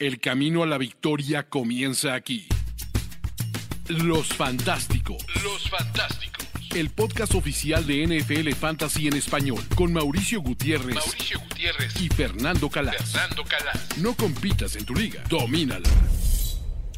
El 0.00 0.18
camino 0.18 0.62
a 0.62 0.66
la 0.66 0.78
victoria 0.78 1.42
comienza 1.42 2.14
aquí. 2.14 2.48
Los 3.86 4.28
Fantásticos. 4.28 5.18
Los 5.44 5.68
Fantásticos. 5.68 6.48
El 6.74 6.88
podcast 6.88 7.34
oficial 7.34 7.86
de 7.86 8.06
NFL 8.06 8.50
Fantasy 8.58 9.08
en 9.08 9.16
español 9.16 9.62
con 9.74 9.92
Mauricio 9.92 10.40
Gutiérrez, 10.40 10.94
Mauricio 10.94 11.38
Gutiérrez 11.40 12.00
y 12.00 12.08
Fernando 12.08 12.70
Calas. 12.70 12.96
Fernando 12.96 13.44
Calas. 13.44 13.98
No 13.98 14.14
compitas 14.14 14.74
en 14.76 14.86
tu 14.86 14.94
liga, 14.94 15.22
domínala. 15.28 15.86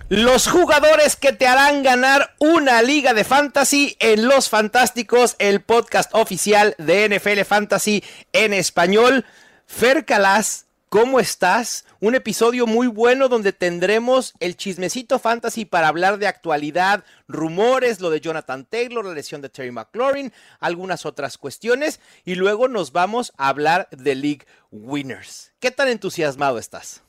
Los 0.09 0.47
jugadores 0.47 1.17
que 1.17 1.33
te 1.33 1.49
harán 1.49 1.83
ganar 1.83 2.37
una 2.39 2.83
liga 2.83 3.15
de 3.15 3.25
fantasy 3.25 3.97
en 3.99 4.29
Los 4.29 4.49
Fantásticos, 4.49 5.35
el 5.41 5.61
podcast 5.61 6.15
oficial 6.15 6.77
de 6.79 7.09
NFL 7.09 7.41
Fantasy 7.41 8.05
en 8.33 8.53
español. 8.53 9.27
Fer 9.67 10.05
Calas, 10.05 10.67
¿Cómo 10.93 11.21
estás? 11.21 11.87
Un 12.01 12.15
episodio 12.15 12.67
muy 12.67 12.87
bueno 12.87 13.31
donde 13.31 13.55
tendremos 13.55 14.35
el 14.41 14.59
chismecito 14.59 15.19
fantasy 15.19 15.65
para 15.65 15.89
hablar 15.89 16.19
de 16.19 16.27
actualidad, 16.27 17.03
rumores, 17.27 18.03
lo 18.03 18.11
de 18.11 18.21
Jonathan 18.21 18.67
Taylor, 18.67 19.03
la 19.03 19.15
lesión 19.15 19.41
de 19.41 19.49
Terry 19.49 19.71
McLaurin, 19.71 20.35
algunas 20.61 21.07
otras 21.07 21.39
cuestiones 21.39 21.99
y 22.27 22.35
luego 22.35 22.69
nos 22.69 22.93
vamos 22.93 23.33
a 23.39 23.49
hablar 23.49 23.89
de 23.91 24.15
League 24.15 24.47
Winners. 24.71 25.55
¿Qué 25.61 25.71
tan 25.71 25.89
entusiasmado 25.89 26.59
estás? 26.59 27.03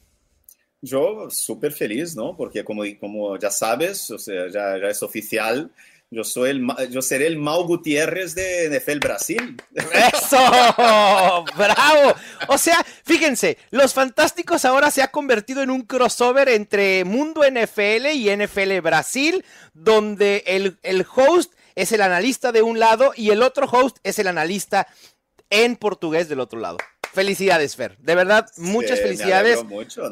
Yo 0.81 1.29
súper 1.29 1.73
feliz, 1.73 2.15
¿no? 2.15 2.37
Porque 2.37 2.63
como, 2.63 2.83
como 3.01 3.37
ya 3.37 3.49
sabes, 3.49 4.09
o 4.11 4.17
sea, 4.17 4.47
ya, 4.47 4.77
ya 4.79 4.87
es 4.87 5.03
oficial, 5.03 5.69
yo, 6.13 6.23
soy 6.23 6.51
el, 6.51 6.67
yo 6.89 7.01
seré 7.01 7.27
el 7.27 7.37
Mau 7.37 7.63
Gutiérrez 7.65 8.35
de 8.35 8.69
NFL 8.69 8.99
Brasil. 8.99 9.61
¡Eso! 9.73 10.37
¡Bravo! 11.57 12.13
O 12.47 12.57
sea, 12.57 12.85
fíjense, 13.03 13.57
Los 13.71 13.93
Fantásticos 13.93 14.65
ahora 14.65 14.91
se 14.91 15.01
ha 15.01 15.09
convertido 15.09 15.61
en 15.61 15.71
un 15.71 15.81
crossover 15.81 16.49
entre 16.49 17.03
Mundo 17.03 17.41
NFL 17.43 18.07
y 18.13 18.35
NFL 18.35 18.79
Brasil, 18.81 19.43
donde 19.73 20.43
el, 20.45 20.77
el 20.83 21.05
host 21.15 21.53
es 21.75 21.91
el 21.91 22.01
analista 22.01 22.51
de 22.51 22.61
un 22.61 22.79
lado 22.79 23.13
y 23.15 23.31
el 23.31 23.41
otro 23.41 23.67
host 23.67 23.97
es 24.03 24.19
el 24.19 24.27
analista 24.27 24.87
en 25.49 25.75
portugués 25.75 26.29
del 26.29 26.39
otro 26.39 26.59
lado. 26.59 26.77
Felicidades, 27.13 27.75
Fer. 27.75 27.95
De 27.99 28.15
verdad, 28.15 28.47
muchas 28.57 28.99
felicidades. 28.99 29.59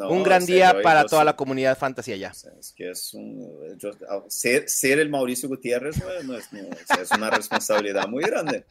Un 0.07 0.23
gran 0.23 0.45
día 0.45 0.81
para 0.83 1.05
toda 1.05 1.23
la 1.23 1.35
comunidad 1.35 1.75
fantasy 1.75 2.13
allá. 2.13 2.31
Es 2.59 2.73
que 2.75 2.91
es 2.91 3.13
un, 3.15 3.79
ser, 4.27 4.99
el 4.99 5.09
Mauricio 5.09 5.49
Gutiérrez 5.49 5.95
no 6.23 6.37
es, 6.37 6.47
es, 7.01 7.11
una 7.11 7.31
responsabilidad 7.31 8.07
muy 8.07 8.23
grande. 8.23 8.65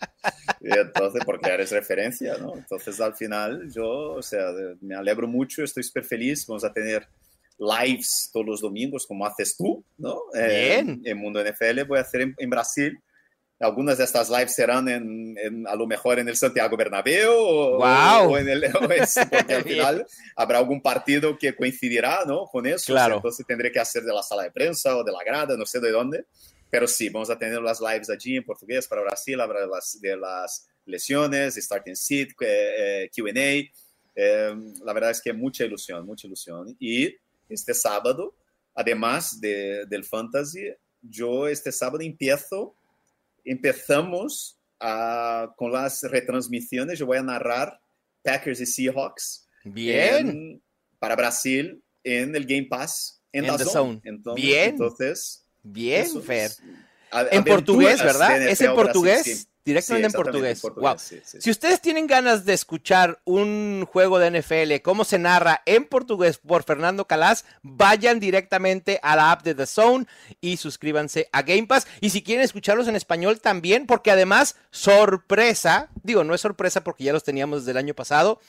Y 0.60 0.70
entonces, 0.72 1.24
porque 1.24 1.50
eres 1.50 1.72
referencia, 1.72 2.38
¿no? 2.38 2.56
Entonces, 2.56 3.00
al 3.00 3.16
final, 3.16 3.68
yo, 3.72 4.12
o 4.12 4.22
sea, 4.22 4.52
me 4.80 4.94
alegro 4.94 5.26
mucho, 5.26 5.64
estoy 5.64 5.82
súper 5.82 6.04
feliz. 6.04 6.46
Vamos 6.46 6.62
a 6.62 6.72
tener 6.72 7.08
lives 7.58 8.30
todos 8.32 8.46
los 8.46 8.60
domingos, 8.60 9.06
como 9.08 9.26
haces 9.26 9.56
tú, 9.56 9.84
¿no? 9.98 10.22
Bien. 10.32 11.02
en 11.04 11.18
Mundo 11.18 11.42
NFL, 11.42 11.82
voy 11.88 11.98
a 11.98 12.02
hacer 12.02 12.20
en, 12.20 12.34
en 12.38 12.48
Brasil 12.48 13.00
algunas 13.60 13.98
de 13.98 14.04
estas 14.04 14.30
lives 14.30 14.54
serán 14.54 14.88
en, 14.88 15.66
a 15.68 15.76
lo 15.76 15.86
mejor 15.86 16.18
en 16.18 16.28
el 16.28 16.36
Santiago 16.36 16.76
Bernabéu 16.78 17.30
o, 17.30 18.38
en 18.38 18.48
el 18.48 18.72
porque 18.72 19.54
al 19.54 19.64
final 19.64 20.06
habrá 20.34 20.58
algún 20.58 20.80
partido 20.80 21.36
que 21.36 21.54
coincidirá 21.54 22.24
¿no? 22.26 22.46
con 22.46 22.66
eso. 22.66 22.92
Claro. 22.92 23.16
entonces 23.16 23.46
tendré 23.46 23.70
que 23.70 23.78
hacer 23.78 24.02
de 24.02 24.14
la 24.14 24.22
sala 24.22 24.44
de 24.44 24.50
prensa 24.50 24.96
o 24.96 25.04
de 25.04 25.12
la 25.12 25.22
grada, 25.22 25.56
no 25.58 25.66
sé 25.66 25.78
de 25.78 25.90
dónde. 25.90 26.24
Pero 26.70 26.86
sí, 26.86 27.10
vamos 27.10 27.28
a 27.28 27.38
tener 27.38 27.60
las 27.60 27.80
lives 27.80 28.08
allí 28.08 28.36
en 28.36 28.44
portugués 28.44 28.88
para 28.88 29.02
Brasil, 29.02 29.38
habrá 29.40 29.66
las, 29.66 30.00
de 30.00 30.16
las 30.16 30.68
lesiones, 30.86 31.56
starting 31.56 31.96
seat, 31.96 32.28
eh, 32.40 33.04
eh 33.04 33.10
QA. 33.14 33.70
Eh, 34.14 34.54
la 34.84 34.92
verdad 34.92 35.10
es 35.10 35.20
que 35.20 35.32
mucha 35.32 35.64
ilusión, 35.64 36.06
mucha 36.06 36.26
ilusión. 36.26 36.74
Y 36.78 37.14
este 37.48 37.74
sábado, 37.74 38.34
además 38.74 39.38
de, 39.40 39.84
del 39.86 40.04
fantasy, 40.04 40.72
yo 41.02 41.48
este 41.48 41.72
sábado 41.72 42.02
empiezo 42.02 42.76
empezamos 43.44 44.58
uh, 44.80 45.52
con 45.56 45.72
las 45.72 46.02
retransmisiones. 46.02 46.98
Yo 46.98 47.06
voy 47.06 47.18
a 47.18 47.22
narrar 47.22 47.80
Packers 48.22 48.60
y 48.60 48.66
Seahawks. 48.66 49.46
Bien. 49.64 50.62
para 50.98 51.16
Brasil 51.16 51.82
en 52.02 52.34
el 52.34 52.46
Game 52.46 52.66
Pass. 52.68 53.22
En, 53.32 53.46
la 53.46 53.58
zone. 53.58 54.00
Entonces, 54.04 54.44
Bien. 54.44 54.70
Entonces, 54.70 55.46
Bien, 55.62 56.22
Fer. 56.22 56.50
en 57.30 57.44
portugués, 57.44 58.02
¿verdad? 58.02 58.42
¿Es 58.48 58.60
en 58.60 58.74
portugués? 58.74 59.48
Directamente 59.64 60.06
en 60.06 60.12
portugués. 60.12 60.62
wow. 60.62 60.96
si 60.96 61.50
ustedes 61.50 61.82
tienen 61.82 62.06
ganas 62.06 62.46
de 62.46 62.54
escuchar 62.54 63.20
un 63.24 63.86
juego 63.86 64.18
de 64.18 64.40
NFL, 64.40 64.82
cómo 64.82 65.04
se 65.04 65.18
narra 65.18 65.62
en 65.66 65.84
portugués 65.84 66.38
por 66.38 66.62
Fernando 66.62 67.06
Calas, 67.06 67.44
vayan 67.62 68.20
directamente 68.20 68.98
a 69.02 69.16
la 69.16 69.32
app 69.32 69.42
de 69.42 69.54
The 69.54 69.66
Zone 69.66 70.06
y 70.40 70.56
suscríbanse 70.56 71.28
a 71.32 71.42
Game 71.42 71.66
Pass. 71.66 71.86
Y 72.00 72.10
si 72.10 72.22
quieren 72.22 72.42
escucharlos 72.44 72.88
en 72.88 72.96
español 72.96 73.40
también, 73.40 73.86
porque 73.86 74.10
además, 74.10 74.56
sorpresa, 74.70 75.90
digo, 76.02 76.24
no 76.24 76.34
es 76.34 76.40
sorpresa 76.40 76.82
porque 76.82 77.04
ya 77.04 77.12
los 77.12 77.24
teníamos 77.24 77.60
desde 77.60 77.72
el 77.72 77.76
año 77.76 77.94
pasado, 77.94 78.40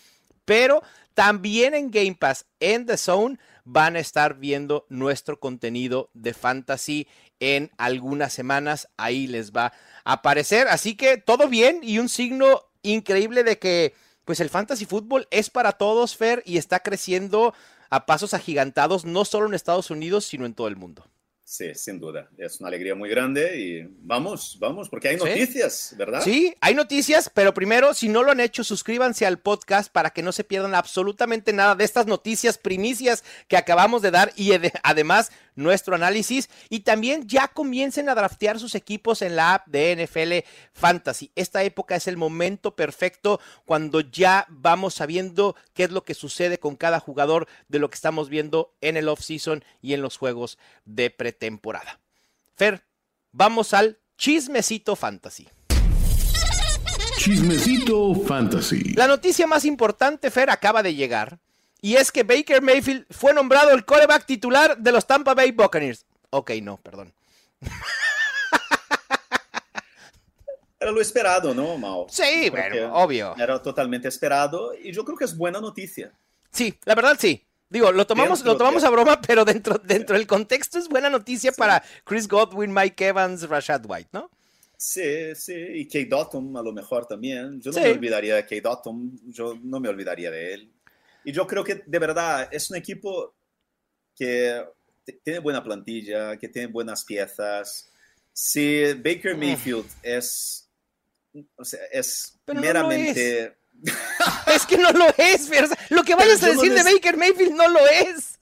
pero 0.46 0.82
también 1.14 1.74
en 1.74 1.92
Game 1.92 2.16
Pass, 2.16 2.46
en 2.60 2.86
The 2.86 2.98
Zone, 2.98 3.38
van 3.64 3.96
a 3.96 4.00
estar 4.00 4.36
viendo 4.36 4.86
nuestro 4.90 5.40
contenido 5.40 6.10
de 6.14 6.34
fantasy 6.34 7.08
en 7.40 7.72
algunas 7.78 8.34
semanas. 8.34 8.90
Ahí 8.98 9.28
les 9.28 9.52
va 9.52 9.74
a 10.04 10.14
aparecer. 10.14 10.68
Así 10.68 10.96
que 10.96 11.18
todo 11.18 11.48
bien 11.48 11.80
y 11.82 12.00
un 12.00 12.10
signo 12.10 12.64
increíble 12.84 13.44
de 13.44 13.60
que 13.60 13.94
pues 14.26 14.40
el 14.40 14.50
fantasy 14.50 14.86
fútbol 14.86 15.28
es 15.32 15.50
para 15.50 15.74
todos, 15.74 16.16
Fer, 16.16 16.44
y 16.46 16.58
está 16.58 16.80
creciendo 16.80 17.54
a 17.90 18.06
pasos 18.06 18.34
agigantados, 18.34 19.04
no 19.04 19.26
solo 19.26 19.48
en 19.48 19.54
Estados 19.54 19.92
Unidos, 19.92 20.26
sino 20.26 20.46
en 20.46 20.54
todo 20.54 20.68
el 20.68 20.78
mundo. 20.78 21.06
Sí, 21.52 21.76
sin 21.76 22.00
duda. 22.00 22.30
Es 22.38 22.62
una 22.62 22.70
alegría 22.70 22.96
muy 22.96 23.10
grande 23.10 23.60
y 23.60 23.86
vamos, 24.04 24.56
vamos, 24.58 24.88
porque 24.88 25.10
hay 25.10 25.18
noticias, 25.18 25.94
¿verdad? 25.98 26.22
Sí, 26.22 26.56
hay 26.62 26.74
noticias, 26.74 27.30
pero 27.34 27.54
primero, 27.54 27.94
si 27.94 28.08
no 28.08 28.24
lo 28.24 28.32
han 28.32 28.40
hecho, 28.40 28.64
suscríbanse 28.64 29.26
al 29.26 29.38
podcast 29.38 29.92
para 29.92 30.12
que 30.12 30.24
no 30.24 30.32
se 30.32 30.46
pierdan 30.46 30.76
absolutamente 30.76 31.52
nada 31.52 31.76
de 31.76 31.84
estas 31.84 32.08
noticias 32.08 32.58
primicias 32.58 33.26
que 33.50 33.58
acabamos 33.58 34.02
de 34.02 34.12
dar 34.12 34.32
y 34.38 34.52
además 34.82 35.34
nuestro 35.56 35.96
análisis 35.96 36.50
y 36.70 36.82
también 36.82 37.28
ya 37.28 37.48
comiencen 37.48 38.10
a 38.10 38.16
draftear 38.16 38.60
sus 38.60 38.76
equipos 38.76 39.22
en 39.22 39.36
la 39.36 39.56
app 39.56 39.68
de 39.68 39.96
NFL 39.96 40.48
Fantasy. 40.74 41.32
Esta 41.36 41.64
época 41.64 41.96
es 41.96 42.08
el 42.08 42.18
momento 42.18 42.76
perfecto 42.76 43.40
cuando 43.66 44.02
ya 44.02 44.46
vamos 44.50 44.96
sabiendo 44.96 45.56
qué 45.74 45.84
es 45.84 45.92
lo 45.92 46.04
que 46.04 46.14
sucede 46.14 46.60
con 46.60 46.76
cada 46.76 47.00
jugador 47.00 47.48
de 47.68 47.80
lo 47.80 47.90
que 47.90 47.96
estamos 47.96 48.30
viendo 48.30 48.74
en 48.82 48.98
el 48.98 49.08
off-season 49.08 49.64
y 49.82 49.94
en 49.94 50.02
los 50.02 50.18
juegos 50.18 50.58
de 50.86 51.10
pretemporada. 51.10 52.00
Fer, 52.56 52.86
vamos 53.32 53.74
al 53.74 54.00
chismecito 54.18 54.96
fantasy. 54.96 55.50
Chismecito 57.18 58.16
Fantasy. 58.16 58.94
La 58.96 59.06
noticia 59.06 59.46
más 59.46 59.64
importante, 59.66 60.32
Fer, 60.32 60.50
acaba 60.50 60.82
de 60.82 60.96
llegar 60.96 61.40
y 61.82 61.96
es 61.96 62.12
que 62.12 62.24
Baker 62.24 62.62
Mayfield 62.62 63.06
fue 63.10 63.34
nombrado 63.34 63.72
el 63.72 63.84
coreback 63.84 64.26
titular 64.26 64.78
de 64.78 64.92
los 64.92 65.06
Tampa 65.06 65.34
Bay 65.34 65.52
Buccaneers. 65.52 66.06
Ok, 66.30 66.52
no, 66.62 66.78
perdón. 66.78 67.14
Era 70.80 70.92
lo 70.92 71.02
esperado, 71.02 71.54
¿no, 71.54 71.78
Mao? 71.78 72.08
Sí, 72.10 72.50
bueno, 72.50 72.94
obvio. 72.96 73.36
Era 73.38 73.62
totalmente 73.62 74.08
esperado 74.08 74.74
y 74.74 74.92
yo 74.92 75.06
creo 75.06 75.18
que 75.18 75.26
es 75.26 75.38
buena 75.38 75.60
noticia. 75.62 76.12
Sí, 76.52 76.78
la 76.86 76.96
verdad 76.96 77.18
sí. 77.20 77.46
Digo, 77.70 77.92
lo 77.92 78.06
tomamos, 78.06 78.44
lo 78.44 78.58
tomamos 78.58 78.84
a 78.84 78.90
broma, 78.90 79.22
pero 79.22 79.46
dentro, 79.46 79.78
dentro 79.78 80.18
del 80.18 80.28
contexto 80.28 80.78
es 80.78 80.90
buena 80.90 81.10
noticia 81.10 81.52
para 81.52 81.82
Chris 82.04 82.28
Godwin, 82.28 82.74
Mike 82.74 83.08
Evans, 83.08 83.48
Rashad 83.48 83.86
White, 83.88 84.10
¿no? 84.12 84.30
Sí, 84.76 85.36
sí, 85.36 85.54
y 85.54 85.86
Kate 85.86 86.08
Dotton 86.08 86.58
a 86.58 86.64
lo 86.64 86.74
mejor 86.74 87.06
también. 87.06 87.62
Yo 87.62 87.72
no 87.72 87.80
me 87.80 87.92
olvidaría 87.92 88.36
de 88.36 88.42
Kate 88.42 88.62
Dotton, 88.62 89.20
yo 89.28 89.56
no 89.62 89.80
me 89.80 89.88
olvidaría 89.88 90.32
de 90.32 90.54
él. 90.56 90.71
Y 91.24 91.32
yo 91.32 91.46
creo 91.48 91.64
que 91.64 91.84
de 91.86 92.00
verdad 92.00 92.50
es 92.52 92.70
un 92.70 92.78
equipo 92.78 93.36
que 94.16 94.64
tiene 95.24 95.40
buena 95.40 95.64
plantilla, 95.64 96.38
que 96.38 96.48
tiene 96.48 96.68
buenas 96.68 97.04
piezas. 97.06 97.92
Si 98.34 98.94
Baker 98.94 99.36
Mayfield 99.36 99.90
es, 100.02 100.70
o 101.56 101.66
sea, 101.66 101.80
es 101.92 102.40
meramente... 102.48 103.58
es. 104.48 104.66
que 104.68 104.78
no 104.78 104.92
lo 104.92 105.08
es, 105.18 105.50
lo 105.90 106.04
que 106.04 106.14
vayas 106.14 106.44
a 106.44 106.50
decir 106.50 106.74
de 106.74 106.84
Baker 106.84 107.18
Mayfield 107.18 107.54
no 107.54 107.68
lo 107.68 107.80
es. 107.88 108.38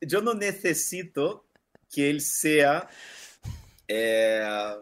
Yo 0.00 0.20
no 0.20 0.34
necesito 0.34 1.46
que 1.90 2.10
él 2.10 2.20
sea 2.20 2.88
eh, 3.88 4.76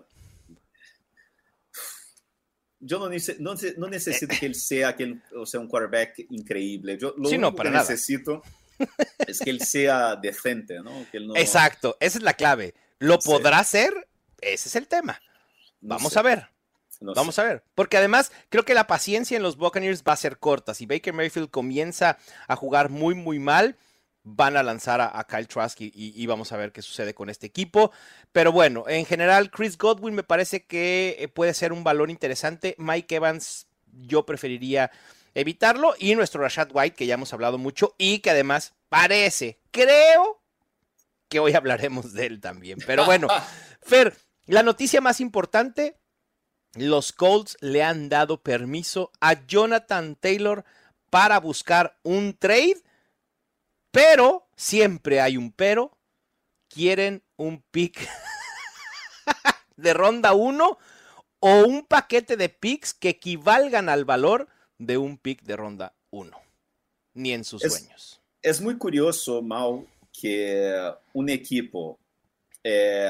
yo 2.85 2.99
no, 2.99 3.55
no, 3.79 3.89
necesito 3.89 4.35
que 4.39 4.47
él 4.47 4.55
sea, 4.55 4.89
aquel, 4.89 5.23
o 5.37 5.47
sea 5.47 5.61
un 5.61 5.69
quarterback 5.69 6.27
increíble. 6.31 6.99
Yo 6.99 7.15
lo 7.17 7.29
único 7.29 7.55
que 7.55 7.71
necesito 7.71 8.43
es 9.27 9.41
que 9.41 9.51
él 9.51 9.61
sea 9.61 10.17
decente, 10.17 10.81
¿no? 10.81 11.07
Exacto, 11.37 11.97
esa 12.01 12.19
es 12.19 12.25
la 12.25 12.35
clave. 12.35 12.75
¿Lo 12.99 13.19
podrá 13.19 13.59
hacer? 13.59 13.93
Ese 14.41 14.69
es 14.69 14.77
el 14.77 14.87
tema. 14.87 15.21
Vamos 15.81 16.17
a 16.17 16.23
ver. 16.23 16.49
Vamos 17.01 17.39
a 17.39 17.45
ver. 17.45 17.65
Porque 17.75 17.97
además 17.97 18.33
creo 18.49 18.65
que 18.65 18.75
la 18.75 18.87
paciencia 18.87 19.37
en 19.37 19.43
los 19.43 19.57
Buccaneers 19.57 20.03
va 20.07 20.13
a 20.13 20.17
ser 20.17 20.39
corta. 20.39 20.75
Si 20.75 20.87
Baker 20.87 21.13
Mayfield 21.13 21.51
comienza 21.51 22.19
a 22.47 22.57
jugar 22.57 22.89
muy, 22.89 23.15
muy 23.15 23.39
mal, 23.39 23.77
van 24.25 24.57
a 24.57 24.63
lanzar 24.63 25.01
a, 25.01 25.25
Kyle 25.29 25.47
Trask 25.47 25.79
y, 25.81 26.27
vamos 26.27 26.51
a 26.51 26.57
ver 26.57 26.73
qué 26.73 26.83
sucede 26.83 27.15
con 27.15 27.31
este 27.31 27.47
equipo. 27.47 27.93
Pero 28.33 28.51
bueno, 28.51 28.85
en 28.89 29.05
general, 29.05 29.51
Chris 29.51 29.79
Godwin 29.79 30.15
me 30.15 30.23
parece 30.23 30.65
que 30.65 31.17
eh, 31.19 31.29
puede 31.29 31.55
ser 31.55 31.73
un 31.73 31.85
valor 31.85 32.11
interesante. 32.11 32.75
Mike 32.79 33.17
Evans, 33.17 33.67
yo 33.93 34.25
preferiría 34.25 34.91
evitarlo. 35.35 35.95
Y 35.99 36.15
nuestro 36.15 36.41
Rashad 36.41 36.71
White, 36.73 36.97
que 36.97 37.07
ya 37.07 37.15
hemos 37.15 37.33
hablado 37.35 37.59
mucho 37.59 37.95
y 37.99 38.21
que 38.21 38.31
además 38.31 38.75
parece, 38.89 39.61
creo 39.71 40.41
que 41.29 41.39
hoy 41.39 41.53
hablaremos 41.53 42.15
de 42.15 42.27
él 42.27 42.41
también. 42.41 42.79
Pero 42.87 43.05
bueno, 43.05 43.29
Fer, 43.83 44.17
la 44.47 44.63
noticia 44.63 45.03
más 45.03 45.21
importante, 45.21 45.99
los 46.75 47.13
Colts 47.13 47.59
le 47.61 47.83
han 47.83 48.09
dado 48.09 48.43
permiso 48.43 49.13
a 49.21 49.47
Jonathan 49.47 50.17
Taylor 50.17 50.65
para 51.11 51.39
buscar 51.41 51.99
un 52.03 52.35
trade, 52.37 52.83
pero 53.95 54.49
siempre 54.57 55.21
hay 55.21 55.37
un 55.37 55.53
pero. 55.53 55.97
Quieren 56.69 57.23
un 57.37 57.63
pick 57.71 58.09
de 59.77 59.95
ronda 59.95 60.33
1 60.33 60.79
o 61.39 61.65
un 61.65 61.87
paquete 61.87 62.37
de 62.37 62.49
picks 62.49 62.93
que 62.93 63.11
equivalgan 63.11 63.89
al 63.89 64.05
valor 64.05 64.49
de 64.79 64.99
un 64.99 65.17
pick 65.17 65.43
de 65.43 65.57
ronda 65.57 65.95
1. 66.11 66.37
Ni 67.15 67.33
en 67.33 67.45
sus 67.45 67.63
sueños. 67.63 68.21
Es 68.43 68.61
muy 68.61 68.77
curioso, 68.77 69.41
Mau, 69.41 69.87
que 70.13 70.93
un 71.13 71.29
equipo 71.29 72.01
eh, 72.65 73.09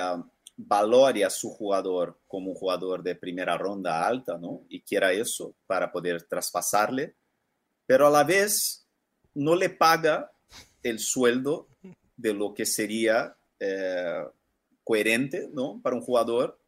valore 0.57 1.25
a 1.25 1.31
su 1.31 1.49
jugador 1.49 2.21
como 2.27 2.51
un 2.51 2.57
jugador 2.57 3.03
de 3.03 3.17
primera 3.17 3.57
ronda 3.57 4.07
alta, 4.07 4.37
¿no? 4.37 4.65
Y 4.69 4.83
quiera 4.83 5.11
eso 5.13 5.55
para 5.67 5.91
poder 5.91 6.25
traspasarle, 6.25 7.15
pero 7.87 8.07
a 8.07 8.11
la 8.11 8.25
vez 8.25 8.87
no 9.33 9.57
le 9.57 9.71
paga 9.71 10.34
el 10.85 11.01
sueldo 11.01 11.67
de 12.17 12.33
lo 12.33 12.55
que 12.55 12.65
sería 12.65 13.37
eh, 13.59 14.23
coherente, 14.85 15.49
¿no? 15.53 15.81
Para 15.83 15.97
un 15.97 16.03
jugador 16.03 16.61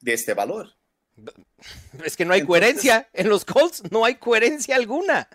de 0.00 0.12
este 0.12 0.34
valor. 0.34 0.74
Es 2.04 2.16
que 2.16 2.24
no 2.24 2.34
hay 2.34 2.44
coherencia 2.44 3.08
en 3.12 3.28
los 3.28 3.44
Colts, 3.44 3.90
no 3.90 4.04
hay 4.04 4.16
coherencia 4.16 4.76
alguna. 4.76 5.28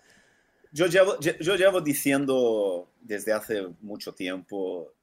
Yo 0.72 0.88
llevo, 0.88 1.18
yo 1.20 1.56
llevo 1.56 1.80
diciendo 1.82 2.92
desde 3.00 3.32
hace 3.32 3.68
mucho 3.80 4.14
tiempo, 4.14 4.94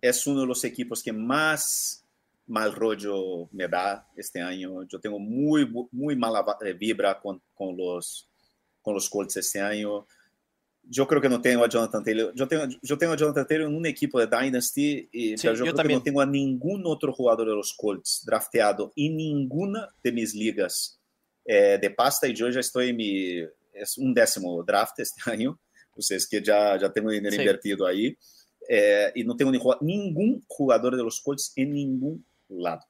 es 0.00 0.26
uno 0.26 0.42
de 0.42 0.46
los 0.46 0.62
equipos 0.64 1.02
que 1.02 1.12
más 1.12 2.02
mal 2.46 2.74
rollo 2.74 3.48
me 3.52 3.68
da 3.68 4.06
este 4.16 4.40
año. 4.40 4.82
Yo 4.84 5.00
tengo 5.00 5.18
muy, 5.18 5.70
muy 5.90 6.16
mala 6.16 6.44
eh, 6.64 6.72
vibra 6.72 7.20
con, 7.20 7.40
con, 7.54 7.76
los, 7.76 8.28
con 8.80 8.94
los 8.94 9.08
Colts 9.08 9.36
este 9.38 9.60
año. 9.60 10.06
Yo 10.84 11.06
creo 11.06 11.20
que 11.20 11.28
no 11.28 11.40
tengo 11.40 11.64
a 11.64 11.68
Jonathan 11.68 12.02
Taylor. 12.02 12.32
Yo 12.34 12.48
tengo, 12.48 12.64
yo 12.82 12.98
tengo 12.98 13.12
a 13.12 13.16
Jonathan 13.16 13.46
Taylor 13.46 13.68
en 13.68 13.76
un 13.76 13.86
equipo 13.86 14.18
de 14.18 14.26
Dynasty, 14.26 15.08
y, 15.12 15.36
pero 15.36 15.54
yo, 15.54 15.62
creo 15.62 15.74
también. 15.74 15.98
que 15.98 16.00
no 16.00 16.04
tengo 16.04 16.20
a 16.20 16.26
ningún 16.26 16.82
otro 16.86 17.12
jugador 17.12 17.48
de 17.48 17.54
los 17.54 17.72
Colts 17.72 18.24
drafteado 18.26 18.92
en 18.96 19.16
ninguna 19.16 19.88
de 20.02 20.12
mis 20.12 20.34
ligas 20.34 20.98
eh, 21.44 21.78
de 21.80 21.90
pasta. 21.90 22.26
Y 22.26 22.34
yo 22.34 22.48
ya 22.50 22.60
estoy 22.60 22.90
en 22.90 22.96
mi. 22.96 23.38
Es 23.72 23.96
un 23.96 24.12
décimo 24.12 24.62
draft 24.62 24.98
este 24.98 25.20
año. 25.30 25.58
Pues 25.94 26.26
que 26.28 26.42
ya, 26.42 26.78
ya 26.78 26.90
tengo 26.90 27.10
dinero 27.10 27.34
sí. 27.34 27.42
invertido 27.42 27.86
ahí. 27.86 28.16
Eh, 28.68 29.12
y 29.14 29.24
no 29.24 29.36
tengo 29.36 29.50
ni, 29.50 29.60
ningún 29.80 30.44
jugador 30.46 30.96
de 30.96 31.02
los 31.02 31.20
Colts 31.20 31.52
en 31.56 31.72
ningún 31.72 32.24
lado. 32.48 32.82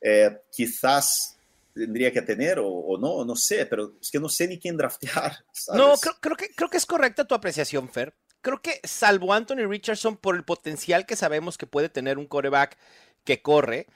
Eh, 0.00 0.36
quizás 0.50 1.33
tendría 1.74 2.12
que 2.12 2.22
tener 2.22 2.58
o, 2.60 2.96
no, 2.98 3.24
no 3.24 3.36
sé, 3.36 3.66
pero 3.66 3.96
es 4.00 4.10
que 4.10 4.20
no 4.20 4.28
sé 4.28 4.46
ni 4.46 4.58
quién 4.58 4.76
draftear. 4.76 5.44
No, 5.74 5.94
creo, 5.96 6.36
que, 6.36 6.48
creo 6.54 6.70
que 6.70 6.76
es 6.76 6.86
correcta 6.86 7.26
tu 7.26 7.34
apreciación, 7.34 7.88
Fer. 7.88 8.14
Creo 8.40 8.60
que 8.60 8.80
salvo 8.84 9.32
Anthony 9.32 9.66
Richardson 9.66 10.16
por 10.16 10.36
el 10.36 10.44
potencial 10.44 11.06
que 11.06 11.16
sabemos 11.16 11.58
que 11.58 11.66
puede 11.66 11.88
tener 11.88 12.18
un 12.18 12.26
coreback 12.26 12.78
que 13.24 13.40
corre, 13.40 13.86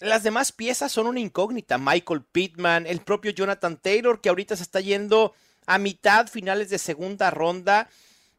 las 0.00 0.22
demás 0.22 0.52
piezas 0.52 0.92
son 0.92 1.06
una 1.06 1.20
incógnita. 1.20 1.78
Michael 1.78 2.24
Pittman, 2.24 2.86
el 2.86 3.00
propio 3.00 3.30
Jonathan 3.32 3.76
Taylor, 3.76 4.20
que 4.20 4.28
ahorita 4.28 4.56
se 4.56 4.62
está 4.62 4.80
yendo 4.80 5.34
a 5.66 5.78
mitad, 5.78 6.28
finales 6.28 6.70
de 6.70 6.78
segunda 6.78 7.30
ronda. 7.30 7.88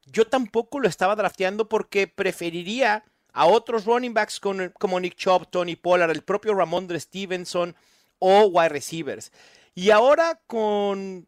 Yo 0.06 0.28
tampoco 0.28 0.80
lo 0.80 0.88
estaba 0.88 1.16
drafteando 1.16 1.68
porque 1.68 2.08
preferiría 2.08 3.04
a 3.34 3.48
otros 3.48 3.86
running 3.86 4.14
backs 4.14 4.40
como 4.40 5.00
Nick 5.00 5.16
Chubb, 5.16 5.50
Tony 5.50 5.76
Pollard, 5.76 6.12
el 6.12 6.24
propio 6.24 6.54
Ramondre 6.54 7.00
Stevenson 7.00 7.76
o 8.20 8.46
wide 8.46 8.70
receivers. 8.70 9.32
Y 9.74 9.90
ahora 9.90 10.40
con 10.48 11.28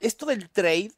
esto 0.00 0.26
del 0.26 0.48
trade, 0.48 0.92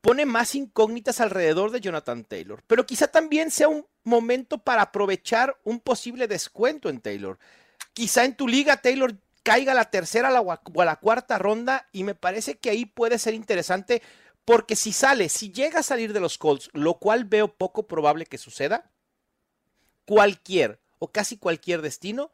pone 0.00 0.26
más 0.26 0.54
incógnitas 0.54 1.20
alrededor 1.20 1.70
de 1.70 1.80
Jonathan 1.80 2.24
Taylor. 2.24 2.62
Pero 2.66 2.86
quizá 2.86 3.08
también 3.08 3.50
sea 3.50 3.68
un 3.68 3.86
momento 4.02 4.58
para 4.58 4.82
aprovechar 4.82 5.56
un 5.64 5.80
posible 5.80 6.26
descuento 6.26 6.88
en 6.88 7.00
Taylor. 7.00 7.38
Quizá 7.92 8.24
en 8.24 8.34
tu 8.34 8.48
liga 8.48 8.78
Taylor 8.78 9.14
caiga 9.42 9.72
a 9.72 9.74
la 9.74 9.90
tercera 9.90 10.40
o 10.40 10.52
a 10.52 10.84
la 10.84 10.96
cuarta 10.96 11.38
ronda 11.38 11.88
y 11.92 12.04
me 12.04 12.14
parece 12.14 12.58
que 12.58 12.70
ahí 12.70 12.86
puede 12.86 13.18
ser 13.18 13.34
interesante 13.34 14.02
porque 14.44 14.74
si 14.76 14.92
sale, 14.92 15.28
si 15.28 15.52
llega 15.52 15.80
a 15.80 15.84
salir 15.84 16.12
de 16.12 16.20
los 16.20 16.38
Colts, 16.38 16.70
lo 16.72 16.94
cual 16.94 17.24
veo 17.24 17.54
poco 17.54 17.86
probable 17.86 18.26
que 18.26 18.38
suceda, 18.38 18.90
cualquier 20.06 20.80
o 20.98 21.12
casi 21.12 21.36
cualquier 21.36 21.82
destino 21.82 22.32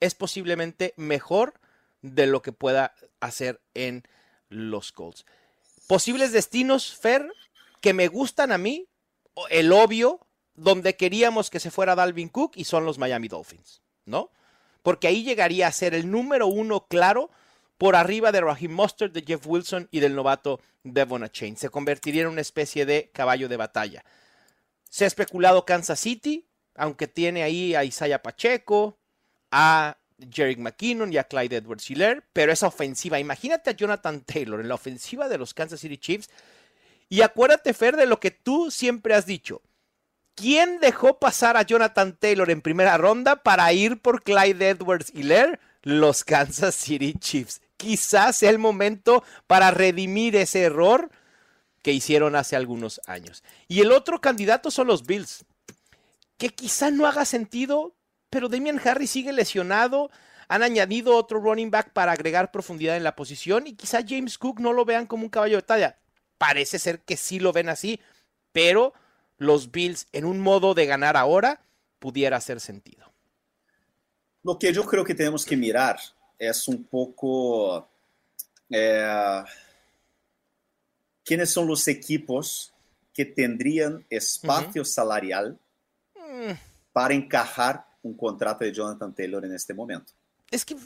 es 0.00 0.14
posiblemente 0.14 0.94
mejor 0.96 1.54
de 2.02 2.26
lo 2.26 2.42
que 2.42 2.52
pueda 2.52 2.94
hacer 3.20 3.60
en 3.74 4.04
los 4.48 4.92
Colts. 4.92 5.24
Posibles 5.86 6.32
destinos, 6.32 6.96
Fer, 6.96 7.30
que 7.80 7.92
me 7.92 8.08
gustan 8.08 8.52
a 8.52 8.58
mí, 8.58 8.88
el 9.50 9.72
obvio, 9.72 10.26
donde 10.54 10.96
queríamos 10.96 11.50
que 11.50 11.60
se 11.60 11.70
fuera 11.70 11.94
Dalvin 11.94 12.28
Cook 12.28 12.52
y 12.56 12.64
son 12.64 12.84
los 12.84 12.98
Miami 12.98 13.28
Dolphins, 13.28 13.82
¿no? 14.04 14.30
Porque 14.82 15.08
ahí 15.08 15.24
llegaría 15.24 15.66
a 15.66 15.72
ser 15.72 15.94
el 15.94 16.10
número 16.10 16.46
uno 16.46 16.86
claro 16.86 17.30
por 17.78 17.96
arriba 17.96 18.32
de 18.32 18.40
Raheem 18.40 18.72
Mustard, 18.72 19.10
de 19.10 19.22
Jeff 19.22 19.46
Wilson 19.46 19.88
y 19.90 20.00
del 20.00 20.14
novato 20.14 20.60
Devon 20.84 21.28
Chain. 21.28 21.56
Se 21.56 21.70
convertiría 21.70 22.22
en 22.22 22.28
una 22.28 22.40
especie 22.40 22.86
de 22.86 23.10
caballo 23.12 23.48
de 23.48 23.56
batalla. 23.56 24.04
Se 24.88 25.04
ha 25.04 25.08
especulado 25.08 25.64
Kansas 25.64 25.98
City, 25.98 26.46
aunque 26.74 27.08
tiene 27.08 27.42
ahí 27.42 27.74
a 27.74 27.84
Isaiah 27.84 28.22
Pacheco, 28.22 28.98
a 29.56 29.96
Jerick 30.32 30.58
McKinnon 30.58 31.12
y 31.12 31.16
a 31.16 31.24
Clyde 31.24 31.56
Edwards 31.56 31.88
Hiller, 31.88 32.24
pero 32.32 32.52
esa 32.52 32.66
ofensiva, 32.66 33.20
imagínate 33.20 33.70
a 33.70 33.74
Jonathan 33.74 34.20
Taylor 34.20 34.60
en 34.60 34.66
la 34.66 34.74
ofensiva 34.74 35.28
de 35.28 35.38
los 35.38 35.54
Kansas 35.54 35.78
City 35.78 35.96
Chiefs. 35.96 36.28
Y 37.08 37.22
acuérdate, 37.22 37.72
Fer, 37.72 37.94
de 37.94 38.06
lo 38.06 38.18
que 38.18 38.32
tú 38.32 38.72
siempre 38.72 39.14
has 39.14 39.26
dicho. 39.26 39.62
¿Quién 40.34 40.80
dejó 40.80 41.20
pasar 41.20 41.56
a 41.56 41.62
Jonathan 41.62 42.16
Taylor 42.16 42.50
en 42.50 42.62
primera 42.62 42.98
ronda 42.98 43.44
para 43.44 43.72
ir 43.72 44.00
por 44.00 44.24
Clyde 44.24 44.70
Edwards 44.70 45.12
Hiller? 45.14 45.60
Los 45.82 46.24
Kansas 46.24 46.74
City 46.74 47.14
Chiefs 47.14 47.60
quizás 47.76 48.36
sea 48.36 48.50
el 48.50 48.58
momento 48.58 49.22
para 49.46 49.70
redimir 49.70 50.34
ese 50.34 50.62
error 50.62 51.10
que 51.82 51.92
hicieron 51.92 52.34
hace 52.34 52.56
algunos 52.56 53.00
años. 53.06 53.44
Y 53.68 53.82
el 53.82 53.92
otro 53.92 54.20
candidato 54.20 54.72
son 54.72 54.88
los 54.88 55.04
Bills, 55.04 55.44
que 56.38 56.48
quizá 56.48 56.90
no 56.90 57.06
haga 57.06 57.24
sentido, 57.24 57.94
pero 58.34 58.48
Damian 58.48 58.80
Harris 58.84 59.12
sigue 59.12 59.32
lesionado. 59.32 60.10
Han 60.48 60.64
añadido 60.64 61.14
otro 61.14 61.38
running 61.38 61.70
back 61.70 61.92
para 61.92 62.10
agregar 62.10 62.50
profundidad 62.50 62.96
en 62.96 63.04
la 63.04 63.14
posición 63.14 63.68
y 63.68 63.74
quizá 63.74 64.00
James 64.04 64.38
Cook 64.38 64.58
no 64.58 64.72
lo 64.72 64.84
vean 64.84 65.06
como 65.06 65.22
un 65.22 65.28
caballo 65.28 65.54
de 65.58 65.62
talla. 65.62 65.98
Parece 66.36 66.80
ser 66.80 66.98
que 67.02 67.16
sí 67.16 67.38
lo 67.38 67.52
ven 67.52 67.68
así, 67.68 68.00
pero 68.50 68.92
los 69.38 69.70
Bills 69.70 70.08
en 70.10 70.24
un 70.24 70.40
modo 70.40 70.74
de 70.74 70.84
ganar 70.84 71.16
ahora 71.16 71.60
pudiera 72.00 72.36
hacer 72.38 72.58
sentido. 72.58 73.12
Lo 74.42 74.58
que 74.58 74.72
yo 74.72 74.84
creo 74.84 75.04
que 75.04 75.14
tenemos 75.14 75.46
que 75.46 75.56
mirar 75.56 76.00
es 76.36 76.66
un 76.66 76.82
poco 76.82 77.88
eh, 78.68 79.44
quiénes 81.24 81.52
son 81.52 81.68
los 81.68 81.86
equipos 81.86 82.74
que 83.14 83.26
tendrían 83.26 84.04
espacio 84.10 84.84
salarial 84.84 85.56
mm. 86.16 86.50
para 86.92 87.14
encajar 87.14 87.93
un 88.04 88.16
contrato 88.16 88.64
de 88.64 88.72
Jonathan 88.72 89.14
Taylor 89.14 89.44
en 89.44 89.52
este 89.52 89.74
momento. 89.74 90.12
Es 90.50 90.64
que 90.64 90.76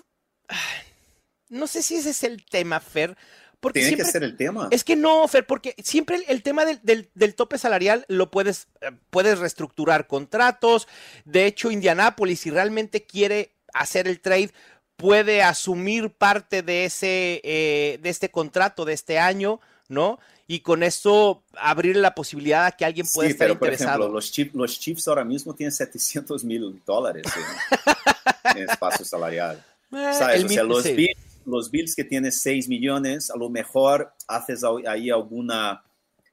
no 1.49 1.67
sé 1.67 1.83
si 1.83 1.97
ese 1.97 2.11
es 2.11 2.25
el 2.25 2.45
tema, 2.45 2.81
Fer. 2.81 3.17
Porque 3.61 3.81
Tiene 3.81 3.97
que 3.97 4.05
ser 4.05 4.23
el 4.23 4.37
tema. 4.37 4.69
Es 4.71 4.85
que 4.85 4.95
no, 4.95 5.27
Fer, 5.27 5.45
porque 5.45 5.75
siempre 5.83 6.23
el, 6.29 6.43
tema 6.43 6.65
del, 6.65 7.11
del, 7.13 7.35
tope 7.35 7.59
salarial 7.59 8.05
lo 8.07 8.31
puedes, 8.31 8.69
eh, 8.81 8.93
puedes 9.11 9.41
reestructurar 9.41 10.07
contratos. 10.07 10.87
De 11.25 11.47
hecho, 11.47 11.73
Indianápolis, 11.73 12.41
si 12.41 12.51
realmente 12.51 13.05
quiere 13.05 13.57
hacer 13.75 14.07
el 14.07 14.21
trade, 14.21 14.53
puede 14.97 15.43
asumir 15.43 16.11
parte 16.11 16.63
de, 16.63 16.85
ese, 16.85 17.41
eh, 17.43 17.99
de 18.01 18.09
este 18.11 18.31
contrato 18.31 18.85
de 18.85 18.93
este 18.93 19.19
año, 19.19 19.61
¿no? 19.89 20.21
Y 20.51 20.61
con 20.61 20.83
eso 20.83 21.45
abrir 21.53 21.97
la 21.97 22.15
posibilidad 22.15 22.67
a 22.67 22.73
que 22.73 22.85
alguien 22.85 23.07
pueda 23.13 23.29
estar 23.29 23.47
pero, 23.47 23.59
por 23.59 23.69
Ejemplo, 23.69 24.09
los, 24.09 24.33
Chiefs, 24.33 24.55
los 24.55 24.81
Chiefs 24.81 25.07
ahora 25.07 25.23
mismo 25.23 25.55
tienen 25.55 25.73
700 25.73 26.43
mil 26.43 26.83
dólares 26.87 27.27
en, 28.57 28.69
espacio 28.69 29.05
salarial. 29.05 29.63
Eh, 29.93 30.13
¿Sabes? 30.15 30.45
O 30.45 30.49
sea, 30.49 30.63
los, 30.65 30.85
Bills, 30.85 31.19
los 31.45 31.71
Bills 31.71 31.95
que 31.95 32.05
tienen 32.05 32.33
6 32.33 32.67
millones, 32.69 33.31
a 33.31 33.37
lo 33.37 33.51
mejor 33.51 34.11
haces 34.27 34.65
ahí 34.87 35.11
alguna 35.11 35.85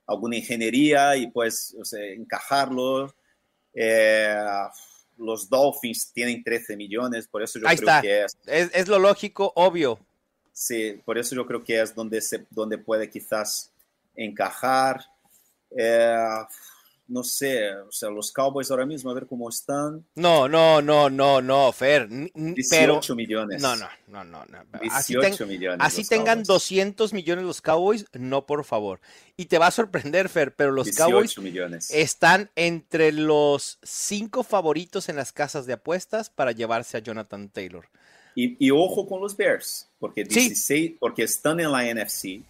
alguna 0.07 0.37
ingeniería 0.37 1.15
y 1.15 1.27
pues 1.27 1.75
encajarlo. 1.93 3.13
Eh, 3.73 4.35
los 5.17 5.49
Dolphins 5.49 6.11
tienen 6.13 6.43
13 6.43 6.75
millones, 6.75 7.27
por 7.27 7.41
eso 7.41 7.59
yo 7.59 7.65
creo 7.65 8.01
que 8.01 8.23
es, 8.23 8.37
es, 8.73 8.87
lo 8.87 8.99
lógico, 8.99 9.51
obvio. 9.55 9.99
Sí, 10.51 11.01
por 11.03 11.17
eso 11.17 11.35
yo 11.35 11.45
creo 11.45 11.63
que 11.63 11.81
es 11.81 11.93
donde, 11.93 12.21
se, 12.21 12.45
donde 12.49 12.77
puede 12.77 13.09
quizás 13.09 13.71
encajar. 14.15 15.05
Eh, 15.77 16.45
no 17.07 17.23
sé, 17.23 17.71
o 17.75 17.91
sea, 17.91 18.09
los 18.09 18.31
Cowboys 18.31 18.71
ahora 18.71 18.85
mismo, 18.85 19.11
a 19.11 19.13
ver 19.13 19.27
cómo 19.27 19.47
están. 19.47 20.03
No, 20.15 20.47
no, 20.47 20.81
no, 20.81 21.09
no, 21.09 21.39
no, 21.39 21.71
Fer. 21.71 22.07
18 22.09 23.15
millones. 23.15 23.61
No, 23.61 23.75
no, 23.75 23.87
no, 24.07 24.23
no. 24.23 24.45
18 24.81 25.45
millones. 25.45 25.79
Así 25.81 26.03
tengan 26.03 26.43
200 26.43 27.13
millones 27.13 27.45
los 27.45 27.61
Cowboys, 27.61 28.05
no, 28.13 28.47
por 28.47 28.63
favor. 28.63 29.01
Y 29.37 29.45
te 29.45 29.59
va 29.59 29.67
a 29.67 29.71
sorprender, 29.71 30.29
Fer, 30.29 30.55
pero 30.55 30.71
los 30.71 30.89
Cowboys 30.95 31.35
están 31.91 32.49
entre 32.55 33.11
los 33.11 33.77
cinco 33.83 34.41
favoritos 34.43 35.07
en 35.07 35.15
las 35.15 35.31
casas 35.31 35.67
de 35.67 35.73
apuestas 35.73 36.31
para 36.31 36.53
llevarse 36.53 36.97
a 36.97 37.01
Jonathan 37.01 37.49
Taylor. 37.49 37.87
Y, 38.37 38.69
ojo 38.71 39.07
con 39.07 39.21
los 39.21 39.37
Bears, 39.37 39.87
porque, 39.97 40.25
16, 40.25 40.95
porque 40.99 41.23
están 41.23 41.59
en 41.61 41.71
la 41.71 41.83
NFC, 41.85 42.43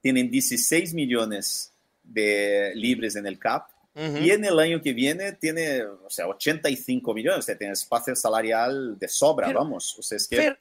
tienen 0.00 0.30
16 0.30 0.94
millones 0.94 1.72
de 2.02 2.72
libres 2.74 3.16
en 3.16 3.26
el 3.26 3.38
cap 3.38 3.70
y 3.96 4.30
en 4.30 4.44
el 4.44 4.58
año 4.58 4.82
que 4.82 4.92
viene 4.92 5.32
tiene, 5.32 5.82
o 5.82 6.10
sea, 6.10 6.28
85 6.28 7.14
millones, 7.14 7.38
o 7.38 7.42
sea, 7.42 7.56
tiene 7.56 7.72
espacio 7.72 8.14
salarial 8.14 8.98
de 8.98 9.08
sobra, 9.08 9.50
vamos. 9.52 9.98
O 9.98 10.02
sea, 10.02 10.16
es 10.16 10.28
que... 10.28 10.54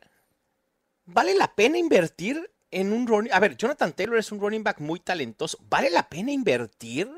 ¿Vale 1.06 1.36
la 1.36 1.54
pena 1.54 1.78
invertir 1.78 2.50
en 2.72 2.94
un 2.94 3.06
running? 3.06 3.34
A 3.34 3.42
ver, 3.42 3.58
Jonathan 3.58 3.92
Taylor 3.92 4.18
es 4.18 4.32
un 4.32 4.40
running 4.40 4.64
back 4.64 4.80
muy 4.80 5.02
talentoso. 5.02 5.60
¿Vale 5.70 5.90
la 5.90 6.08
pena 6.08 6.32
invertir 6.32 7.12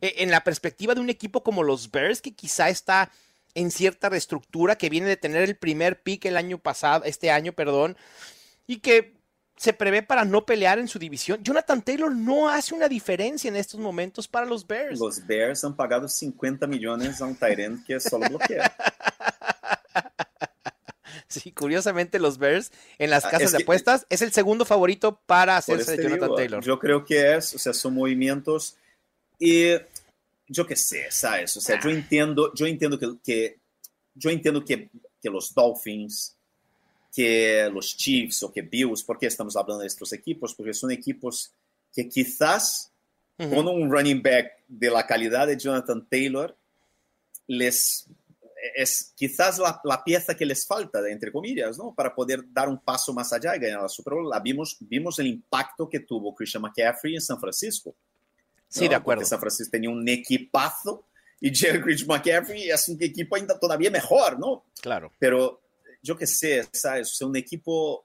e, 0.00 0.14
en 0.22 0.30
la 0.30 0.42
perspectiva 0.42 0.94
de 0.94 1.02
un 1.02 1.10
equipo 1.10 1.42
como 1.42 1.62
los 1.62 1.90
Bears 1.90 2.22
que 2.22 2.32
quizá 2.32 2.70
está 2.70 3.12
en 3.54 3.70
cierta 3.70 4.08
reestructura, 4.08 4.78
que 4.78 4.88
viene 4.88 5.06
de 5.06 5.18
tener 5.18 5.42
el 5.42 5.56
primer 5.56 6.02
pick 6.02 6.24
el 6.24 6.38
año 6.38 6.56
pasado, 6.58 7.04
este 7.04 7.30
año, 7.30 7.52
perdón, 7.52 7.96
y 8.66 8.78
que 8.78 9.17
se 9.58 9.72
prevé 9.72 10.02
para 10.02 10.24
no 10.24 10.46
pelear 10.46 10.78
en 10.78 10.88
su 10.88 10.98
división. 10.98 11.42
Jonathan 11.42 11.82
Taylor 11.82 12.14
no 12.14 12.48
hace 12.48 12.74
una 12.74 12.88
diferencia 12.88 13.48
en 13.48 13.56
estos 13.56 13.78
momentos 13.80 14.28
para 14.28 14.46
los 14.46 14.66
Bears. 14.66 14.98
Los 15.00 15.26
Bears 15.26 15.64
han 15.64 15.74
pagado 15.74 16.08
50 16.08 16.66
millones 16.66 17.20
a 17.20 17.26
un 17.26 17.34
Tyrant 17.36 17.84
que 17.84 18.00
solo 18.00 18.28
bloquea. 18.28 18.74
Sí, 21.30 21.52
curiosamente 21.52 22.18
los 22.18 22.38
Bears 22.38 22.72
en 22.98 23.10
las 23.10 23.26
ah, 23.26 23.30
casas 23.30 23.52
de 23.52 23.62
apuestas 23.62 24.06
es 24.08 24.22
el 24.22 24.32
segugo 24.32 24.64
favorito 24.64 25.20
para 25.26 25.58
hacerse 25.58 25.94
de 25.94 26.02
Jonathan 26.02 26.34
Taylor. 26.34 26.64
Yo 26.64 26.78
creo 26.78 27.04
que 27.04 27.36
es, 27.36 27.54
o 27.54 27.58
sea, 27.58 27.74
son 27.74 27.92
movimientos 27.94 28.76
y 29.38 29.72
yo 30.46 30.66
qué 30.66 30.74
sé, 30.74 31.06
¿sabes? 31.10 31.54
O 31.58 31.60
sea, 31.60 31.78
yo 31.80 31.90
ah. 31.90 31.92
entiendo, 31.92 32.54
yo 32.54 32.66
entiendo 32.66 32.98
que, 32.98 33.18
que 33.22 33.58
yo 34.14 34.30
entiendo 34.30 34.64
que, 34.64 34.88
que 35.20 35.28
los 35.28 35.52
Dolphins 35.52 36.37
que 37.14 37.68
los 37.72 37.96
Chiefs 37.96 38.42
o 38.42 38.52
que 38.52 38.62
Bills, 38.62 39.02
¿por 39.02 39.18
qué 39.18 39.26
estamos 39.26 39.56
hablando 39.56 39.80
de 39.80 39.86
estos 39.86 40.12
equipos? 40.12 40.54
Porque 40.54 40.74
son 40.74 40.90
equipos 40.90 41.52
que 41.92 42.08
quizás 42.08 42.92
con 43.36 43.68
un 43.68 43.90
running 43.90 44.20
back 44.20 44.64
de 44.66 44.90
la 44.90 45.06
calidad 45.06 45.46
de 45.46 45.56
Jonathan 45.56 46.06
Taylor, 46.08 46.56
les 47.46 48.08
es 48.74 49.12
quizás 49.16 49.58
la, 49.58 49.80
la, 49.84 50.02
pieza 50.02 50.36
que 50.36 50.44
les 50.44 50.66
falta, 50.66 51.06
entre 51.08 51.30
comillas, 51.30 51.78
¿no? 51.78 51.94
Para 51.94 52.14
poder 52.14 52.42
dar 52.52 52.68
un 52.68 52.78
paso 52.78 53.12
más 53.12 53.32
allá 53.32 53.54
y 53.54 53.60
ganar 53.60 53.82
la 53.82 53.88
Super 53.88 54.14
Bowl. 54.14 54.28
La 54.28 54.40
vimos, 54.40 54.76
vimos 54.80 55.18
el 55.20 55.28
impacto 55.28 55.88
que 55.88 56.00
tuvo 56.00 56.34
Christian 56.34 56.62
McCaffrey 56.62 57.14
en 57.14 57.20
San 57.20 57.38
Francisco. 57.38 57.94
Sí, 58.68 58.88
de 58.88 58.94
acuerdo. 58.94 59.20
Porque 59.20 59.30
San 59.30 59.40
Francisco 59.40 59.70
tenía 59.70 59.90
un 59.90 60.06
equipazo 60.08 61.06
y 61.40 61.50
Jerry 61.54 61.80
Christian 61.80 62.08
McCaffrey 62.08 62.68
es 62.68 62.88
un 62.88 63.00
equipo 63.00 63.36
ainda 63.36 63.58
todavía 63.58 63.90
mejor, 63.90 64.38
¿no? 64.38 64.64
Claro. 64.80 65.12
Pero 65.18 65.60
yo 66.02 66.16
qué 66.16 66.26
sé, 66.26 66.66
¿sabes? 66.72 67.20
un 67.22 67.36
equipo, 67.36 68.04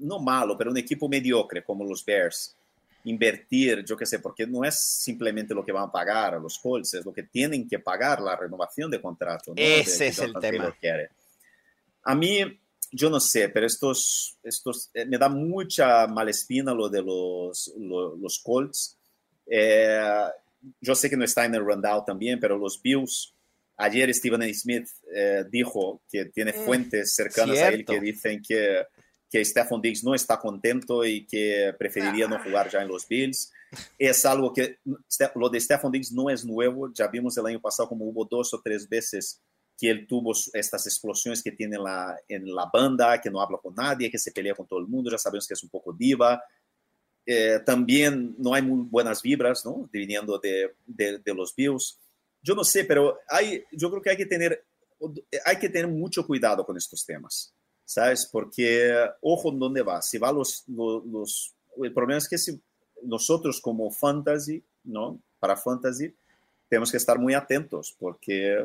no 0.00 0.18
malo, 0.18 0.56
pero 0.56 0.70
un 0.70 0.76
equipo 0.76 1.08
mediocre 1.08 1.62
como 1.62 1.84
los 1.84 2.04
Bears. 2.04 2.56
Invertir, 3.04 3.84
yo 3.84 3.96
qué 3.96 4.04
sé, 4.04 4.18
porque 4.18 4.46
no 4.48 4.64
es 4.64 4.80
simplemente 4.80 5.54
lo 5.54 5.64
que 5.64 5.70
van 5.70 5.84
a 5.84 5.92
pagar 5.92 6.34
a 6.34 6.38
los 6.40 6.58
Colts, 6.58 6.94
es 6.94 7.04
lo 7.04 7.12
que 7.12 7.22
tienen 7.22 7.68
que 7.68 7.78
pagar 7.78 8.20
la 8.20 8.34
renovación 8.34 8.90
de 8.90 9.00
contrato. 9.00 9.52
Ese 9.54 10.08
es 10.08 10.18
el 10.18 10.34
tema. 10.34 10.76
A 12.02 12.14
mí, 12.16 12.40
yo 12.90 13.08
no 13.08 13.20
sé, 13.20 13.48
pero 13.48 13.66
estos, 13.66 14.38
estos 14.42 14.90
eh, 14.92 15.06
me 15.06 15.18
da 15.18 15.28
mucha 15.28 16.08
malespina 16.08 16.74
lo 16.74 16.88
de 16.88 17.02
los, 17.02 17.72
los, 17.78 18.40
Colts. 18.40 18.98
Eh, 19.46 20.24
yo 20.80 20.94
sé 20.96 21.08
que 21.08 21.16
no 21.16 21.24
está 21.24 21.44
en 21.44 21.54
el 21.54 21.64
rundown 21.64 22.04
también, 22.04 22.40
pero 22.40 22.58
los 22.58 22.82
Bills 22.82 23.35
Ayer 23.76 24.12
Stephen 24.14 24.42
A. 24.42 24.54
Smith 24.54 24.88
eh, 25.14 25.44
dijo 25.50 26.02
que 26.10 26.26
tiene 26.26 26.52
mm, 26.52 26.64
fuentes 26.64 27.14
cercanas 27.14 27.58
a 27.58 27.68
él 27.68 27.84
que 27.84 28.00
dicen 28.00 28.40
que, 28.46 28.84
que 29.30 29.44
Stephon 29.44 29.82
Diggs 29.82 30.02
no 30.02 30.14
está 30.14 30.38
contento 30.38 31.04
y 31.04 31.26
que 31.26 31.74
preferiría 31.78 32.26
no 32.26 32.42
jugar 32.42 32.70
ya 32.70 32.80
en 32.80 32.88
los 32.88 33.06
Bills. 33.06 33.52
Es 33.98 34.24
algo 34.24 34.52
que 34.52 34.78
lo 35.34 35.48
de 35.50 35.60
Stephon 35.60 35.92
Diggs 35.92 36.12
no 36.12 36.30
es 36.30 36.44
nuevo. 36.44 36.90
Ya 36.94 37.08
vimos 37.08 37.36
el 37.36 37.46
año 37.46 37.60
pasado 37.60 37.88
como 37.88 38.06
hubo 38.06 38.24
dos 38.24 38.54
o 38.54 38.62
tres 38.62 38.88
veces 38.88 39.42
que 39.78 39.90
él 39.90 40.06
tuvo 40.06 40.32
estas 40.54 40.86
explosiones 40.86 41.42
que 41.42 41.52
tiene 41.52 41.76
la, 41.76 42.18
en 42.28 42.54
la 42.54 42.70
banda, 42.72 43.20
que 43.20 43.30
no 43.30 43.42
habla 43.42 43.58
con 43.58 43.74
nadie, 43.74 44.10
que 44.10 44.18
se 44.18 44.32
pelea 44.32 44.54
con 44.54 44.66
todo 44.66 44.78
el 44.78 44.86
mundo. 44.86 45.10
Ya 45.10 45.18
sabemos 45.18 45.46
que 45.46 45.52
es 45.52 45.62
un 45.62 45.68
poco 45.68 45.92
diva. 45.92 46.42
Eh, 47.26 47.60
también 47.66 48.34
no 48.38 48.54
hay 48.54 48.62
muy 48.62 48.88
buenas 48.88 49.20
vibras, 49.20 49.66
¿no? 49.66 49.86
Viniendo 49.92 50.38
de, 50.38 50.76
de, 50.86 51.18
de 51.18 51.34
los 51.34 51.54
Bills 51.54 51.98
yo 52.46 52.54
no 52.54 52.62
sé, 52.62 52.84
pero 52.84 53.18
hay, 53.28 53.64
yo 53.72 53.90
creo 53.90 54.00
que 54.00 54.10
hay 54.10 54.16
que 54.16 54.26
tener, 54.26 54.64
hay 55.44 55.58
que 55.58 55.68
tener 55.68 55.88
mucho 55.88 56.24
cuidado 56.24 56.64
con 56.64 56.76
estos 56.76 57.04
temas, 57.04 57.52
¿sabes? 57.84 58.24
Porque, 58.30 58.94
ojo, 59.20 59.50
¿dónde 59.50 59.82
va? 59.82 60.00
Si 60.00 60.16
va 60.16 60.30
los, 60.30 60.62
los, 60.68 61.56
el 61.82 61.92
problema 61.92 62.18
es 62.18 62.28
que 62.28 62.38
si 62.38 62.60
nosotros 63.02 63.60
como 63.60 63.90
fantasy, 63.90 64.62
¿no? 64.84 65.20
Para 65.40 65.56
fantasy, 65.56 66.14
tenemos 66.68 66.92
que 66.92 66.98
estar 66.98 67.18
muy 67.18 67.34
atentos 67.34 67.96
porque 67.98 68.64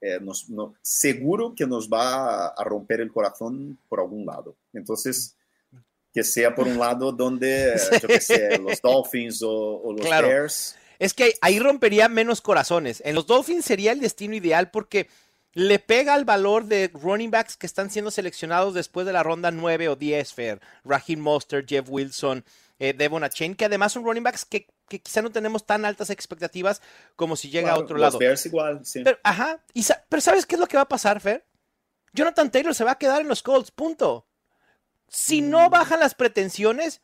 eh, 0.00 0.18
nos, 0.20 0.50
no, 0.50 0.74
seguro 0.82 1.54
que 1.54 1.64
nos 1.64 1.88
va 1.88 2.48
a 2.48 2.64
romper 2.64 3.02
el 3.02 3.12
corazón 3.12 3.78
por 3.88 4.00
algún 4.00 4.26
lado. 4.26 4.56
Entonces, 4.72 5.36
que 6.12 6.24
sea 6.24 6.52
por 6.56 6.66
un 6.66 6.76
lado 6.76 7.12
donde, 7.12 7.80
yo 8.02 8.08
qué 8.08 8.20
sé, 8.20 8.58
los 8.58 8.82
Dolphins 8.82 9.42
o, 9.44 9.94
los 9.96 10.10
Bears 10.10 10.76
es 11.02 11.14
que 11.14 11.34
ahí 11.40 11.58
rompería 11.58 12.08
menos 12.08 12.40
corazones. 12.40 13.02
En 13.04 13.16
los 13.16 13.26
Dolphins 13.26 13.64
sería 13.64 13.90
el 13.90 13.98
destino 13.98 14.36
ideal 14.36 14.70
porque 14.70 15.08
le 15.52 15.80
pega 15.80 16.14
al 16.14 16.24
valor 16.24 16.66
de 16.66 16.92
running 16.94 17.32
backs 17.32 17.56
que 17.56 17.66
están 17.66 17.90
siendo 17.90 18.12
seleccionados 18.12 18.72
después 18.72 19.04
de 19.04 19.12
la 19.12 19.24
ronda 19.24 19.50
9 19.50 19.88
o 19.88 19.96
10, 19.96 20.32
Fair. 20.32 20.60
Raheem 20.84 21.18
Monster, 21.18 21.66
Jeff 21.66 21.86
Wilson, 21.88 22.44
eh, 22.78 22.92
Devon 22.92 23.24
Achain, 23.24 23.56
que 23.56 23.64
además 23.64 23.90
son 23.90 24.04
running 24.04 24.22
backs 24.22 24.44
que, 24.44 24.68
quizá 24.86 25.22
no 25.22 25.32
tenemos 25.32 25.66
tan 25.66 25.84
altas 25.84 26.08
expectativas 26.08 26.80
como 27.16 27.34
si 27.34 27.50
llega 27.50 27.72
a 27.72 27.78
otro 27.80 27.98
lado. 27.98 28.20
igual, 28.44 28.86
sí. 28.86 29.02
Pero, 29.02 29.18
ajá, 29.24 29.60
pero 30.08 30.20
¿sabes 30.20 30.46
qué 30.46 30.54
es 30.54 30.60
lo 30.60 30.68
que 30.68 30.76
va 30.76 30.84
a 30.84 30.88
pasar, 30.88 31.20
Fer? 31.20 31.44
Jonathan 32.12 32.48
Taylor 32.48 32.76
se 32.76 32.84
va 32.84 32.92
a 32.92 32.98
quedar 32.98 33.22
en 33.22 33.28
los 33.28 33.42
Colts, 33.42 33.72
punto. 33.72 34.28
Si 35.08 35.40
no 35.40 35.66
mm. 35.66 35.70
bajan 35.72 35.98
las 35.98 36.14
pretensiones, 36.14 37.02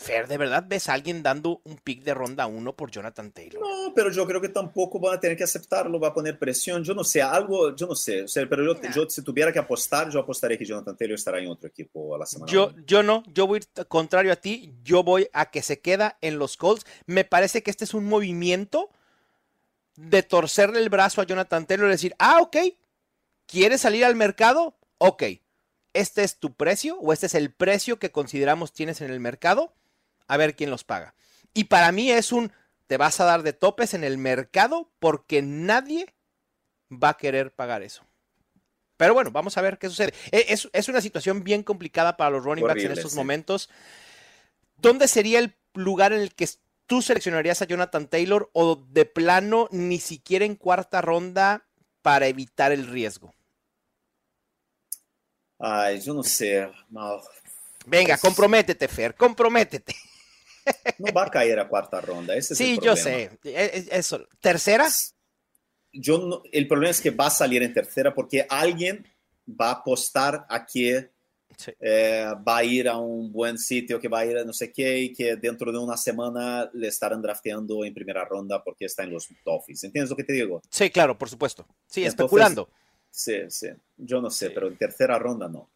Fer, 0.00 0.26
¿de 0.28 0.38
verdad 0.38 0.64
ves 0.66 0.88
a 0.88 0.94
alguien 0.94 1.22
dando 1.22 1.60
un 1.62 1.76
pick 1.76 2.02
de 2.02 2.14
ronda 2.14 2.46
1 2.46 2.74
por 2.74 2.90
Jonathan 2.90 3.32
Taylor? 3.32 3.60
No, 3.60 3.92
pero 3.94 4.10
yo 4.10 4.26
creo 4.26 4.40
que 4.40 4.48
tampoco 4.48 4.98
van 4.98 5.18
a 5.18 5.20
tener 5.20 5.36
que 5.36 5.44
aceptarlo, 5.44 6.00
va 6.00 6.08
a 6.08 6.14
poner 6.14 6.38
presión. 6.38 6.82
Yo 6.82 6.94
no 6.94 7.04
sé, 7.04 7.20
algo, 7.20 7.76
yo 7.76 7.86
no 7.86 7.94
sé. 7.94 8.24
pero 8.48 8.74
yo, 8.94 9.10
si 9.10 9.22
tuviera 9.22 9.52
que 9.52 9.58
apostar, 9.58 10.08
yo 10.08 10.20
apostaría 10.20 10.56
que 10.56 10.64
Jonathan 10.64 10.96
Taylor 10.96 11.16
estará 11.16 11.38
en 11.38 11.48
otro 11.48 11.68
equipo 11.68 12.14
a 12.14 12.18
la 12.18 12.24
semana. 12.24 12.50
Yo, 12.50 12.72
yo 12.86 13.02
no, 13.02 13.22
yo 13.26 13.46
voy 13.46 13.60
contrario 13.88 14.32
a 14.32 14.36
ti, 14.36 14.72
yo 14.82 15.02
voy 15.02 15.28
a 15.34 15.50
que 15.50 15.60
se 15.60 15.80
queda 15.80 16.16
en 16.22 16.38
los 16.38 16.56
Colts. 16.56 16.86
Me 17.04 17.26
parece 17.26 17.62
que 17.62 17.70
este 17.70 17.84
es 17.84 17.92
un 17.92 18.06
movimiento 18.06 18.88
de 19.96 20.22
torcerle 20.22 20.78
el 20.78 20.88
brazo 20.88 21.20
a 21.20 21.26
Jonathan 21.26 21.66
Taylor 21.66 21.88
y 21.88 21.90
decir, 21.90 22.14
ah, 22.18 22.38
ok, 22.40 22.56
¿quieres 23.44 23.82
salir 23.82 24.06
al 24.06 24.16
mercado? 24.16 24.78
Ok, 24.96 25.24
este 25.92 26.24
es 26.24 26.38
tu 26.38 26.54
precio 26.54 26.96
o 27.00 27.12
este 27.12 27.26
es 27.26 27.34
el 27.34 27.52
precio 27.52 27.98
que 27.98 28.10
consideramos 28.10 28.72
tienes 28.72 29.02
en 29.02 29.10
el 29.10 29.20
mercado 29.20 29.74
a 30.30 30.36
ver 30.36 30.54
quién 30.54 30.70
los 30.70 30.84
paga. 30.84 31.14
Y 31.52 31.64
para 31.64 31.90
mí 31.90 32.10
es 32.12 32.30
un, 32.30 32.52
te 32.86 32.96
vas 32.96 33.18
a 33.18 33.24
dar 33.24 33.42
de 33.42 33.52
topes 33.52 33.94
en 33.94 34.04
el 34.04 34.16
mercado 34.16 34.88
porque 35.00 35.42
nadie 35.42 36.14
va 36.90 37.10
a 37.10 37.16
querer 37.16 37.52
pagar 37.52 37.82
eso. 37.82 38.04
Pero 38.96 39.12
bueno, 39.12 39.32
vamos 39.32 39.58
a 39.58 39.60
ver 39.60 39.76
qué 39.76 39.88
sucede. 39.88 40.14
E, 40.30 40.46
es, 40.48 40.88
una 40.88 41.00
situación 41.00 41.42
bien 41.42 41.64
complicada 41.64 42.16
para 42.16 42.30
los 42.30 42.44
running 42.44 42.64
backs 42.64 42.84
en 42.84 42.92
estos 42.92 43.14
momentos. 43.14 43.68
¿Dónde 44.76 45.08
sería 45.08 45.40
el 45.40 45.56
lugar 45.74 46.12
en 46.12 46.20
el 46.20 46.32
que 46.32 46.48
tú 46.86 47.02
seleccionarías 47.02 47.60
a 47.60 47.64
Jonathan 47.64 48.06
Taylor 48.06 48.50
o 48.52 48.76
de 48.76 49.06
plano 49.06 49.66
ni 49.72 49.98
siquiera 49.98 50.44
en 50.44 50.54
cuarta 50.54 51.00
ronda 51.00 51.66
para 52.02 52.28
evitar 52.28 52.70
el 52.70 52.86
riesgo? 52.86 53.34
Ay, 55.58 56.00
yo 56.00 56.14
no 56.14 56.22
sé. 56.22 56.70
Venga, 57.84 58.16
comprométete, 58.16 58.86
Fer, 58.86 59.16
comprométete. 59.16 59.96
No 60.98 61.12
va 61.12 61.24
a 61.24 61.30
caer 61.30 61.58
a 61.58 61.68
cuarta 61.68 62.00
ronda. 62.00 62.34
Ese 62.34 62.54
sí, 62.54 62.78
yo 62.82 62.96
sé. 62.96 63.38
E, 63.44 63.50
e, 63.52 63.88
eso. 63.90 64.26
¿Tercera? 64.40 64.88
Yo 65.92 66.42
el 66.52 66.68
problema 66.68 66.90
es 66.90 67.00
que 67.00 67.10
va 67.10 67.26
a 67.26 67.30
salir 67.30 67.62
en 67.62 67.74
tercera 67.74 68.14
porque 68.14 68.46
alguien 68.48 69.06
va 69.48 69.68
a 69.68 69.72
apostar 69.72 70.46
a 70.48 70.64
que 70.64 71.10
eh, 71.78 72.26
va 72.46 72.58
a 72.58 72.64
ir 72.64 72.88
a 72.88 72.96
un 72.96 73.32
buen 73.32 73.58
sitio, 73.58 74.00
que 74.00 74.08
va 74.08 74.20
a 74.20 74.26
ir 74.26 74.38
a 74.38 74.44
no 74.44 74.52
sé 74.52 74.72
qué, 74.72 74.98
y 74.98 75.12
que 75.12 75.36
dentro 75.36 75.72
de 75.72 75.78
una 75.78 75.96
semana 75.96 76.70
le 76.72 76.88
estarán 76.88 77.20
drafteando 77.20 77.84
en 77.84 77.92
primera 77.92 78.24
ronda 78.24 78.62
porque 78.62 78.86
está 78.86 79.02
en 79.02 79.10
los 79.10 79.28
Dolphins. 79.44 79.84
¿Entiendes 79.84 80.10
lo 80.10 80.16
que 80.16 80.24
te 80.24 80.32
digo? 80.32 80.62
Sí, 80.70 80.90
claro, 80.90 81.18
por 81.18 81.28
supuesto. 81.28 81.66
Sí, 81.86 82.04
especulando. 82.04 82.68
Sí, 83.10 83.42
sí. 83.48 83.68
Yo 83.96 84.20
no 84.20 84.30
sé, 84.30 84.50
pero 84.50 84.68
en 84.68 84.76
tercera 84.76 85.18
ronda 85.18 85.48
no. 85.48 85.68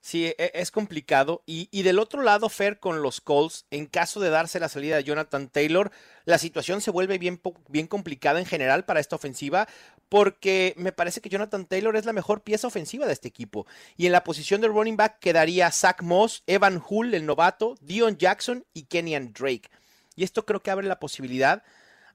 Sí, 0.00 0.26
e, 0.26 0.50
es 0.54 0.70
complicado. 0.70 1.42
Y, 1.46 1.82
del 1.82 1.98
otro 1.98 2.22
lado, 2.22 2.48
Fer, 2.48 2.78
con 2.78 3.02
los 3.02 3.20
Colts, 3.20 3.66
en 3.70 3.86
caso 3.86 4.18
de 4.20 4.30
darse 4.30 4.58
la 4.58 4.68
salida 4.68 4.96
de 4.96 5.04
Jonathan 5.04 5.48
Taylor, 5.48 5.90
la 6.24 6.38
situación 6.38 6.80
se 6.80 6.90
vuelve 6.90 7.18
bien, 7.18 7.40
bien 7.68 7.86
complicada 7.86 8.38
en 8.38 8.46
general 8.46 8.84
para 8.84 9.00
esta 9.00 9.16
ofensiva, 9.16 9.68
porque 10.08 10.74
me 10.76 10.92
parece 10.92 11.20
que 11.20 11.28
Jonathan 11.28 11.66
Taylor 11.66 11.96
es 11.96 12.06
la 12.06 12.12
mejor 12.12 12.42
pieza 12.42 12.66
ofensiva 12.66 13.06
de 13.06 13.12
este 13.12 13.28
equipo. 13.28 13.66
Y 13.96 14.06
en 14.06 14.12
la 14.12 14.24
posición 14.24 14.60
de 14.60 14.68
running 14.68 14.96
back 14.96 15.18
quedaría 15.20 15.70
Zach 15.70 16.02
Moss, 16.02 16.42
Evan 16.46 16.82
Hull, 16.88 17.14
el 17.14 17.26
novato, 17.26 17.76
Dion 17.80 18.16
Jackson 18.16 18.64
y 18.72 18.84
Kenyan 18.84 19.32
Drake. 19.32 19.70
Y 20.16 20.24
esto 20.24 20.46
creo 20.46 20.62
que 20.62 20.70
abre 20.70 20.88
la 20.88 20.98
posibilidad 20.98 21.62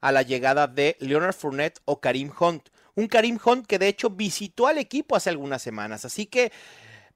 a 0.00 0.12
la 0.12 0.22
llegada 0.22 0.66
de 0.66 0.96
Leonard 1.00 1.34
Fournette 1.34 1.80
o 1.84 2.00
Karim 2.00 2.30
Hunt. 2.38 2.68
Un 2.94 3.08
Karim 3.08 3.38
Hunt 3.42 3.66
que 3.66 3.78
de 3.78 3.88
hecho 3.88 4.10
visitó 4.10 4.66
al 4.66 4.78
equipo 4.78 5.16
hace 5.16 5.30
algunas 5.30 5.62
semanas. 5.62 6.04
Así 6.04 6.26
que 6.26 6.52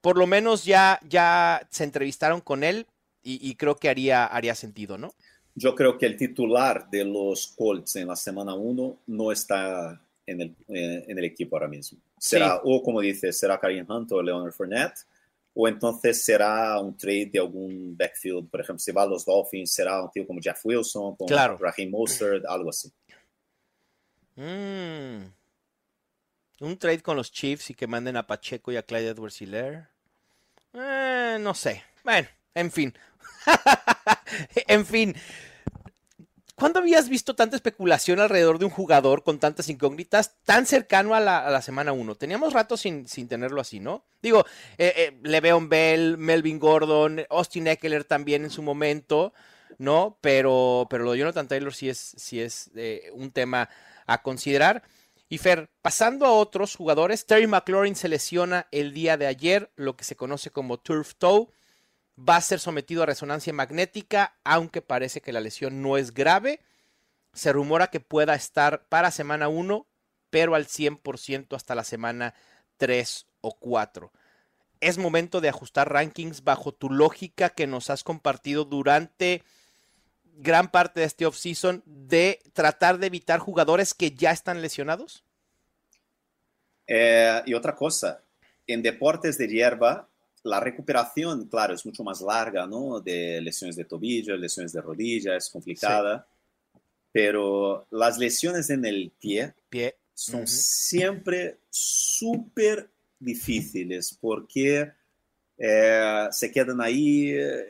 por 0.00 0.16
lo 0.16 0.26
menos 0.26 0.64
ya, 0.64 0.99
ya 1.09 1.66
se 1.71 1.85
entrevistaron 1.85 2.40
con 2.40 2.64
él 2.64 2.87
y, 3.23 3.54
creo 3.57 3.76
que 3.76 3.90
haría, 3.90 4.25
haría 4.25 4.54
sentido, 4.54 4.97
¿no? 4.97 5.12
Yo 5.54 5.75
creo 5.75 5.99
que 5.99 6.07
el 6.07 6.16
titular 6.16 6.88
de 6.88 7.04
los 7.04 7.49
Colts 7.49 7.97
en 7.97 8.09
la 8.09 8.16
semana 8.16 8.54
1 8.54 9.00
no 9.09 9.30
está 9.30 10.00
en 10.26 10.40
el, 10.40 10.57
eh, 10.69 11.04
en 11.07 11.19
el, 11.19 11.25
equipo 11.25 11.57
ahora 11.57 11.69
mismo. 11.69 11.99
Será, 12.19 12.61
o 12.64 12.83
como 12.83 13.00
dice, 13.02 13.30
será 13.33 13.61
Karim 13.61 13.85
Hunt 13.87 14.11
o 14.12 14.23
Leonard 14.23 14.52
Fournette, 14.52 15.04
o 15.52 15.69
entonces 15.69 16.25
será 16.25 16.80
un 16.80 16.97
trade 16.97 17.30
de 17.33 17.40
algún 17.40 17.95
backfield, 17.97 18.49
por 18.49 18.61
ejemplo, 18.61 18.78
si 18.78 18.92
va 18.92 19.02
a 19.02 19.07
los 19.07 19.26
Dolphins, 19.26 19.73
será 19.73 20.02
un 20.02 20.11
tío 20.11 20.26
como 20.26 20.40
Jeff 20.40 20.64
Wilson, 20.64 21.16
como 21.16 21.28
claro. 21.28 21.59
Raheem 21.59 21.90
Mostert, 21.90 22.47
algo 22.47 22.71
así. 22.71 22.90
Mm. 24.37 25.39
Un 26.61 26.79
trade 26.79 27.02
con 27.02 27.17
los 27.17 27.33
Chiefs 27.33 27.71
y 27.71 27.75
que 27.75 27.87
manden 27.87 28.17
a 28.17 28.26
Pacheco 28.26 28.71
y 28.71 28.76
a 28.76 28.83
Clyde 28.83 29.09
Edwards 29.09 29.40
Hiller. 29.40 29.88
Eh, 30.75 31.38
no 31.40 31.55
sé. 31.55 31.83
Bueno, 32.05 32.29
en 32.55 32.71
fin. 32.71 32.95
en 34.69 34.87
fin. 34.87 35.17
¿Cuándo 36.55 36.81
habías 36.81 37.09
visto 37.09 37.35
tanta 37.35 37.57
especulación 37.57 38.21
alrededor 38.21 38.59
de 38.59 38.67
un 38.67 38.71
jugador 38.71 39.25
con 39.25 39.38
tantas 39.38 39.71
incógnitas 39.71 40.37
tan 40.45 40.67
cercano 40.67 41.14
a 41.14 41.21
la, 41.21 41.62
semana 41.62 41.93
1? 41.93 42.17
Teníamos 42.17 42.52
rato 42.52 42.76
sin, 42.76 43.09
sin, 43.09 43.29
tenerlo 43.29 43.62
así, 43.62 43.81
¿no? 43.81 44.05
Digo, 44.21 44.45
eh, 44.76 44.93
eh, 44.95 45.19
Le'Veon 45.23 45.71
Bell, 45.71 46.19
Melvin 46.19 46.59
Gordon, 46.59 47.25
Austin 47.31 47.69
Eckler 47.69 48.05
también 48.05 48.45
en 48.45 48.50
su 48.50 48.61
momento, 48.61 49.33
¿no? 49.79 50.19
Pero, 50.21 50.87
pero 50.90 51.05
lo 51.05 51.12
de 51.12 51.21
Jonathan 51.21 51.49
Taylor 51.49 51.73
sí 51.73 51.88
es, 51.88 51.99
sí 52.19 52.43
es 52.43 52.71
un 53.14 53.31
tema 53.31 53.71
a 54.07 54.21
considerar. 54.21 54.83
Y 55.32 55.38
Fer, 55.38 55.70
pasando 55.80 56.26
a 56.26 56.32
otros 56.32 56.75
jugadores, 56.75 57.25
Terry 57.25 57.46
McLaurin 57.46 57.94
se 57.94 58.08
lesiona 58.08 58.66
el 58.72 58.92
día 58.92 59.16
de 59.16 59.28
ayer, 59.28 59.70
lo 59.76 59.96
que 59.96 60.02
se 60.02 60.16
conoce 60.16 60.50
como 60.50 60.78
turf 60.78 61.14
toe. 61.14 61.46
Va 62.18 62.34
a 62.34 62.40
ser 62.40 62.58
sometido 62.58 63.04
a 63.04 63.06
resonancia 63.06 63.52
magnética, 63.52 64.34
aunque 64.42 64.82
parece 64.82 65.20
que 65.20 65.32
la 65.32 65.40
lesión 65.40 65.82
no 65.82 65.96
es 65.96 66.12
grave. 66.12 66.58
Se 67.32 67.52
rumora 67.52 67.87
que 67.87 68.00
pueda 68.00 68.34
estar 68.34 68.88
para 68.88 69.12
semana 69.12 69.49
1, 69.49 69.87
pero 70.30 70.56
al 70.56 70.66
100% 70.66 71.54
hasta 71.54 71.76
la 71.76 71.84
semana 71.84 72.35
3 72.78 73.26
o 73.40 73.57
4. 73.57 74.11
Es 74.81 74.98
momento 74.98 75.40
de 75.40 75.48
ajustar 75.48 75.92
rankings 75.92 76.42
bajo 76.42 76.72
tu 76.72 76.90
lógica 76.90 77.50
que 77.50 77.68
nos 77.68 77.88
has 77.88 78.02
compartido 78.02 78.64
durante 78.64 79.44
gran 80.40 80.70
parte 80.70 81.00
de 81.00 81.07
este 81.07 81.26
offseason 81.26 81.83
de 81.87 82.40
tratar 82.53 82.98
de 82.98 83.07
evitar 83.07 83.38
jugadores 83.38 83.94
que 83.94 84.11
ya 84.11 84.31
están 84.31 84.62
lesionados? 84.62 85.24
Eh, 86.87 87.42
y 87.46 87.55
otra 87.55 87.74
cosa, 87.74 88.22
en 88.66 88.83
deportes 88.83 89.38
de 89.38 89.48
hierba, 89.48 90.09
la 90.42 90.61
recuperación, 90.61 91.46
claro, 91.46 91.74
es 91.74 91.85
mucho 91.85 92.03
más 92.03 92.20
larga, 92.20 92.66
¿no? 92.66 93.00
De 93.00 93.40
lesiones 93.40 93.76
de 93.76 93.85
tobillo, 93.85 94.37
lesiones 94.37 94.72
de 94.72 94.81
rodilla, 94.81 95.37
es 95.37 95.50
complicada. 95.50 96.26
Pero 97.12 97.87
las 97.90 98.18
lesiones 98.18 98.70
en 98.70 98.85
el 98.85 99.12
pie, 99.20 99.55
pie. 99.68 99.96
son 100.14 100.46
siempre 100.46 101.59
súper 101.68 102.88
difíciles 103.18 104.16
porque 104.20 104.92
eh, 105.62 106.27
se 106.31 106.51
quedan 106.51 106.81
ahí, 106.81 107.33
eh, 107.33 107.66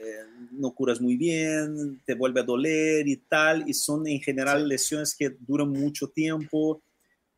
no 0.53 0.73
curas 0.73 1.01
muy 1.01 1.17
bien, 1.17 2.01
te 2.05 2.15
vuelve 2.15 2.41
a 2.41 2.45
doler 2.45 3.09
y 3.09 3.17
tal, 3.17 3.69
y 3.69 3.75
son 3.75 4.07
en 4.07 4.21
general 4.21 4.69
lesiones 4.69 5.17
que 5.17 5.31
duran 5.41 5.71
mucho 5.71 6.07
tiempo. 6.07 6.81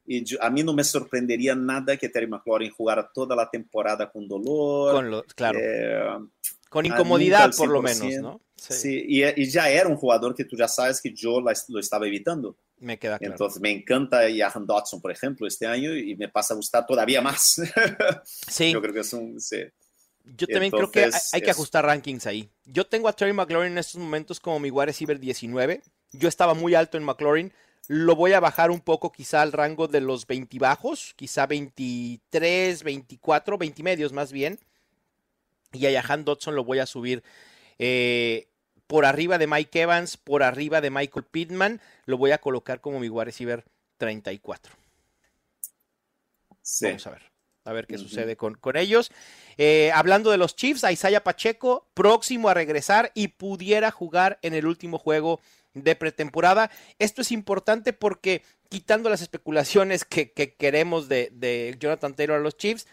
Y 0.04 0.22
a 0.40 0.50
mí 0.50 0.62
no 0.62 0.74
me 0.74 0.84
sorprendería 0.84 1.54
nada 1.54 1.96
que 1.96 2.10
Terry 2.10 2.26
McLaurin 2.26 2.70
jugara 2.70 3.10
toda 3.14 3.34
la 3.34 3.48
temporada 3.48 4.10
con 4.10 4.28
dolor. 4.28 4.94
Con 4.94 5.22
claro. 5.34 5.58
Eh, 5.58 6.18
con 6.68 6.84
incomodidad, 6.84 7.50
por 7.56 7.70
lo 7.70 7.80
menos, 7.80 8.12
¿no? 8.20 8.40
Sí, 8.54 9.04
y, 9.08 9.46
ya 9.46 9.70
era 9.70 9.88
un 9.88 9.96
jugador 9.96 10.34
que 10.34 10.44
tú 10.44 10.56
ya 10.56 10.68
sabes 10.68 11.00
que 11.00 11.14
yo 11.14 11.40
lo 11.40 11.80
estaba 11.80 12.06
evitando. 12.06 12.56
Me 12.78 12.98
queda 12.98 13.18
claro. 13.18 13.32
Entonces 13.32 13.60
me 13.62 13.70
encanta 13.70 14.22
Jahan 14.34 14.66
Dodson, 14.66 15.00
por 15.00 15.12
ejemplo, 15.12 15.46
este 15.46 15.66
año 15.66 15.94
y 15.94 16.14
me 16.16 16.28
pasa 16.28 16.52
a 16.52 16.56
gustar 16.56 16.84
todavía 16.86 17.22
más. 17.22 17.56
Sí. 18.48 18.70
Yo 18.70 18.82
creo 18.82 18.92
que 18.92 19.00
es 19.00 19.12
un... 19.14 19.40
Sí. 19.40 19.62
Yo 20.24 20.46
también 20.46 20.70
creo 20.70 20.90
que 20.90 21.10
hay, 21.32 21.42
que 21.42 21.50
ajustar 21.50 21.84
rankings 21.84 22.26
ahí. 22.26 22.48
Yo 22.64 22.86
tengo 22.86 23.08
a 23.08 23.12
Terry 23.12 23.32
McLaurin 23.32 23.72
en 23.72 23.78
estos 23.78 24.00
momentos 24.00 24.40
como 24.40 24.60
mi 24.60 24.70
wide 24.70 24.86
receiver 24.86 25.18
19. 25.18 25.82
Yo 26.12 26.28
estaba 26.28 26.54
muy 26.54 26.74
alto 26.74 26.96
en 26.96 27.04
McLaurin. 27.04 27.52
Lo 27.88 28.14
voy 28.14 28.32
a 28.32 28.40
bajar 28.40 28.70
un 28.70 28.80
poco 28.80 29.10
quizá 29.10 29.42
al 29.42 29.52
rango 29.52 29.88
de 29.88 30.00
los 30.00 30.26
20 30.26 30.58
bajos, 30.58 31.14
quizá 31.16 31.46
23, 31.46 32.82
24, 32.84 33.58
20 33.58 33.82
medios 33.82 34.12
más 34.12 34.32
bien. 34.32 34.60
Y 35.72 35.86
a 35.86 36.02
Jahan 36.02 36.24
Dodson 36.24 36.54
lo 36.54 36.64
voy 36.64 36.78
a 36.78 36.86
subir 36.86 37.24
eh, 37.78 38.46
por 38.86 39.04
arriba 39.04 39.38
de 39.38 39.46
Mike 39.46 39.82
Evans, 39.82 40.16
por 40.16 40.42
arriba 40.42 40.80
de 40.80 40.90
Michael 40.90 41.24
Pittman. 41.24 41.80
Lo 42.04 42.18
voy 42.18 42.30
a 42.30 42.38
colocar 42.38 42.80
como 42.80 43.00
mi 43.00 43.08
wide 43.08 43.24
receiver 43.24 43.64
34. 43.98 44.72
Vamos 46.82 47.06
a 47.06 47.10
ver 47.10 47.31
a 47.64 47.72
ver 47.72 47.86
qué 47.86 47.98
sucede 47.98 48.36
con, 48.36 48.54
con 48.54 48.76
ellos. 48.76 49.10
Eh, 49.56 49.90
hablando 49.94 50.30
de 50.30 50.36
los 50.36 50.56
Chiefs, 50.56 50.84
Isaiah 50.90 51.22
Pacheco, 51.22 51.88
próximo 51.94 52.48
a 52.48 52.54
regresar 52.54 53.12
y 53.14 53.28
pudiera 53.28 53.90
jugar 53.90 54.38
en 54.42 54.54
el 54.54 54.66
último 54.66 54.98
juego 54.98 55.40
de 55.74 55.96
pretemporada. 55.96 56.70
Esto 56.98 57.22
es 57.22 57.32
importante 57.32 57.92
porque 57.92 58.42
quitando 58.68 59.08
las 59.08 59.22
especulaciones 59.22 60.04
que, 60.04 60.32
queremos 60.32 61.08
de, 61.08 61.30
de, 61.32 61.76
Jonathan 61.78 62.14
Taylor 62.14 62.38
a 62.38 62.42
los 62.42 62.56
Chiefs, 62.56 62.86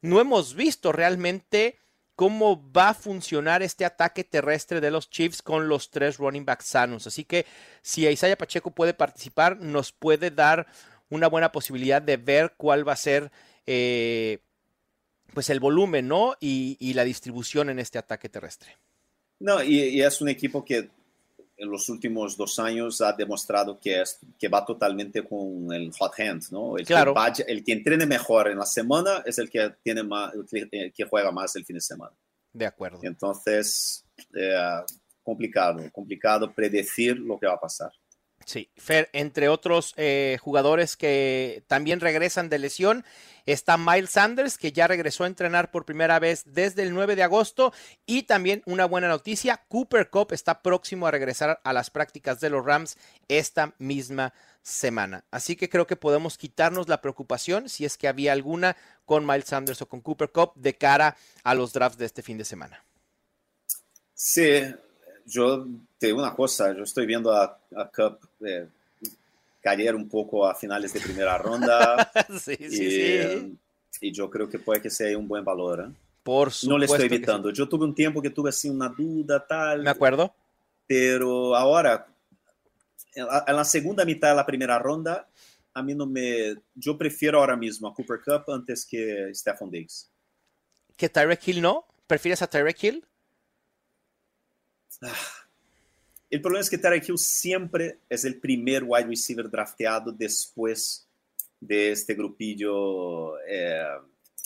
no 0.00 0.20
hemos 0.20 0.54
visto 0.54 0.92
realmente 0.92 1.78
cómo 2.14 2.70
va 2.72 2.90
a 2.90 2.94
funcionar 2.94 3.62
este 3.62 3.84
ataque 3.84 4.24
terrestre 4.24 4.80
de 4.80 4.90
los 4.90 5.10
Chiefs 5.10 5.42
con 5.42 5.68
los 5.68 5.90
tres 5.90 6.18
running 6.18 6.44
backs 6.44 6.66
sanos. 6.66 7.06
Así 7.06 7.24
que 7.24 7.46
si 7.80 8.06
Isaiah 8.06 8.36
Pacheco 8.36 8.70
puede 8.70 8.94
participar, 8.94 9.58
nos 9.58 9.92
puede 9.92 10.30
dar 10.30 10.66
una 11.08 11.28
buena 11.28 11.52
posibilidad 11.52 12.00
de 12.00 12.16
ver 12.16 12.54
cuál 12.56 12.86
va 12.86 12.92
a 12.92 12.96
ser 12.96 13.30
eh, 13.66 14.38
pues 15.32 15.50
el 15.50 15.60
volumen, 15.60 16.08
¿no? 16.08 16.34
Y, 16.40 16.92
la 16.94 17.04
distribución 17.04 17.70
en 17.70 17.78
este 17.78 17.98
ataque 17.98 18.28
terrestre. 18.28 18.76
No, 19.40 19.62
y, 19.62 20.00
es 20.02 20.20
un 20.20 20.28
equipo 20.28 20.64
que 20.64 20.90
en 21.56 21.70
los 21.70 21.88
últimos 21.88 22.36
dos 22.36 22.58
años 22.58 23.00
ha 23.00 23.12
demostrado 23.12 23.78
que, 23.78 24.00
es, 24.00 24.18
que 24.38 24.48
va 24.48 24.64
totalmente 24.64 25.22
con 25.22 25.72
el 25.72 25.92
hot 25.92 26.12
hand, 26.18 26.44
¿no? 26.50 26.76
El, 26.76 26.84
claro. 26.84 27.14
que 27.14 27.42
el 27.42 27.62
que 27.64 27.72
entrene 27.72 28.04
mejor 28.04 28.48
en 28.48 28.58
la 28.58 28.66
semana 28.66 29.22
es 29.24 29.38
el 29.38 29.48
que, 29.48 29.72
tiene 29.82 30.02
más, 30.02 30.32
el 30.34 30.92
que, 30.92 31.04
juega 31.04 31.30
más 31.30 31.54
el 31.56 31.64
fin 31.64 31.74
de 31.74 31.80
semana. 31.80 32.12
De 32.52 32.66
acuerdo. 32.66 32.98
Entonces, 33.02 34.04
eh, 34.34 34.80
complicado, 35.22 35.82
complicado 35.92 36.52
predecir 36.52 37.18
lo 37.18 37.38
que 37.38 37.46
va 37.46 37.54
a 37.54 37.60
pasar. 37.60 37.92
Sí, 38.46 38.70
Fer, 38.76 39.08
entre 39.12 39.48
otros 39.48 39.94
eh, 39.96 40.38
jugadores 40.40 40.96
que 40.96 41.64
también 41.66 42.00
regresan 42.00 42.48
de 42.48 42.58
lesión, 42.58 43.04
está 43.46 43.76
Miles 43.76 44.10
Sanders, 44.10 44.58
que 44.58 44.72
ya 44.72 44.86
regresó 44.86 45.24
a 45.24 45.26
entrenar 45.26 45.70
por 45.70 45.84
primera 45.84 46.18
vez 46.18 46.44
desde 46.46 46.82
el 46.82 46.94
9 46.94 47.16
de 47.16 47.22
agosto, 47.22 47.72
y 48.06 48.24
también 48.24 48.62
una 48.66 48.84
buena 48.84 49.08
noticia, 49.08 49.64
Cooper 49.68 50.10
Cup 50.10 50.32
está 50.32 50.62
próximo 50.62 51.06
a 51.06 51.10
regresar 51.10 51.60
a 51.64 51.72
las 51.72 51.90
prácticas 51.90 52.40
de 52.40 52.50
los 52.50 52.64
Rams 52.64 52.96
esta 53.28 53.74
misma 53.78 54.32
semana. 54.62 55.24
Así 55.30 55.56
que 55.56 55.68
creo 55.68 55.86
que 55.86 55.96
podemos 55.96 56.38
quitarnos 56.38 56.88
la 56.88 57.00
preocupación, 57.00 57.68
si 57.68 57.84
es 57.84 57.96
que 57.96 58.08
había 58.08 58.32
alguna, 58.32 58.76
con 59.04 59.26
Miles 59.26 59.46
Sanders 59.46 59.82
o 59.82 59.88
con 59.88 60.00
Cooper 60.00 60.30
Cup 60.30 60.52
de 60.54 60.76
cara 60.76 61.16
a 61.42 61.54
los 61.54 61.72
drafts 61.72 61.98
de 61.98 62.06
este 62.06 62.22
fin 62.22 62.38
de 62.38 62.44
semana. 62.44 62.84
Sí, 64.14 64.62
yo 65.26 65.66
te 65.98 66.06
digo 66.06 66.18
una 66.18 66.34
cosa, 66.34 66.74
yo 66.74 66.82
estoy 66.82 67.06
viendo 67.06 67.32
a, 67.32 67.58
a 67.76 67.88
Cup 67.88 68.18
eh, 68.44 68.66
caer 69.60 69.94
un 69.94 70.08
poco 70.08 70.46
a 70.46 70.54
finales 70.54 70.92
de 70.92 71.00
primera 71.00 71.38
ronda. 71.38 72.10
sí, 72.40 72.56
sí, 72.56 72.68
sí. 72.68 73.58
Y 74.00 74.12
yo 74.12 74.28
creo 74.28 74.48
que 74.48 74.58
puede 74.58 74.80
que 74.80 74.90
sea 74.90 75.16
un 75.16 75.28
buen 75.28 75.44
valor. 75.44 75.80
¿eh? 75.80 75.94
Por 76.22 76.50
supuesto. 76.50 76.70
No 76.70 76.78
le 76.78 76.86
estoy 76.86 77.06
evitando. 77.06 77.50
Yo 77.50 77.68
tuve 77.68 77.84
un 77.84 77.94
tiempo 77.94 78.20
que 78.20 78.30
tuve 78.30 78.50
así 78.50 78.68
una 78.68 78.88
duda, 78.88 79.44
tal. 79.46 79.82
Me 79.82 79.90
acuerdo. 79.90 80.34
Pero 80.86 81.54
ahora, 81.54 82.06
en 83.14 83.26
la, 83.26 83.44
en 83.46 83.56
la 83.56 83.64
segunda 83.64 84.04
mitad 84.04 84.30
de 84.30 84.36
la 84.36 84.46
primera 84.46 84.78
ronda, 84.78 85.28
a 85.74 85.82
mí 85.82 85.94
no 85.94 86.06
me. 86.06 86.56
Yo 86.74 86.98
prefiero 86.98 87.38
ahora 87.38 87.56
mismo 87.56 87.88
a 87.88 87.94
Cooper 87.94 88.20
Cup 88.24 88.52
antes 88.52 88.84
que 88.84 89.30
Stephon 89.34 89.70
Diggs. 89.70 90.10
¿Que 90.96 91.08
Tyreek 91.08 91.48
Hill 91.48 91.62
no? 91.62 91.86
¿Prefieres 92.06 92.42
a 92.42 92.46
Tyreek 92.46 92.82
Hill? 92.82 93.06
Ah, 95.02 95.14
el 96.30 96.40
problema 96.40 96.62
es 96.62 96.70
que 96.70 96.78
Tyreek 96.78 97.08
Hill 97.08 97.18
siempre 97.18 97.98
es 98.08 98.24
el 98.24 98.40
primer 98.40 98.84
wide 98.86 99.06
receiver 99.06 99.50
drafteado 99.50 100.12
después 100.12 101.06
de 101.60 101.90
este 101.92 102.14
grupillo, 102.14 103.38
eh, 103.46 103.84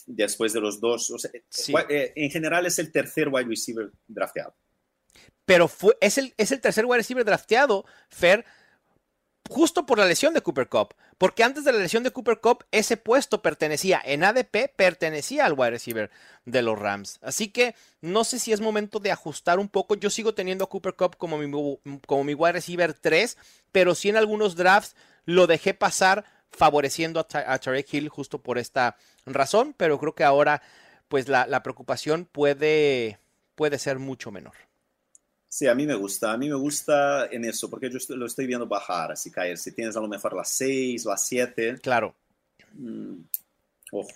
después 0.07 0.53
de 0.53 0.61
los 0.61 0.81
dos. 0.81 1.11
O 1.11 1.19
sea, 1.19 1.31
Sí. 1.49 1.73
eh, 1.89 2.13
en 2.17 2.31
general 2.31 2.67
es 2.67 2.79
el 2.79 2.91
tercer 2.91 3.29
wide 3.29 3.49
receiver 3.49 3.91
drafteado. 4.09 4.55
Pero 5.45 5.69
fue, 5.69 5.97
es, 6.01 6.19
el, 6.19 6.35
es 6.37 6.51
el 6.51 6.61
tercer 6.61 6.85
wide 6.87 6.99
receiver 6.99 7.25
drafteado, 7.25 7.85
Fer, 8.09 8.45
justo 9.49 9.87
por 9.87 9.99
la 9.99 10.07
lesión 10.07 10.35
de 10.35 10.41
Cooper 10.41 10.69
Cup. 10.69 10.95
Porque 11.19 11.45
antes 11.45 11.65
de 11.65 11.73
la 11.73 11.79
lesión 11.79 12.03
de 12.03 12.11
Cooper 12.11 12.41
Cup, 12.41 12.65
ese 12.71 12.97
puesto 12.97 13.43
pertenecía, 13.43 14.01
en 14.05 14.25
ADP, 14.25 14.75
pertenecía 14.77 15.47
al 15.47 15.55
wide 15.55 15.71
receiver 15.71 16.11
de 16.45 16.63
los 16.63 16.79
Rams. 16.79 17.19
Así 17.23 17.49
que 17.49 17.75
no 18.01 18.25
sé 18.25 18.39
si 18.39 18.53
es 18.53 18.61
momento 18.61 19.01
de 19.01 19.11
ajustar 19.11 19.59
un 19.59 19.69
poco. 19.69 19.95
Yo 19.95 20.11
sigo 20.11 20.35
teniendo 20.35 20.65
a 20.65 20.69
Cooper 20.69 20.95
Cup 20.95 21.17
como 21.17 21.39
mi, 21.39 21.79
como 22.07 22.25
mi 22.25 22.35
wide 22.35 22.53
receiver 22.53 22.95
3, 22.95 23.37
pero 23.73 23.95
sí 23.95 24.09
en 24.09 24.17
algunos 24.17 24.57
drafts 24.57 24.95
lo 25.25 25.47
dejé 25.47 25.75
pasar 25.75 26.25
favoreciendo 26.51 27.21
a, 27.21 27.53
a 27.53 27.59
Tarek 27.59 27.93
Hill 27.93 28.09
justo 28.09 28.41
por 28.41 28.59
esta 28.59 28.97
razón. 29.25 29.75
Pero 29.77 29.99
creo 29.99 30.15
que 30.15 30.25
ahora, 30.25 30.63
pues 31.09 31.29
la, 31.29 31.47
la 31.47 31.63
preocupación 31.63 32.27
puede, 32.31 33.19
puede 33.55 33.79
ser 33.79 33.99
mucho 33.99 34.31
menor. 34.31 34.55
Sí, 35.57 35.67
a 35.67 35.75
mí 35.75 35.87
me 35.87 35.95
gusta, 35.95 36.33
a 36.33 36.37
mí 36.37 36.51
me 36.51 36.55
gusta 36.55 37.29
en 37.33 37.47
eso, 37.47 37.71
porque 37.71 37.89
yo 37.89 37.97
lo 38.15 38.27
estoy 38.27 38.47
viendo 38.47 38.67
bajar, 38.67 39.13
así 39.13 39.31
caer. 39.31 39.57
Si 39.57 39.73
tienes 39.73 39.97
a 39.97 40.01
lo 40.01 40.07
mejor 40.07 40.35
las 40.37 40.51
6, 40.51 41.07
las 41.07 41.27
7, 41.27 41.79
Claro. 41.81 42.15
mm, 42.75 43.15
ojo. 43.93 44.07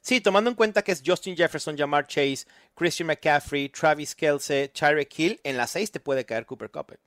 Sí, 0.00 0.20
tomando 0.20 0.50
en 0.50 0.56
cuenta 0.56 0.82
que 0.82 0.90
es 0.90 1.00
Justin 1.06 1.36
Jefferson, 1.36 1.78
Jamar 1.78 2.08
Chase, 2.08 2.44
Christian 2.74 3.06
McCaffrey, 3.06 3.68
Travis 3.68 4.16
Kelce, 4.16 4.66
Tyreek 4.74 5.16
Hill, 5.16 5.40
en 5.44 5.56
la 5.56 5.68
6 5.68 5.92
te 5.92 6.00
puede 6.00 6.24
caer 6.24 6.44
Cooper 6.44 6.72
Cup. 6.72 6.90
eh, 6.90 6.98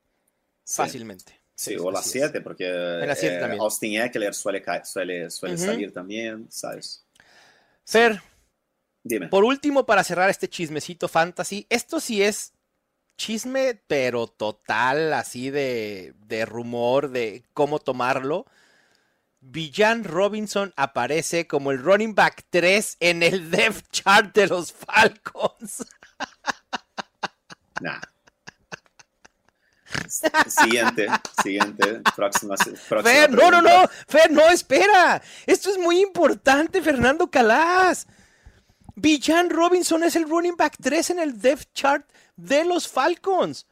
Sí. 0.63 0.77
Fácilmente. 0.77 1.41
Sí, 1.53 1.75
o 1.75 1.91
las 1.91 2.07
así 2.07 2.19
es. 2.19 2.23
7, 2.31 2.39
porque 2.39 2.69
la 2.71 3.15
siete 3.17 3.35
eh. 3.35 3.57
Austin 3.59 3.99
Eckler 4.01 4.33
suele, 4.33 4.63
suele, 4.85 5.29
suele 5.29 5.55
Ujú. 5.55 5.65
salir 5.65 5.91
también, 5.93 6.47
¿sabes? 6.49 7.03
Fer, 7.83 8.21
Dime. 9.03 9.27
por 9.27 9.43
último, 9.43 9.85
para 9.85 10.05
cerrar 10.05 10.29
este 10.29 10.47
chismecito 10.47 11.09
fantasy, 11.09 11.67
esto 11.69 11.99
sí 11.99 12.23
es 12.23 12.53
chisme, 13.17 13.81
pero 13.87 14.27
total, 14.27 15.13
así 15.13 15.49
de, 15.49 16.13
de 16.27 16.45
rumor, 16.45 17.09
de 17.09 17.43
cómo 17.53 17.79
tomarlo. 17.79 18.45
Villan 19.45 20.05
Robinson 20.05 20.73
aparece 20.77 21.47
como 21.47 21.71
el 21.71 21.83
running 21.83 22.15
back 22.15 22.45
3 22.49 22.97
en 22.99 23.23
el 23.23 23.51
depth 23.51 23.91
chart 23.91 24.33
de 24.33 24.47
los 24.47 24.71
Falcons. 24.71 25.85
Nah. 27.81 27.99
Siguiente, 30.47 31.07
siguiente, 31.43 32.01
próxima. 32.15 32.55
próxima 32.55 33.03
Fer, 33.03 33.31
no, 33.31 33.51
no, 33.51 33.61
no, 33.61 33.87
Fer, 34.07 34.31
no, 34.31 34.49
espera. 34.49 35.21
Esto 35.45 35.69
es 35.69 35.77
muy 35.77 36.01
importante, 36.01 36.81
Fernando 36.81 37.29
Calas. 37.29 38.07
Villan 38.95 39.49
Robinson 39.49 40.03
es 40.03 40.15
el 40.15 40.29
running 40.29 40.55
back 40.55 40.77
3 40.81 41.11
en 41.11 41.19
el 41.19 41.39
depth 41.39 41.73
chart 41.73 42.07
de 42.35 42.63
los 42.63 42.87
Falcons. 42.87 43.65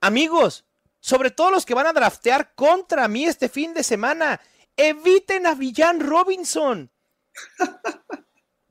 Amigos, 0.00 0.64
sobre 1.00 1.30
todo 1.30 1.50
los 1.50 1.64
que 1.64 1.74
van 1.74 1.86
a 1.86 1.92
draftear 1.92 2.54
contra 2.54 3.06
mí 3.08 3.24
este 3.24 3.48
fin 3.48 3.74
de 3.74 3.82
semana, 3.82 4.40
eviten 4.76 5.46
a 5.46 5.54
Villan 5.54 6.00
Robinson. 6.00 6.90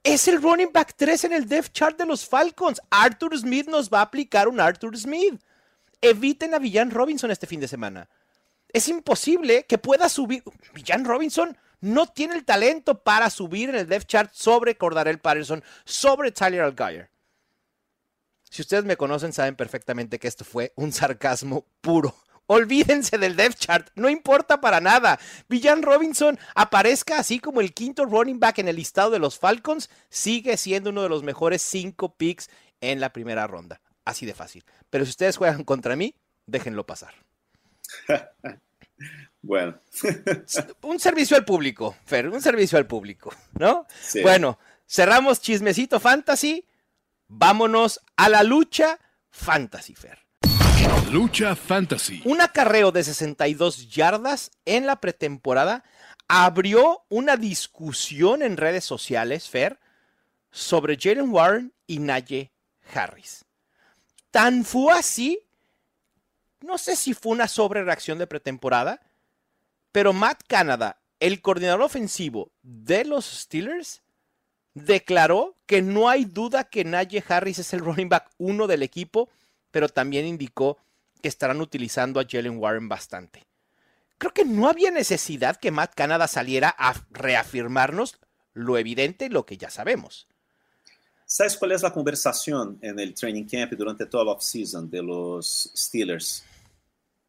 Es 0.03 0.27
el 0.27 0.41
running 0.41 0.71
back 0.73 0.95
3 0.97 1.25
en 1.25 1.33
el 1.33 1.47
depth 1.47 1.73
chart 1.73 1.97
de 1.97 2.05
los 2.05 2.27
Falcons. 2.27 2.81
Arthur 2.89 3.37
Smith 3.37 3.67
nos 3.67 3.89
va 3.89 3.99
a 3.99 4.03
aplicar 4.03 4.47
un 4.47 4.59
Arthur 4.59 4.97
Smith. 4.97 5.39
Eviten 6.01 6.55
a 6.55 6.59
Villan 6.59 6.89
Robinson 6.89 7.29
este 7.29 7.45
fin 7.45 7.59
de 7.59 7.67
semana. 7.67 8.09
Es 8.69 8.87
imposible 8.87 9.65
que 9.67 9.77
pueda 9.77 10.09
subir. 10.09 10.43
Villan 10.73 11.05
Robinson 11.05 11.55
no 11.81 12.07
tiene 12.07 12.35
el 12.35 12.45
talento 12.45 13.03
para 13.03 13.29
subir 13.29 13.69
en 13.69 13.75
el 13.75 13.87
depth 13.87 14.07
chart 14.07 14.31
sobre 14.33 14.77
Cordarel 14.77 15.19
Patterson, 15.19 15.63
sobre 15.83 16.31
Tyler 16.31 16.61
Algier. 16.61 17.09
Si 18.49 18.61
ustedes 18.61 18.83
me 18.83 18.97
conocen, 18.97 19.33
saben 19.33 19.55
perfectamente 19.55 20.19
que 20.19 20.27
esto 20.27 20.45
fue 20.45 20.73
un 20.75 20.91
sarcasmo 20.91 21.65
puro. 21.81 22.15
Olvídense 22.47 23.17
del 23.17 23.37
depth 23.37 23.59
chart, 23.59 23.89
no 23.95 24.09
importa 24.09 24.59
para 24.59 24.81
nada. 24.81 25.17
Villan 25.47 25.81
Robinson 25.81 26.37
aparezca 26.53 27.17
así 27.17 27.39
como 27.39 27.61
el 27.61 27.73
quinto 27.73 28.05
running 28.05 28.41
back 28.41 28.59
en 28.59 28.67
el 28.67 28.75
listado 28.75 29.09
de 29.09 29.19
los 29.19 29.39
Falcons, 29.39 29.89
sigue 30.09 30.57
siendo 30.57 30.89
uno 30.89 31.03
de 31.03 31.09
los 31.09 31.23
mejores 31.23 31.61
cinco 31.61 32.17
picks 32.17 32.49
en 32.81 32.99
la 32.99 33.13
primera 33.13 33.47
ronda. 33.47 33.79
Así 34.03 34.25
de 34.25 34.33
fácil. 34.33 34.65
Pero 34.89 35.05
si 35.05 35.11
ustedes 35.11 35.37
juegan 35.37 35.63
contra 35.63 35.95
mí, 35.95 36.13
déjenlo 36.45 36.85
pasar. 36.85 37.13
Bueno, 39.41 39.79
Un 40.81 40.99
servicio 40.99 41.35
al 41.35 41.45
público, 41.45 41.95
Fer, 42.05 42.29
un 42.29 42.41
servicio 42.41 42.77
al 42.77 42.85
público, 42.85 43.33
¿no? 43.53 43.87
sí. 43.99 44.21
Bueno, 44.21 44.59
cerramos 44.87 45.41
chismecito 45.41 45.99
fantasy. 45.99 46.67
Vámonos 47.27 48.01
a 48.17 48.29
la 48.29 48.43
lucha 48.43 48.99
fantasy, 49.29 49.95
Fer. 49.95 50.19
Lucha 51.11 51.55
Fantasy. 51.55 52.21
Un 52.25 52.41
acarreo 52.41 52.91
de 52.91 53.03
62 53.03 53.89
yardas 53.89 54.51
en 54.65 54.85
la 54.85 54.99
pretemporada 55.01 55.83
abrió 56.27 57.03
una 57.09 57.35
discusión 57.37 58.41
en 58.41 58.57
redes 58.57 58.85
sociales, 58.85 59.49
Fer, 59.49 59.79
sobre 60.51 60.97
Jalen 60.99 61.29
Warren 61.29 61.73
y 61.87 61.99
Najee 61.99 62.51
Harris. 62.93 63.45
Tan 64.31 64.63
fue 64.63 64.93
así, 64.93 65.39
no 66.61 66.77
sé 66.77 66.95
si 66.95 67.13
fue 67.13 67.33
una 67.33 67.47
sobrereacción 67.47 68.17
de 68.17 68.27
pretemporada, 68.27 69.01
pero 69.91 70.13
Matt 70.13 70.41
Canada, 70.47 71.01
el 71.19 71.41
coordinador 71.41 71.81
ofensivo 71.81 72.51
de 72.63 73.05
los 73.05 73.25
Steelers, 73.25 74.01
declaró 74.73 75.55
que 75.65 75.81
no 75.81 76.09
hay 76.09 76.25
duda 76.25 76.63
que 76.63 76.83
Najee 76.83 77.23
Harris 77.27 77.59
es 77.59 77.73
el 77.73 77.81
running 77.81 78.09
back 78.09 78.29
uno 78.37 78.67
del 78.67 78.83
equipo, 78.83 79.29
pero 79.69 79.89
también 79.89 80.25
indicó 80.25 80.77
que 81.21 81.27
estarán 81.27 81.61
utilizando 81.61 82.19
a 82.19 82.25
Jalen 82.29 82.57
Warren 82.57 82.89
bastante. 82.89 83.45
Creo 84.17 84.33
que 84.33 84.45
no 84.45 84.67
había 84.67 84.91
necesidad 84.91 85.57
que 85.57 85.71
Matt 85.71 85.95
Canada 85.95 86.27
saliera 86.27 86.75
a 86.77 86.93
reafirmarnos 87.11 88.19
lo 88.53 88.77
evidente 88.77 89.29
lo 89.29 89.45
que 89.45 89.57
ya 89.57 89.69
sabemos. 89.69 90.27
¿Sabes 91.25 91.57
cuál 91.57 91.71
es 91.71 91.81
la 91.81 91.93
conversación 91.93 92.77
en 92.81 92.99
el 92.99 93.13
training 93.13 93.45
camp 93.45 93.71
durante 93.73 94.05
toda 94.05 94.25
la 94.25 94.31
offseason 94.31 94.89
de 94.89 95.01
los 95.01 95.71
Steelers? 95.75 96.43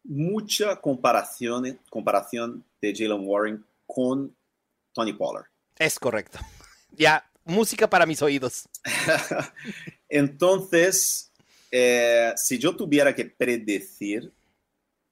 Mucha 0.04 0.80
comparación, 0.80 1.78
comparación 1.88 2.64
de 2.80 2.94
Jalen 2.94 3.26
Warren 3.26 3.64
con 3.86 4.34
Tony 4.92 5.12
Pollard. 5.12 5.46
Es 5.78 5.98
correcto. 5.98 6.38
Ya, 6.94 7.24
música 7.46 7.88
para 7.88 8.04
mis 8.04 8.20
oídos. 8.20 8.68
Entonces, 10.10 11.32
eh, 11.70 12.34
si 12.36 12.58
yo 12.58 12.76
tuviera 12.76 13.14
que 13.14 13.24
predecir, 13.24 14.30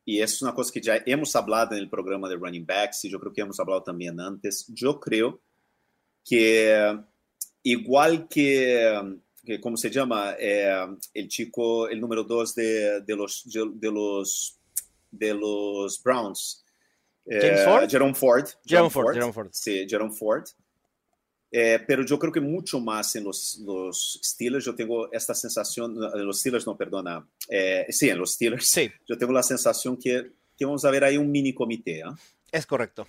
y 0.04 0.20
es 0.20 0.42
una 0.42 0.54
cosa 0.54 0.70
que 0.70 0.82
ya 0.82 1.02
hemos 1.06 1.34
hablado 1.34 1.74
en 1.74 1.78
el 1.78 1.88
programa 1.88 2.28
de 2.28 2.36
running 2.36 2.66
backs, 2.66 3.06
y 3.06 3.10
yo 3.10 3.18
creo 3.18 3.32
que 3.32 3.40
hemos 3.40 3.58
hablado 3.60 3.82
también 3.82 4.20
antes, 4.20 4.66
yo 4.68 5.00
creo 5.00 5.40
que 6.22 7.00
igual 7.62 8.28
que, 8.28 9.18
que 9.42 9.60
¿cómo 9.60 9.78
se 9.78 9.90
llama? 9.90 10.34
Eh, 10.38 10.86
el 11.14 11.28
chico, 11.28 11.88
el 11.88 12.00
número 12.00 12.24
dos 12.24 12.54
de, 12.54 13.00
de, 13.00 13.16
los, 13.16 13.42
de, 13.46 13.90
los, 13.90 14.59
de 15.10 15.34
los 15.34 16.02
Browns. 16.02 16.64
James 17.26 17.64
Ford? 17.64 17.88
Jerome 17.88 18.14
Ford. 18.14 18.48
Jerome 18.66 18.90
Ford, 18.90 19.14
Jerome 19.14 19.32
Ford. 19.32 19.48
Sí, 19.52 19.86
Jerome 19.88 20.12
Ford. 20.12 20.44
Eh, 21.52 21.80
pero 21.86 22.04
yo 22.04 22.18
creo 22.18 22.32
que 22.32 22.40
mucho 22.40 22.78
más 22.78 23.16
en 23.16 23.24
los, 23.24 23.58
los 23.64 24.20
Steelers, 24.22 24.64
yo 24.64 24.74
tengo 24.74 25.12
esta 25.12 25.34
sensación, 25.34 25.96
en 26.14 26.24
los 26.24 26.38
Steelers 26.38 26.64
no, 26.64 26.76
perdona, 26.76 27.26
eh, 27.48 27.86
sí, 27.88 28.08
en 28.08 28.18
los 28.18 28.34
Steelers, 28.34 28.66
Sí, 28.66 28.88
yo 29.08 29.18
tengo 29.18 29.32
la 29.32 29.42
sensación 29.42 29.96
que, 29.96 30.30
que 30.56 30.64
vamos 30.64 30.84
a 30.84 30.90
ver 30.90 31.02
ahí 31.02 31.16
un 31.16 31.30
mini 31.30 31.52
comité. 31.52 32.02
¿ah? 32.04 32.14
es 32.52 32.66
correcto. 32.66 33.06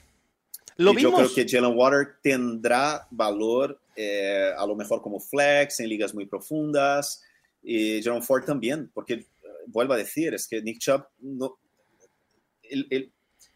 Lo 0.78 0.92
y 0.92 1.04
yo 1.04 1.10
vimos. 1.10 1.34
creo 1.34 1.36
que 1.36 1.52
Jalen 1.52 1.78
Water 1.78 2.16
tendrá 2.24 3.08
valor, 3.12 3.80
eh, 3.96 4.52
a 4.58 4.66
lo 4.66 4.76
mejor 4.76 5.04
como 5.04 5.20
flex, 5.20 5.80
en 5.80 5.90
ligas 5.90 6.16
muy 6.16 6.26
profundas, 6.26 7.22
y 7.62 8.02
Jerome 8.02 8.24
Ford 8.24 8.44
también, 8.44 8.90
porque 8.92 9.28
vuelvo 9.68 9.94
a 9.94 9.98
decir, 9.98 10.34
es 10.34 10.48
que 10.48 10.64
Nick 10.64 10.80
Chubb 10.80 11.06
no, 11.20 11.60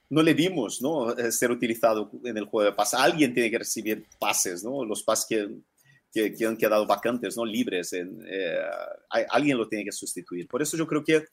no 0.10 0.22
le 0.22 0.34
vimos 0.34 0.82
¿no? 0.82 1.16
ser 1.32 1.52
utilizado 1.52 2.12
en 2.24 2.38
el 2.38 2.46
juego 2.46 2.70
de 2.70 2.76
pase. 2.76 2.96
Alguien 2.98 3.34
tiene 3.34 3.50
que 3.50 3.60
recibir 3.60 4.06
pases, 4.20 4.64
¿no? 4.64 4.86
los 4.86 5.04
pases 5.04 5.26
que, 6.12 6.34
que, 6.34 6.46
han 6.46 6.58
quedado 6.58 6.86
vacantes, 6.86 7.36
¿no? 7.36 7.46
libres. 7.46 7.94
En, 7.94 8.24
eh, 8.28 8.58
alguien 9.30 9.58
lo 9.58 9.68
tiene 9.68 9.86
que 9.86 9.92
sustituir. 9.92 10.48
Por 10.48 10.62
eso 10.62 10.78
yo 10.78 10.88
creo 10.88 11.04
que 11.04 11.26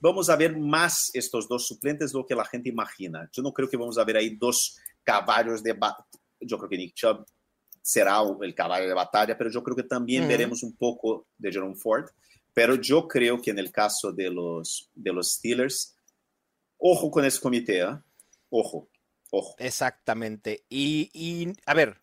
vamos 0.00 0.28
a 0.28 0.36
ver 0.36 0.56
más 0.56 1.10
estos 1.14 1.48
dos 1.48 1.66
suplentes 1.66 2.12
de 2.12 2.18
lo 2.18 2.26
que 2.26 2.34
la 2.34 2.44
gente 2.44 2.68
imagina. 2.68 3.28
Yo 3.32 3.42
no 3.42 3.52
creo 3.52 3.68
que 3.68 3.76
vamos 3.76 3.98
a 3.98 4.04
ver 4.04 4.16
ahí 4.16 4.36
dos 4.36 4.78
caballos 5.02 5.62
de 5.62 5.72
batalla. 5.72 6.08
Yo 6.40 6.58
creo 6.58 6.70
que 6.70 6.76
Nick 6.76 6.94
Chubb 6.94 7.24
será 7.80 8.20
el 8.40 8.54
caballo 8.54 8.88
de 8.88 8.94
batalla, 8.94 9.36
pero 9.36 9.50
yo 9.50 9.62
creo 9.62 9.76
que 9.76 9.82
también 9.82 10.26
veremos 10.26 10.62
un 10.62 10.74
poco 10.76 11.26
de 11.36 11.52
Jerome 11.52 11.76
Ford. 11.76 12.06
Pero 12.54 12.74
yo 12.74 13.08
creo 13.08 13.40
que 13.40 13.50
en 13.50 13.58
el 13.58 13.70
caso 13.72 14.12
de 14.12 14.30
los, 14.30 14.90
de 14.94 15.12
los 15.12 15.32
Steelers, 15.32 15.96
ojo 16.82 17.10
con 17.10 17.24
ese 17.24 17.40
comité, 17.40 17.80
¿eh? 17.80 17.98
ojo, 18.50 18.88
ojo. 19.30 19.54
Exactamente. 19.58 20.64
Y, 20.68 21.52
a 21.64 21.74
ver, 21.74 21.98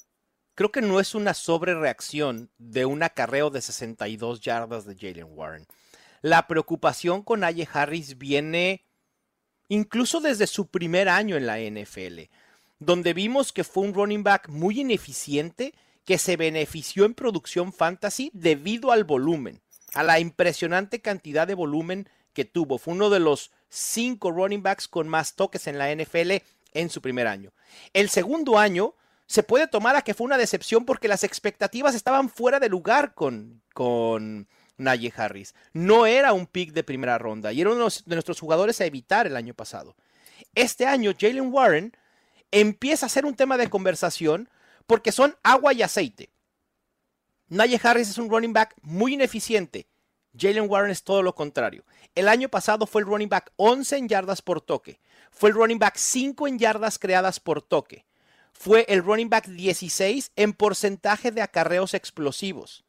creo 0.56 0.72
que 0.72 0.82
no 0.82 1.00
es 1.00 1.14
una 1.14 1.34
sobrereacción 1.34 2.50
de 2.58 2.86
un 2.86 3.04
acarreo 3.04 3.50
de 3.50 3.62
62 3.62 4.40
yardas 4.40 4.86
de 4.86 4.96
Jalen 4.96 5.28
Warren. 5.30 5.68
La 6.22 6.48
preocupación 6.48 7.22
con 7.24 7.44
Aye 7.44 7.68
Harris 7.72 8.18
viene 8.18 8.86
incluso 9.68 10.22
desde 10.22 10.48
su 10.48 10.68
primer 10.68 11.10
año 11.10 11.36
en 11.36 11.46
la 11.46 11.60
NFL, 11.60 12.22
donde 12.80 13.14
vimos 13.14 13.54
que 13.54 13.64
fue 13.64 13.84
un 13.84 13.94
running 13.94 14.24
back 14.24 14.48
muy 14.50 14.80
ineficiente 14.80 15.76
que 16.06 16.18
se 16.18 16.38
benefició 16.38 17.06
en 17.06 17.14
producción 17.14 17.72
fantasy 17.72 18.32
debido 18.34 18.92
al 18.92 19.04
volumen, 19.04 19.62
a 19.94 20.04
la 20.04 20.20
impresionante 20.20 21.02
cantidad 21.02 21.46
de 21.48 21.54
volumen 21.54 22.10
que 22.34 22.46
tuvo. 22.46 22.78
Fue 22.78 22.94
uno 22.94 23.10
de 23.10 23.20
los 23.20 23.52
cinco 23.70 24.32
running 24.32 24.64
backs 24.64 24.88
con 24.88 25.08
más 25.08 25.36
toques 25.36 25.68
en 25.68 25.78
la 25.78 25.94
NFL 25.94 26.32
en 26.74 26.90
su 26.90 27.02
primer 27.02 27.28
año. 27.28 27.54
El 27.94 28.10
segundo 28.10 28.58
año 28.58 28.96
se 29.26 29.44
puede 29.44 29.68
tomar 29.68 29.96
a 29.96 30.02
que 30.02 30.14
fue 30.14 30.26
una 30.26 30.38
decepción 30.38 30.86
porque 30.86 31.08
las 31.08 31.24
expectativas 31.24 31.96
estaban 31.96 32.30
fuera 32.30 32.60
de 32.60 32.70
lugar 32.70 33.14
con, 33.14 33.62
con 33.74 34.48
Harris. 35.16 35.54
No 35.74 36.06
era 36.06 36.34
un 36.34 36.48
pick 36.48 36.74
de 36.74 36.84
primera 36.84 37.18
ronda 37.18 37.52
y 37.54 37.62
era 37.62 37.72
uno 37.72 37.88
de 37.88 38.16
nuestros 38.16 38.40
jugadores 38.40 38.82
a 38.82 38.86
evitar 38.86 39.28
el 39.28 39.36
año 39.36 39.54
pasado. 39.54 39.96
Este 40.56 40.86
año 40.86 41.14
Jalen 41.18 41.54
Warren 41.54 41.94
empieza 42.52 43.06
a 43.06 43.10
ser 43.10 43.26
un 43.26 43.36
tema 43.36 43.58
de 43.58 43.70
conversación 43.70 44.50
porque 44.88 45.12
son 45.12 45.38
agua 45.44 45.74
y 45.74 45.84
aceite. 45.84 46.32
Najee 47.50 47.80
Harris 47.82 48.10
es 48.10 48.18
un 48.18 48.30
running 48.30 48.54
back 48.54 48.76
muy 48.82 49.14
ineficiente. 49.14 49.88
Jalen 50.38 50.70
Warren 50.70 50.92
es 50.92 51.04
todo 51.04 51.24
lo 51.24 51.34
contrario. 51.36 51.84
El 52.16 52.28
año 52.28 52.50
pasado 52.50 52.86
fue 52.86 53.02
el 53.02 53.08
running 53.08 53.30
back 53.30 53.52
11 53.56 53.98
en 53.98 54.08
yardas 54.08 54.42
por 54.42 54.62
toque. 54.62 55.00
Fue 55.32 55.50
el 55.50 55.56
running 55.56 55.80
back 55.80 55.96
5 55.98 56.48
en 56.48 56.60
yardas 56.60 57.00
creadas 57.00 57.40
por 57.40 57.62
toque. 57.62 58.06
Fue 58.54 58.86
el 58.90 59.04
running 59.04 59.30
back 59.30 59.48
16 59.48 60.32
en 60.36 60.54
porcentaje 60.54 61.32
de 61.32 61.42
acarreos 61.42 61.94
explosivos 61.94 62.84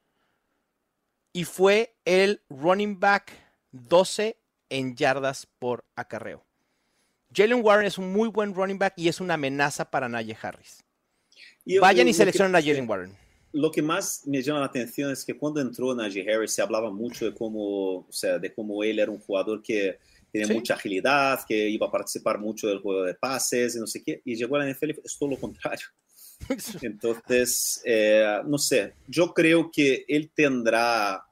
y 1.32 1.44
fue 1.44 1.94
el 2.04 2.42
running 2.48 2.98
back 2.98 3.32
12 3.72 4.36
en 4.68 4.96
yardas 4.96 5.46
por 5.58 5.84
acarreo. 5.94 6.44
Jalen 7.32 7.64
Warren 7.64 7.86
es 7.86 7.98
un 7.98 8.12
muy 8.12 8.28
buen 8.28 8.54
running 8.54 8.78
back 8.78 8.94
y 8.96 9.08
es 9.08 9.20
una 9.20 9.34
amenaza 9.34 9.90
para 9.90 10.08
Najee 10.08 10.36
Harris. 10.40 10.82
Vayan 11.80 12.08
y 12.08 12.14
seleccionen 12.14 12.56
a 12.56 12.60
Jalen 12.60 12.88
Warren. 12.88 13.16
Lo 13.52 13.70
que 13.70 13.82
más 13.82 14.22
me 14.26 14.42
llama 14.42 14.60
la 14.60 14.66
atención 14.66 15.10
es 15.10 15.24
que 15.24 15.36
cuando 15.36 15.60
entró 15.60 15.94
Najee 15.94 16.32
Harris 16.32 16.52
se 16.52 16.62
hablaba 16.62 16.90
mucho 16.90 17.24
de 17.24 17.34
cómo, 17.34 17.98
o 17.98 18.12
sea, 18.12 18.38
de 18.38 18.54
cómo 18.54 18.84
él 18.84 18.98
era 18.98 19.10
un 19.10 19.18
jugador 19.18 19.62
que 19.62 19.98
tenía 20.32 20.54
mucha 20.54 20.74
agilidad, 20.74 21.40
que 21.46 21.68
iba 21.68 21.86
a 21.86 21.90
participar 21.90 22.38
mucho 22.38 22.68
del 22.68 22.78
juego 22.78 23.02
de 23.02 23.14
pases 23.14 23.74
y 23.74 23.80
no 23.80 23.86
sé 23.86 24.02
qué, 24.02 24.22
y 24.24 24.36
llegó 24.36 24.56
a 24.56 24.60
la 24.60 24.72
NFL 24.72 24.90
es 25.04 25.18
todo 25.18 25.30
lo 25.30 25.36
contrario. 25.36 25.86
Entonces, 26.82 27.82
eh, 27.84 28.40
no 28.46 28.58
sé, 28.58 28.94
yo 29.06 29.32
creo 29.34 29.70
que 29.70 30.04
él 30.08 30.30
tendrá 30.34 31.24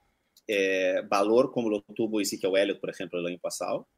eh, 0.46 1.02
valor 1.08 1.50
como 1.52 1.70
lo 1.70 1.82
tuvo 1.94 2.20
Ezekiel 2.20 2.56
Elliott, 2.56 2.80
por 2.80 2.90
ejemplo, 2.90 3.18
el 3.18 3.26
año 3.26 3.38
pasado, 3.38 3.88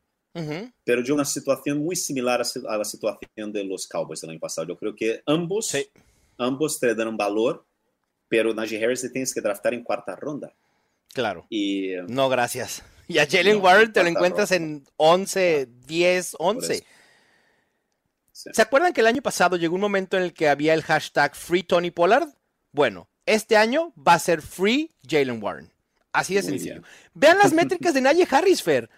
pero 0.84 1.02
de 1.02 1.12
una 1.12 1.24
situación 1.24 1.78
muy 1.78 1.96
similar 1.96 2.40
a 2.68 2.76
la 2.76 2.84
situación 2.84 3.52
de 3.52 3.64
los 3.64 3.88
Cowboys 3.88 4.20
del 4.20 4.30
año 4.30 4.38
pasado. 4.38 4.68
Yo 4.68 4.76
creo 4.76 4.94
que 4.94 5.22
ambos, 5.26 5.76
ambos 6.38 6.78
te 6.78 6.94
dan 6.94 7.16
valor, 7.16 7.64
pero 8.30 8.54
Najee 8.54 8.82
Harris 8.82 9.02
te 9.02 9.10
tienes 9.10 9.34
que 9.34 9.42
draftar 9.42 9.74
en 9.74 9.82
cuarta 9.82 10.16
ronda. 10.16 10.54
Claro. 11.12 11.46
Y, 11.50 11.90
no, 12.08 12.30
gracias. 12.30 12.82
Y 13.10 13.18
a 13.18 13.26
Jalen 13.28 13.60
Warren 13.60 13.92
te 13.92 14.04
lo 14.04 14.08
encuentras 14.08 14.52
en 14.52 14.86
11, 14.96 15.66
10, 15.84 16.36
11. 16.38 16.84
¿Se 18.30 18.62
acuerdan 18.62 18.92
que 18.92 19.00
el 19.00 19.08
año 19.08 19.20
pasado 19.20 19.56
llegó 19.56 19.74
un 19.74 19.80
momento 19.80 20.16
en 20.16 20.22
el 20.22 20.32
que 20.32 20.48
había 20.48 20.74
el 20.74 20.84
hashtag 20.84 21.34
Free 21.34 21.64
Tony 21.64 21.90
Pollard? 21.90 22.28
Bueno, 22.70 23.08
este 23.26 23.56
año 23.56 23.92
va 23.96 24.14
a 24.14 24.20
ser 24.20 24.42
Free 24.42 24.94
Jalen 25.04 25.42
Warren. 25.42 25.72
Así 26.12 26.36
de 26.36 26.42
sencillo. 26.42 26.82
Vean 27.12 27.38
las 27.38 27.52
métricas 27.52 27.94
de 27.94 28.00
Najee 28.00 28.28
Harris, 28.30 28.62
Fer. 28.62 28.88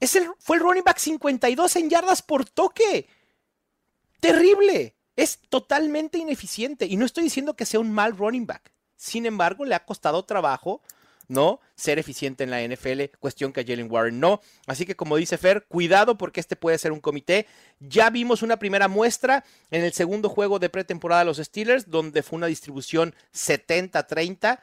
Es 0.00 0.16
el, 0.16 0.28
fue 0.40 0.56
el 0.56 0.64
running 0.64 0.82
back 0.82 0.98
52 0.98 1.76
en 1.76 1.90
yardas 1.90 2.22
por 2.22 2.44
toque. 2.44 3.06
Terrible. 4.18 4.96
Es 5.16 5.38
totalmente 5.48 6.18
ineficiente. 6.18 6.86
Y 6.86 6.96
no 6.96 7.06
estoy 7.06 7.24
diciendo 7.24 7.54
que 7.54 7.66
sea 7.66 7.80
un 7.80 7.92
mal 7.92 8.16
running 8.16 8.46
back. 8.46 8.72
Sin 8.96 9.26
embargo, 9.26 9.64
le 9.64 9.74
ha 9.74 9.84
costado 9.84 10.24
trabajo 10.24 10.82
¿no? 11.32 11.60
Ser 11.74 11.98
eficiente 11.98 12.44
en 12.44 12.50
la 12.50 12.62
NFL, 12.62 13.16
cuestión 13.18 13.52
que 13.52 13.60
a 13.60 13.64
Jalen 13.64 13.90
Warren 13.90 14.20
no. 14.20 14.40
Así 14.66 14.84
que 14.86 14.94
como 14.94 15.16
dice 15.16 15.38
Fer, 15.38 15.64
cuidado 15.66 16.18
porque 16.18 16.40
este 16.40 16.56
puede 16.56 16.78
ser 16.78 16.92
un 16.92 17.00
comité. 17.00 17.46
Ya 17.80 18.10
vimos 18.10 18.42
una 18.42 18.58
primera 18.58 18.86
muestra 18.88 19.44
en 19.70 19.82
el 19.82 19.92
segundo 19.94 20.28
juego 20.28 20.58
de 20.58 20.68
pretemporada 20.68 21.22
de 21.22 21.26
los 21.26 21.38
Steelers, 21.38 21.90
donde 21.90 22.22
fue 22.22 22.36
una 22.36 22.46
distribución 22.46 23.14
70-30, 23.34 24.60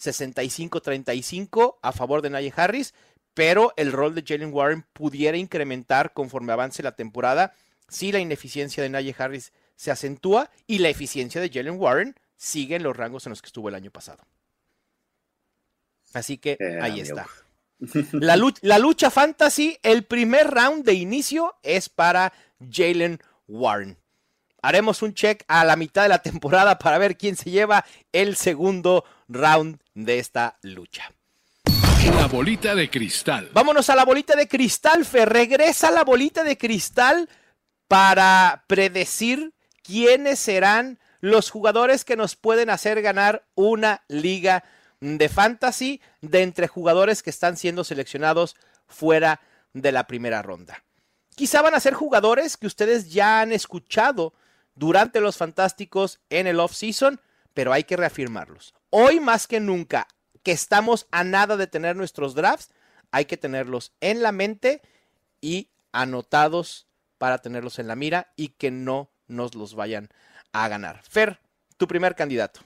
65-35 0.00 1.76
a 1.80 1.92
favor 1.92 2.22
de 2.22 2.30
Najee 2.30 2.54
Harris, 2.56 2.94
pero 3.32 3.72
el 3.76 3.92
rol 3.92 4.14
de 4.14 4.24
Jalen 4.26 4.52
Warren 4.52 4.84
pudiera 4.92 5.36
incrementar 5.36 6.12
conforme 6.12 6.52
avance 6.52 6.82
la 6.82 6.96
temporada 6.96 7.54
si 7.88 8.10
la 8.10 8.18
ineficiencia 8.18 8.82
de 8.82 8.88
Najee 8.88 9.14
Harris 9.16 9.52
se 9.80 9.90
acentúa 9.90 10.50
y 10.66 10.80
la 10.80 10.90
eficiencia 10.90 11.40
de 11.40 11.48
Jalen 11.48 11.80
Warren 11.80 12.14
sigue 12.36 12.76
en 12.76 12.82
los 12.82 12.94
rangos 12.94 13.24
en 13.24 13.30
los 13.30 13.40
que 13.40 13.46
estuvo 13.46 13.70
el 13.70 13.74
año 13.74 13.90
pasado. 13.90 14.22
Así 16.12 16.36
que 16.36 16.58
eh, 16.60 16.78
ahí 16.82 17.00
está. 17.00 17.26
La 18.12 18.36
lucha, 18.78 19.10
fantasy, 19.10 19.78
el 19.82 20.04
primer 20.04 20.50
round 20.50 20.84
de 20.84 20.92
inicio 20.92 21.56
es 21.62 21.88
para 21.88 22.30
Jalen 22.70 23.20
Warren. 23.48 23.96
Haremos 24.60 25.00
un 25.00 25.14
check 25.14 25.44
a 25.48 25.64
la 25.64 25.76
mitad 25.76 26.02
de 26.02 26.10
la 26.10 26.20
temporada 26.20 26.78
para 26.78 26.98
ver 26.98 27.16
quién 27.16 27.34
se 27.34 27.50
lleva 27.50 27.86
el 28.12 28.36
segundo 28.36 29.06
round 29.28 29.80
de 29.94 30.18
esta 30.18 30.58
lucha. 30.60 31.10
La 32.04 32.26
bolita 32.26 32.74
de 32.74 32.90
cristal. 32.90 33.48
Vámonos 33.54 33.88
a 33.88 33.96
la 33.96 34.04
bolita 34.04 34.36
de 34.36 34.46
cristal, 34.46 35.06
Fe. 35.06 35.24
Regresa 35.24 35.90
la 35.90 36.04
bolita 36.04 36.44
de 36.44 36.58
cristal 36.58 37.30
para 37.88 38.64
predecir 38.66 39.54
quiénes 39.90 40.38
serán 40.38 41.00
los 41.20 41.50
jugadores 41.50 42.04
que 42.04 42.16
nos 42.16 42.36
pueden 42.36 42.70
hacer 42.70 43.02
ganar 43.02 43.44
una 43.56 44.04
liga 44.06 44.62
de 45.00 45.28
fantasy 45.28 46.00
de 46.20 46.42
entre 46.42 46.68
jugadores 46.68 47.22
que 47.22 47.30
están 47.30 47.56
siendo 47.56 47.82
seleccionados 47.82 48.56
fuera 48.86 49.40
de 49.72 49.90
la 49.90 50.06
primera 50.06 50.42
ronda. 50.42 50.84
Quizá 51.34 51.60
van 51.62 51.74
a 51.74 51.80
ser 51.80 51.94
jugadores 51.94 52.56
que 52.56 52.68
ustedes 52.68 53.10
ya 53.10 53.40
han 53.40 53.50
escuchado 53.50 54.32
durante 54.76 55.20
los 55.20 55.36
fantásticos 55.36 56.20
en 56.30 56.46
el 56.46 56.60
off-season, 56.60 57.20
pero 57.52 57.72
hay 57.72 57.82
que 57.84 57.96
reafirmarlos. 57.96 58.74
Hoy 58.90 59.18
más 59.18 59.48
que 59.48 59.58
nunca 59.58 60.06
que 60.44 60.52
estamos 60.52 61.08
a 61.10 61.24
nada 61.24 61.56
de 61.56 61.66
tener 61.66 61.96
nuestros 61.96 62.34
drafts, 62.34 62.70
hay 63.10 63.24
que 63.24 63.36
tenerlos 63.36 63.92
en 64.00 64.22
la 64.22 64.30
mente 64.30 64.82
y 65.40 65.70
anotados 65.92 66.86
para 67.18 67.38
tenerlos 67.38 67.78
en 67.78 67.88
la 67.88 67.96
mira 67.96 68.32
y 68.36 68.48
que 68.48 68.70
no 68.70 69.10
nos 69.30 69.54
los 69.54 69.74
vayan 69.74 70.08
a 70.52 70.68
ganar. 70.68 71.00
Fer, 71.02 71.38
tu 71.76 71.86
primer 71.86 72.14
candidato. 72.14 72.60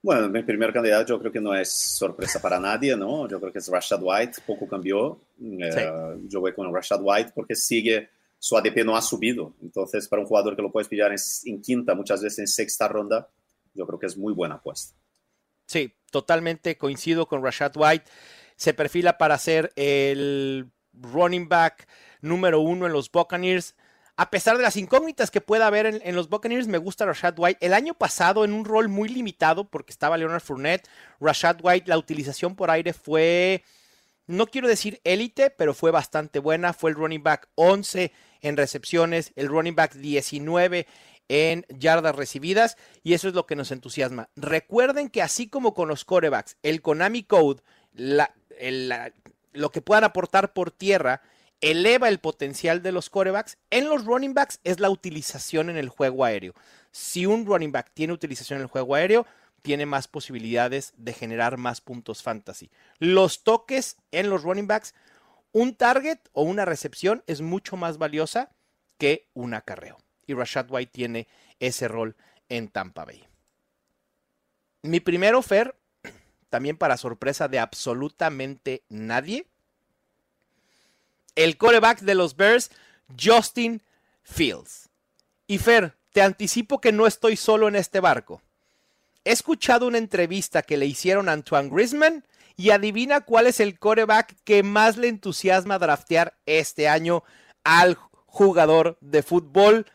Bueno, 0.00 0.28
mi 0.28 0.42
primer 0.42 0.72
candidato 0.72 1.08
yo 1.08 1.18
creo 1.18 1.32
que 1.32 1.40
no 1.40 1.54
es 1.54 1.70
sorpresa 1.70 2.40
para 2.40 2.60
nadie, 2.60 2.96
¿no? 2.96 3.28
Yo 3.28 3.40
creo 3.40 3.52
que 3.52 3.58
es 3.58 3.68
Rashad 3.68 4.00
White, 4.00 4.40
poco 4.46 4.68
cambió. 4.68 5.20
Eh, 5.40 6.20
yo 6.28 6.40
voy 6.40 6.54
con 6.54 6.72
Rashad 6.72 7.00
White 7.02 7.32
porque 7.34 7.56
sigue, 7.56 8.08
su 8.38 8.56
ADP 8.56 8.84
no 8.84 8.96
ha 8.96 9.02
subido. 9.02 9.54
Entonces, 9.60 10.06
para 10.06 10.22
un 10.22 10.28
jugador 10.28 10.54
que 10.54 10.62
lo 10.62 10.70
puedes 10.70 10.88
pillar 10.88 11.12
en, 11.44 11.60
quinta, 11.60 11.94
muchas 11.96 12.22
veces 12.22 12.38
en 12.38 12.46
sexta 12.46 12.86
ronda, 12.86 13.28
yo 13.74 13.86
creo 13.86 13.98
que 13.98 14.06
es 14.06 14.16
muy 14.16 14.32
buena 14.32 14.54
apuesta. 14.54 14.96
Sí, 15.66 15.92
totalmente 16.12 16.78
coincido 16.78 17.26
con 17.26 17.42
Rashad 17.42 17.72
White. 17.74 18.04
Se 18.54 18.74
perfila 18.74 19.18
para 19.18 19.36
ser 19.36 19.72
el 19.74 20.70
running 20.92 21.48
back 21.48 21.88
número 22.20 22.60
uno 22.60 22.86
en 22.86 22.92
los 22.92 23.10
Buccaneers 23.10 23.74
a 24.18 24.30
pesar 24.30 24.56
de 24.56 24.64
las 24.64 24.76
incógnitas 24.76 25.30
que 25.30 25.40
pueda 25.40 25.68
haber 25.68 25.86
en, 25.86 26.16
los 26.16 26.28
Buccaneers, 26.28 26.66
me 26.66 26.78
gusta 26.78 27.06
Rashad 27.06 27.38
White. 27.38 27.64
El 27.64 27.72
año 27.72 27.94
pasado, 27.94 28.44
en 28.44 28.52
un 28.52 28.64
rol 28.64 28.88
muy 28.88 29.08
limitado, 29.08 29.68
porque 29.70 29.92
estaba 29.92 30.18
Leonard 30.18 30.42
Fournette, 30.42 30.88
Rashad 31.20 31.58
White, 31.62 31.88
la 31.88 31.96
utilización 31.96 32.56
por 32.56 32.68
aire 32.68 32.92
fue 32.92 33.62
no 34.26 34.48
quiero 34.48 34.66
decir 34.66 35.00
élite, 35.04 35.50
pero 35.50 35.72
fue 35.72 35.92
bastante 35.92 36.40
buena. 36.40 36.72
Fue 36.72 36.90
el 36.90 36.96
running 36.96 37.22
back 37.22 37.48
11 37.54 38.10
en 38.40 38.56
recepciones, 38.56 39.32
el 39.36 39.46
running 39.46 39.76
back 39.76 39.94
19 39.94 40.88
en 41.28 41.64
yardas 41.68 42.16
recibidas 42.16 42.76
y 43.04 43.14
eso 43.14 43.28
es 43.28 43.34
lo 43.34 43.46
que 43.46 43.54
nos 43.54 43.70
entusiasma. 43.70 44.30
Recuerden 44.34 45.10
que 45.10 45.22
así 45.22 45.48
como 45.48 45.74
con 45.74 45.86
los 45.86 46.04
corebacks, 46.04 46.56
el 46.64 46.82
Konami 46.82 47.22
Code, 47.22 47.62
lo 47.94 49.70
que 49.70 49.80
puedan 49.80 50.02
aportar 50.02 50.52
por 50.52 50.72
tierra, 50.72 51.22
eleva 51.60 52.08
el 52.08 52.18
potencial 52.18 52.82
de 52.82 52.92
los 52.92 53.10
corebacks. 53.10 53.58
En 53.70 53.88
los 53.88 54.04
running 54.04 54.34
backs 54.34 54.60
es 54.64 54.80
la 54.80 54.90
utilización 54.90 55.70
en 55.70 55.76
el 55.76 55.88
juego 55.88 56.24
aéreo. 56.24 56.54
Si 56.90 57.26
un 57.26 57.46
running 57.46 57.72
back 57.72 57.90
tiene 57.94 58.12
utilización 58.12 58.58
en 58.58 58.62
el 58.62 58.68
juego 58.68 58.94
aéreo, 58.94 59.26
tiene 59.62 59.86
más 59.86 60.08
posibilidades 60.08 60.94
de 60.96 61.12
generar 61.12 61.56
más 61.56 61.80
puntos 61.80 62.22
fantasy. 62.22 62.70
Los 62.98 63.42
toques 63.42 63.96
en 64.12 64.30
los 64.30 64.42
running 64.42 64.66
backs, 64.66 64.94
un 65.52 65.74
target 65.74 66.18
o 66.32 66.42
una 66.42 66.64
recepción 66.64 67.24
es 67.26 67.40
mucho 67.40 67.76
más 67.76 67.98
valiosa 67.98 68.50
que 68.98 69.28
un 69.34 69.54
acarreo. 69.54 69.98
Y 70.26 70.34
Rashad 70.34 70.70
White 70.70 70.92
tiene 70.92 71.28
ese 71.58 71.88
rol 71.88 72.16
en 72.48 72.68
Tampa 72.68 73.04
Bay. 73.04 73.24
Mi 74.82 75.00
primer 75.00 75.34
offer, 75.34 75.76
también 76.50 76.76
para 76.76 76.96
sorpresa 76.96 77.48
de 77.48 77.58
absolutamente 77.58 78.84
nadie, 78.88 79.46
el 81.38 81.56
coreback 81.56 82.00
de 82.00 82.16
los 82.16 82.36
Bears, 82.36 82.70
Justin 83.16 83.80
Fields. 84.24 84.88
Y 85.46 85.58
Fer, 85.58 85.94
te 86.12 86.20
anticipo 86.20 86.80
que 86.80 86.90
no 86.90 87.06
estoy 87.06 87.36
solo 87.36 87.68
en 87.68 87.76
este 87.76 88.00
barco. 88.00 88.42
He 89.24 89.30
escuchado 89.30 89.86
una 89.86 89.98
entrevista 89.98 90.62
que 90.62 90.76
le 90.76 90.86
hicieron 90.86 91.28
a 91.28 91.32
Antoine 91.32 91.70
Grisman 91.70 92.24
y 92.56 92.70
adivina 92.70 93.20
cuál 93.20 93.46
es 93.46 93.60
el 93.60 93.78
coreback 93.78 94.34
que 94.42 94.64
más 94.64 94.96
le 94.96 95.06
entusiasma 95.06 95.78
draftear 95.78 96.36
este 96.44 96.88
año 96.88 97.22
al 97.62 97.96
jugador 98.26 98.98
de 99.00 99.22
fútbol. 99.22 99.86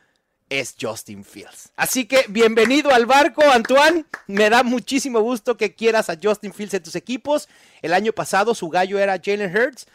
Es 0.49 0.75
Justin 0.79 1.25
Fields. 1.25 1.71
Así 1.75 2.05
que 2.05 2.23
bienvenido 2.29 2.91
al 2.91 3.05
barco, 3.05 3.43
Antoine. 3.43 4.05
Me 4.27 4.49
da 4.49 4.63
muchísimo 4.63 5.19
gusto 5.19 5.57
que 5.57 5.75
quieras 5.75 6.09
a 6.09 6.17
Justin 6.21 6.53
Fields 6.53 6.75
en 6.75 6.83
tus 6.83 6.95
equipos. 6.95 7.49
El 7.81 7.93
año 7.93 8.13
pasado 8.13 8.55
su 8.55 8.69
gallo 8.69 8.97
era 8.97 9.19
Jalen 9.21 9.53
Hurts 9.53 9.87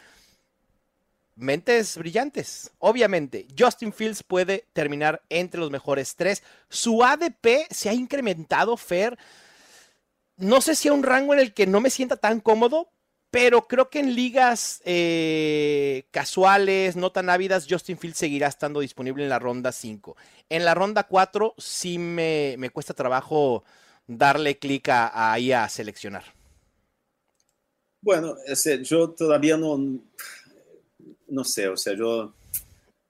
mentes 1.39 1.97
brillantes. 1.97 2.71
Obviamente, 2.79 3.47
Justin 3.57 3.93
Fields 3.93 4.23
puede 4.23 4.65
terminar 4.73 5.21
entre 5.29 5.59
los 5.59 5.71
mejores 5.71 6.15
tres. 6.15 6.43
Su 6.69 7.03
ADP 7.03 7.67
se 7.71 7.89
ha 7.89 7.93
incrementado, 7.93 8.77
Fer. 8.77 9.17
No 10.37 10.61
sé 10.61 10.75
si 10.75 10.87
a 10.87 10.93
un 10.93 11.03
rango 11.03 11.33
en 11.33 11.39
el 11.39 11.53
que 11.53 11.67
no 11.67 11.81
me 11.81 11.89
sienta 11.89 12.17
tan 12.17 12.39
cómodo, 12.39 12.91
pero 13.31 13.67
creo 13.67 13.89
que 13.89 13.99
en 13.99 14.15
ligas 14.15 14.81
eh, 14.85 16.07
casuales, 16.11 16.95
no 16.95 17.11
tan 17.11 17.29
ávidas, 17.29 17.67
Justin 17.69 17.97
Fields 17.97 18.17
seguirá 18.17 18.47
estando 18.47 18.79
disponible 18.79 19.23
en 19.23 19.29
la 19.29 19.39
ronda 19.39 19.71
5. 19.71 20.17
En 20.49 20.65
la 20.65 20.73
ronda 20.73 21.03
4 21.03 21.55
sí 21.57 21.97
me, 21.97 22.57
cuesta 22.73 22.93
trabajo 22.93 23.63
darle 24.07 24.57
clic 24.57 24.89
ahí 24.89 25.51
a 25.51 25.67
seleccionar. 25.69 26.23
Bueno, 28.01 28.37
yo 28.83 29.09
todavía 29.09 29.57
no, 29.57 29.77
no 31.29 31.43
sé, 31.43 31.67
o 31.67 31.77
sea, 31.77 31.93
yo, 31.93 32.33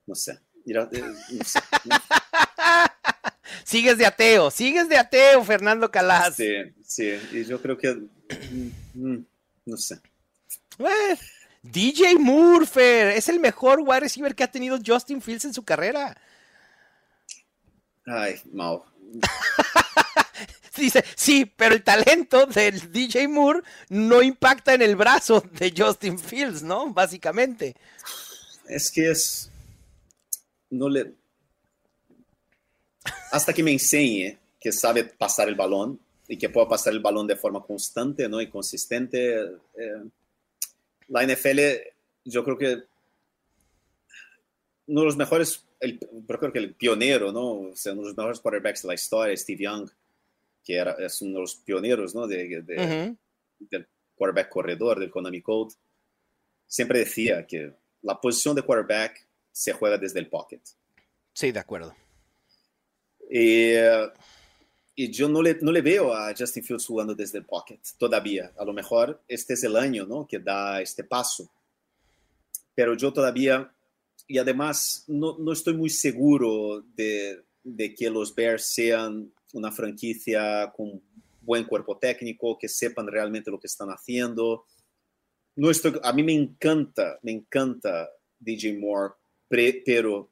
no 0.06 0.16
sé. 0.16 0.40
Eh, 0.66 0.74
sigues 3.64 3.98
de 3.98 4.06
ateo, 4.06 4.52
sigues 4.52 4.90
de 4.90 4.98
ateo, 4.98 5.44
Fernando 5.44 5.90
Calas. 5.90 6.36
Sí, 6.36 6.52
sí, 6.86 7.14
y 7.32 7.46
yo 7.46 7.62
creo 7.62 7.78
que, 7.78 7.94
mm, 7.94 8.72
mm, 8.94 9.26
no 9.66 9.78
sé. 9.78 10.02
DJ 11.62 12.18
Murphy 12.18 12.82
es 13.16 13.30
el 13.30 13.40
mejor 13.40 13.80
wide 13.82 14.02
receiver 14.02 14.36
que 14.36 14.44
ha 14.44 14.52
tenido 14.52 14.78
Justin 14.86 15.22
Fields 15.22 15.46
en 15.46 15.54
su 15.54 15.64
carrera. 15.64 16.18
Ay, 18.06 18.42
Mau. 18.52 18.84
Dice, 20.80 21.04
sí, 21.16 21.46
pero 21.46 21.76
el 21.76 21.84
talento 21.84 22.46
del 22.46 22.92
DJ 22.92 23.28
Moore 23.28 23.62
no 23.90 24.22
impacta 24.22 24.74
en 24.74 24.82
el 24.82 24.96
brazo 24.96 25.44
de 25.54 25.74
Justin 25.76 26.18
Fields, 26.18 26.64
¿no? 26.64 26.92
Básicamente. 26.94 27.76
Es 28.68 28.92
que 28.92 29.12
es. 29.12 29.52
No 30.70 30.90
le. 30.90 31.14
Hasta 33.32 33.54
que 33.54 33.64
me 33.64 33.72
enseñe 33.72 34.38
que 34.60 34.72
sabe 34.72 35.06
pasar 35.06 35.48
el 35.48 35.56
balón 35.56 36.00
y 36.28 36.38
que 36.38 36.50
pueda 36.50 36.68
pasar 36.68 36.94
el 36.94 37.00
balón 37.00 37.26
de 37.26 37.36
forma 37.36 37.64
constante 37.64 38.30
¿no? 38.30 38.40
y 38.40 38.48
consistente. 38.48 39.36
Eh, 39.76 40.04
la 41.08 41.26
NFL, 41.26 41.60
yo 42.26 42.44
creo 42.44 42.58
que 42.58 42.84
uno 44.88 45.02
de 45.02 45.06
los 45.06 45.18
mejores, 45.18 45.66
el, 45.80 46.00
creo 46.00 46.52
que 46.52 46.60
el 46.60 46.76
pionero, 46.76 47.32
¿no? 47.32 47.54
uno 47.54 47.74
de 47.74 47.96
los 47.96 48.18
mejores 48.18 48.40
quarterbacks 48.40 48.84
de 48.84 48.88
la 48.90 48.94
historia, 48.94 49.36
Steve 49.36 49.64
Young, 49.64 49.90
que 50.64 50.76
era, 50.76 50.94
es 50.94 51.22
uno 51.22 51.36
de 51.36 51.40
los 51.42 51.56
pioneros 51.56 52.14
¿no? 52.16 52.28
de, 52.28 53.16
del 53.60 53.88
quarterback 54.16 54.50
corredor 54.50 55.00
del 55.00 55.10
Konami 55.10 55.42
Code, 55.42 55.74
siempre 56.68 57.00
decía 57.00 57.46
que 57.48 57.74
la 58.02 58.20
posición 58.20 58.56
de 58.56 58.62
quarterback 58.62 59.28
se 59.52 59.74
juega 59.74 59.98
desde 59.98 60.20
el 60.20 60.30
pocket. 60.30 60.62
Sí, 61.34 61.52
de 61.52 61.60
acuerdo. 61.60 61.96
Y, 63.30 63.74
y 64.96 65.12
yo 65.12 65.30
no 65.30 65.42
le, 65.42 65.58
no 65.62 65.72
le, 65.72 65.82
veo 65.82 66.14
a 66.14 66.34
Justin 66.38 66.64
Fields 66.64 66.86
jugando 66.86 67.16
desde 67.16 67.38
el 67.38 67.46
pocket 67.46 67.80
todavía. 67.98 68.52
A 68.58 68.66
lo 68.66 68.74
mejor 68.74 69.22
este 69.28 69.54
es 69.54 69.64
el 69.64 69.76
año 69.76 70.06
¿no? 70.06 70.28
que 70.28 70.40
da 70.40 70.82
este 70.82 71.04
paso. 71.04 71.50
Pero 72.76 72.96
yo 72.96 73.12
todavía, 73.12 73.72
y 74.28 74.38
además 74.38 75.04
no, 75.08 75.38
no 75.38 75.52
estoy 75.52 75.76
muy 75.76 75.90
seguro 75.90 76.82
de, 76.96 77.44
de 77.64 77.94
que 77.94 78.10
los 78.10 78.34
Bears 78.34 78.66
sean 78.66 79.32
una 79.54 79.72
franquicia 79.72 80.72
con 80.76 81.02
buen 81.42 81.64
cuerpo 81.66 81.98
técnico, 81.98 82.58
que 82.58 82.68
sepan 82.68 83.08
realmente 83.08 83.52
lo 83.52 83.60
que 83.60 83.68
están 83.68 83.90
haciendo. 83.90 84.66
No 85.56 85.70
estoy, 85.72 86.00
a 86.04 86.14
mí 86.14 86.24
me 86.24 86.34
encanta, 86.34 87.20
me 87.24 87.32
encanta 87.32 88.10
DJ 88.40 88.78
Moore, 88.78 89.16
pero 89.48 90.30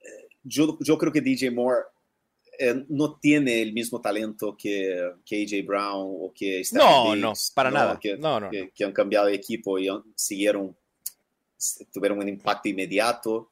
eh, 0.00 0.28
yo, 0.42 0.78
yo 0.80 0.98
creo 0.98 1.12
que 1.12 1.20
DJ 1.20 1.50
Moore 1.50 1.84
eh, 2.58 2.84
no 2.88 3.16
tiene 3.16 3.62
el 3.62 3.72
mismo 3.72 4.00
talento 4.00 4.56
que, 4.56 5.12
que 5.24 5.42
AJ 5.42 5.66
Brown 5.66 6.16
o 6.20 6.32
que 6.34 6.62
No, 6.72 7.16
no, 7.16 7.32
para 7.54 7.70
nada. 7.70 7.98
Que, 7.98 8.16
no, 8.16 8.40
no, 8.40 8.50
que, 8.50 8.70
que, 8.74 8.84
han 8.84 8.92
cambiado 8.92 9.26
de 9.26 9.34
equipo 9.34 9.78
y 9.78 9.88
siguieron, 10.14 10.76
tuvieron 11.92 12.18
un 12.18 12.28
impacto 12.28 12.68
inmediato 12.68 13.50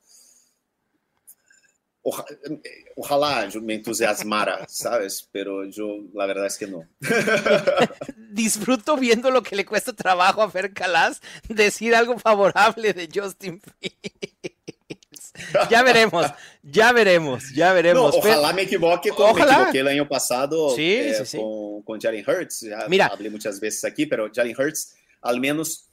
ojalá 2.97 3.49
me 3.63 3.75
entusiasmara, 3.75 4.65
¿sabes? 4.69 5.29
Pero 5.31 5.65
yo 5.65 5.99
la 6.15 6.27
verdad 6.27 6.47
es 6.47 6.59
que 6.59 6.67
no. 6.67 6.87
Disfruto 8.17 8.97
viendo 8.97 9.31
lo 9.31 9.43
que 9.43 9.57
le 9.57 9.65
cuesta 9.65 9.93
trabajo 9.93 10.43
a 10.43 10.51
Fer 10.51 10.73
Calas 10.73 11.21
decir 11.49 11.95
algo 11.95 12.19
favorable 12.19 12.93
de 12.93 13.09
Justin 13.13 13.61
Fields. 13.61 15.33
Ya 15.71 15.83
veremos, 15.83 16.27
ya 16.63 16.93
veremos, 16.93 17.45
ya 17.55 17.73
veremos. 17.73 18.15
ojalá 18.15 18.53
me 18.53 18.63
equivoque 18.63 19.11
como 19.11 19.33
me 19.35 19.43
equivoqué 19.43 19.79
el 19.79 19.89
año 19.89 20.07
pasado 20.07 20.75
eh, 20.77 21.25
con, 21.35 21.83
con 21.83 22.01
Jalen 22.01 22.25
Hurts. 22.29 22.61
Ya 22.61 22.87
Mira, 22.89 23.07
hablé 23.07 23.31
muchas 23.31 23.59
veces 23.59 23.85
aquí, 23.85 24.05
pero 24.07 24.31
Jalen 24.33 24.55
Hurts, 24.59 24.95
al 25.23 25.41
menos 25.41 25.89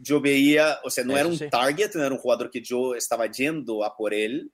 yo 0.00 0.20
veía, 0.20 0.78
o 0.84 0.90
sea, 0.90 1.04
no 1.04 1.16
era 1.16 1.28
un 1.28 1.38
target, 1.50 1.94
no 1.94 2.04
era 2.04 2.14
un 2.14 2.20
jugador 2.20 2.50
que 2.50 2.60
yo 2.62 2.94
estaba 2.94 3.26
yendo 3.26 3.84
a 3.84 3.96
por 3.96 4.14
él, 4.14 4.50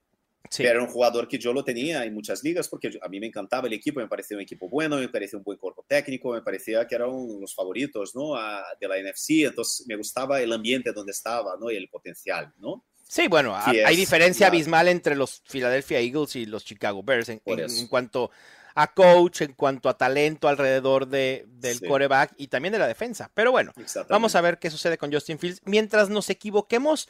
era 0.59 0.81
un 0.81 0.87
jugador 0.87 1.27
que 1.27 1.37
yo 1.37 1.53
lo 1.53 1.63
tenía 1.63 2.05
en 2.05 2.13
muchas 2.13 2.43
ligas 2.43 2.67
porque 2.67 2.97
a 3.01 3.07
mí 3.07 3.19
me 3.19 3.27
encantaba 3.27 3.67
el 3.67 3.73
equipo, 3.73 3.99
me 3.99 4.07
parecía 4.07 4.37
un 4.37 4.43
equipo 4.43 4.69
bueno, 4.69 4.97
me 4.97 5.09
parecía 5.09 5.37
un 5.37 5.43
buen 5.43 5.57
cuerpo 5.57 5.85
técnico, 5.87 6.33
me 6.33 6.41
parecía 6.41 6.85
que 6.87 6.95
eran 6.95 7.09
los 7.39 7.53
favoritos 7.53 8.15
¿no? 8.15 8.35
de 8.79 8.87
la 8.87 8.97
NFC, 8.97 9.45
entonces 9.45 9.85
me 9.87 9.95
gustaba 9.95 10.41
el 10.41 10.51
ambiente 10.51 10.91
donde 10.91 11.11
estaba 11.11 11.55
¿no? 11.59 11.71
y 11.71 11.75
el 11.75 11.89
potencial. 11.89 12.53
¿no? 12.57 12.83
Sí, 13.07 13.27
bueno, 13.27 13.55
hay 13.55 13.95
diferencia 13.95 14.47
abismal 14.47 14.87
entre 14.87 15.15
los 15.15 15.41
Philadelphia 15.47 15.99
Eagles 15.99 16.35
y 16.35 16.45
los 16.45 16.65
Chicago 16.65 17.03
Bears 17.03 17.29
en, 17.29 17.39
cuanto 17.87 18.31
a 18.73 18.93
coach, 18.93 19.41
en 19.41 19.53
cuanto 19.53 19.89
a 19.89 19.97
talento 19.97 20.47
alrededor 20.47 21.07
de, 21.07 21.45
del 21.47 21.79
coreback 21.81 22.33
y 22.37 22.47
también 22.47 22.73
de 22.73 22.79
la 22.79 22.87
defensa. 22.87 23.31
Pero 23.33 23.51
bueno, 23.51 23.73
vamos 24.09 24.35
a 24.35 24.41
ver 24.41 24.57
qué 24.57 24.71
sucede 24.71 24.97
con 24.97 25.13
Justin 25.13 25.39
Fields. 25.39 25.61
Mientras 25.65 26.09
nos 26.09 26.29
equivoquemos 26.29 27.07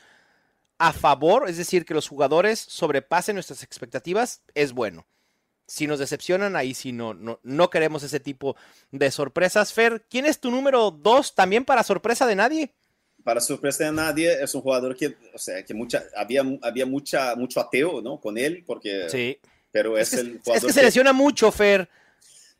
a 0.78 0.94
favor, 0.94 1.50
es 1.50 1.58
decir, 1.58 1.86
que 1.86 1.94
los 1.94 2.08
jugadores 2.08 2.60
sobrepasen 2.60 3.36
nuestras 3.36 3.64
expectativas, 3.64 4.42
es 4.54 4.74
bueno. 4.74 5.06
Si 5.68 5.88
nos 5.88 6.00
decepcionan, 6.00 6.56
ahí 6.56 6.74
sí 6.74 6.92
no, 6.92 7.14
no, 7.14 7.40
no 7.42 7.70
queremos 7.70 8.04
ese 8.04 8.20
tipo 8.20 8.56
de 8.92 9.10
sorpresas. 9.10 9.74
Fer, 9.74 10.06
¿quién 10.10 10.26
es 10.26 10.40
tu 10.40 10.52
número 10.52 10.92
dos 10.92 11.34
también 11.34 11.66
para 11.66 11.84
sorpresa 11.84 12.28
de 12.28 12.36
nadie? 12.36 12.74
Para 13.24 13.42
sorpresa 13.42 13.86
de 13.86 13.92
nadie, 13.92 14.44
es 14.44 14.54
un 14.54 14.62
jugador 14.62 14.96
que, 14.96 15.16
o 15.34 15.40
sea, 15.40 15.64
que 15.64 15.74
mucha, 15.74 16.04
había, 16.16 16.44
había 16.62 16.86
mucha, 16.86 17.36
mucho 17.36 17.60
ateo, 17.60 18.02
¿no? 18.02 18.20
Con 18.20 18.38
él, 18.38 18.64
porque... 18.66 19.10
Sí. 19.10 19.40
Pero 19.72 19.98
es, 19.98 20.14
el 20.14 20.40
jugador 20.40 20.58
Es 20.58 20.66
que 20.66 20.74
se 20.74 20.84
lesiona 20.84 21.12
mucho, 21.12 21.52
Fer. 21.52 21.90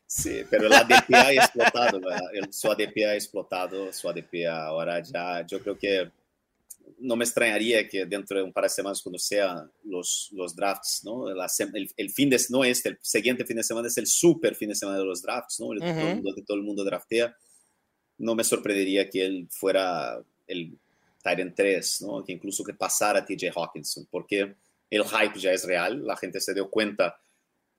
Sí, 0.06 0.42
pero 0.48 0.66
el 0.66 0.72
ADP 0.72 1.14
ha 1.14 1.32
explotado, 1.32 2.00
el, 2.32 2.52
su 2.52 2.70
ADP 2.70 2.96
ha 3.08 3.14
explotado, 3.14 3.92
su 3.92 4.08
ADP 4.08 4.46
ahora 4.48 5.00
ya, 5.00 5.44
yo 5.46 5.60
creo 5.60 5.76
que 5.76 6.10
no 6.98 7.16
me 7.16 7.24
extrañaría 7.24 7.88
que 7.88 8.06
dentro 8.06 8.38
de 8.38 8.44
un 8.44 8.52
par 8.52 8.64
de 8.64 8.70
semanas, 8.70 9.02
cuando 9.02 9.18
sean 9.18 9.70
los, 9.84 10.28
los 10.32 10.54
drafts, 10.54 11.02
¿no? 11.04 11.28
el, 11.28 12.10
fin 12.10 12.30
de, 12.30 12.40
no 12.50 12.64
este, 12.64 12.90
el 12.90 12.98
siguiente 13.02 13.44
fin 13.44 13.56
de 13.56 13.62
semana 13.62 13.88
es 13.88 13.98
el 13.98 14.06
super 14.06 14.54
fin 14.54 14.68
de 14.68 14.74
semana 14.74 14.98
de 14.98 15.04
los 15.04 15.22
drafts, 15.22 15.60
¿no? 15.60 15.66
todo, 15.66 15.74
el 15.74 16.14
mundo, 16.14 16.34
todo 16.46 16.56
el 16.56 16.62
mundo 16.62 16.84
draftea. 16.84 17.36
No 18.18 18.34
me 18.34 18.44
sorprendería 18.44 19.10
que 19.10 19.24
él 19.24 19.48
fuera 19.50 20.18
el 20.46 20.78
Tyrant 21.22 21.54
3, 21.54 22.02
¿no? 22.02 22.24
Que 22.24 22.32
incluso 22.32 22.64
que 22.64 22.72
pasara 22.72 23.18
a 23.18 23.24
TJ 23.24 23.50
Hawkinson, 23.54 24.06
porque 24.10 24.54
el 24.88 25.04
hype 25.04 25.38
ya 25.38 25.52
es 25.52 25.64
real, 25.64 26.06
la 26.06 26.16
gente 26.16 26.40
se 26.40 26.54
dio 26.54 26.70
cuenta 26.70 27.18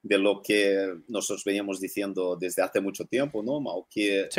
de 0.04 0.18
lo 0.18 0.42
que 0.42 0.96
nosotros 1.08 1.44
veníamos 1.44 1.80
diciendo 1.80 2.38
desde 2.40 2.62
hace 2.62 2.80
mucho 2.82 3.06
tiempo, 3.06 3.42
¿no, 3.42 3.60
Mau? 3.60 3.88
Que 3.90 4.30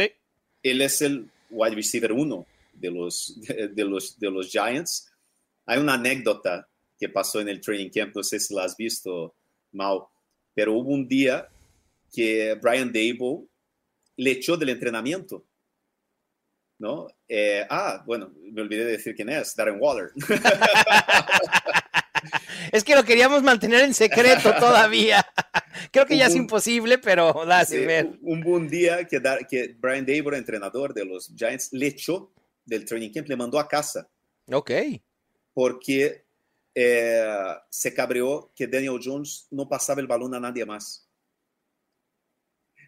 él 0.62 0.80
es 0.82 1.02
el 1.02 1.28
wide 1.50 1.74
receiver 1.74 2.12
uno 2.12 2.46
de 2.78 2.90
los, 2.90 3.38
de, 3.74 3.84
los, 3.84 4.18
de 4.18 4.30
los 4.30 4.50
Giants. 4.50 5.10
Hay 5.66 5.78
una 5.78 5.94
anécdota 5.94 6.68
que 6.98 7.08
pasó 7.08 7.40
en 7.40 7.48
el 7.48 7.60
training 7.60 7.90
camp, 7.90 8.14
no 8.14 8.22
sé 8.22 8.40
si 8.40 8.54
la 8.54 8.64
has 8.64 8.76
visto, 8.76 9.36
Mau, 9.72 10.08
pero 10.54 10.72
hubo 10.72 10.90
un 10.90 11.06
día 11.06 11.48
que 12.12 12.58
Brian 12.60 12.92
Dable 12.92 13.46
le 14.16 14.32
echó 14.32 14.56
del 14.56 14.70
entrenamiento. 14.70 15.44
¿No? 16.80 17.08
Eh, 17.28 17.66
ah, 17.68 18.02
bueno, 18.06 18.32
me 18.52 18.62
olvidé 18.62 18.84
de 18.84 18.92
decir 18.92 19.14
quién 19.14 19.28
es, 19.28 19.54
Darren 19.56 19.78
Waller. 19.80 20.10
es 22.72 22.84
que 22.84 22.94
lo 22.94 23.04
queríamos 23.04 23.42
mantener 23.42 23.84
en 23.84 23.94
secreto 23.94 24.54
todavía. 24.54 25.26
Creo 25.92 26.06
que 26.06 26.16
ya 26.16 26.26
es 26.26 26.36
imposible, 26.36 26.98
pero 26.98 27.44
da 27.46 27.64
sí, 27.64 27.84
ver. 27.84 28.18
Un 28.22 28.42
buen 28.42 28.68
día 28.68 29.04
que, 29.06 29.20
que 29.48 29.74
Brian 29.78 30.06
Dable, 30.06 30.38
entrenador 30.38 30.94
de 30.94 31.04
los 31.04 31.32
Giants, 31.36 31.72
le 31.72 31.88
echó 31.88 32.32
del 32.68 32.84
training 32.84 33.10
camp, 33.10 33.28
le 33.28 33.36
mandó 33.36 33.58
a 33.58 33.66
casa. 33.66 34.08
Ok. 34.52 34.70
Porque 35.52 36.24
eh, 36.74 37.54
se 37.70 37.94
cabreó 37.94 38.52
que 38.54 38.66
Daniel 38.66 39.00
Jones 39.02 39.46
no 39.50 39.68
pasaba 39.68 40.00
el 40.00 40.06
balón 40.06 40.34
a 40.34 40.40
nadie 40.40 40.64
más. 40.64 41.08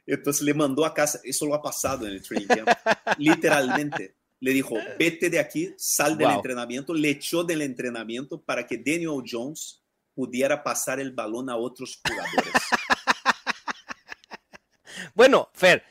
Entonces 0.07 0.43
le 0.43 0.55
mandó 0.55 0.85
a 0.85 0.95
casa, 0.95 1.21
eso 1.25 1.47
lo 1.47 1.55
ha 1.55 1.63
pasado 1.63 2.07
en 2.07 2.13
el 2.13 2.23
training 2.23 2.47
camp, 2.47 2.69
literalmente 3.19 4.17
le 4.41 4.53
dijo, 4.53 4.75
vete 4.99 5.29
de 5.29 5.39
aquí, 5.39 5.75
sal 5.77 6.17
del 6.17 6.31
entrenamiento, 6.31 6.95
le 6.95 7.11
echó 7.11 7.45
del 7.45 7.63
entrenamiento 7.63 8.41
para 8.41 8.67
que 8.67 8.79
Daniel 8.79 9.23
Jones 9.29 9.83
pudiera 10.15 10.63
pasar 10.63 10.99
el 10.99 11.13
balón 11.13 11.51
a 11.51 11.57
otros 11.57 12.01
jugadores. 12.03 12.55
bueno, 15.15 15.51
Fer, 15.53 15.85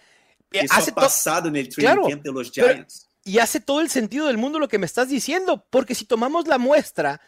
eso 0.52 0.74
hace 0.74 0.92
ha 0.92 0.96
pasado 0.96 1.48
en 1.48 1.58
el 1.58 1.70
training 1.70 2.22
de 2.22 2.32
los 2.32 2.52
Giants. 2.52 3.09
Y 3.30 3.38
hace 3.38 3.60
todo 3.60 3.80
el 3.80 3.92
sentido 3.92 4.26
del 4.26 4.40
mundo 4.40 4.58
lo 4.58 4.68
que 4.68 4.80
me 4.80 4.88
estás 4.88 5.08
diciendo, 5.08 5.64
porque 5.70 5.94
si 5.94 6.06
tomamos 6.06 6.48
la 6.48 6.58
muestra 6.58 7.22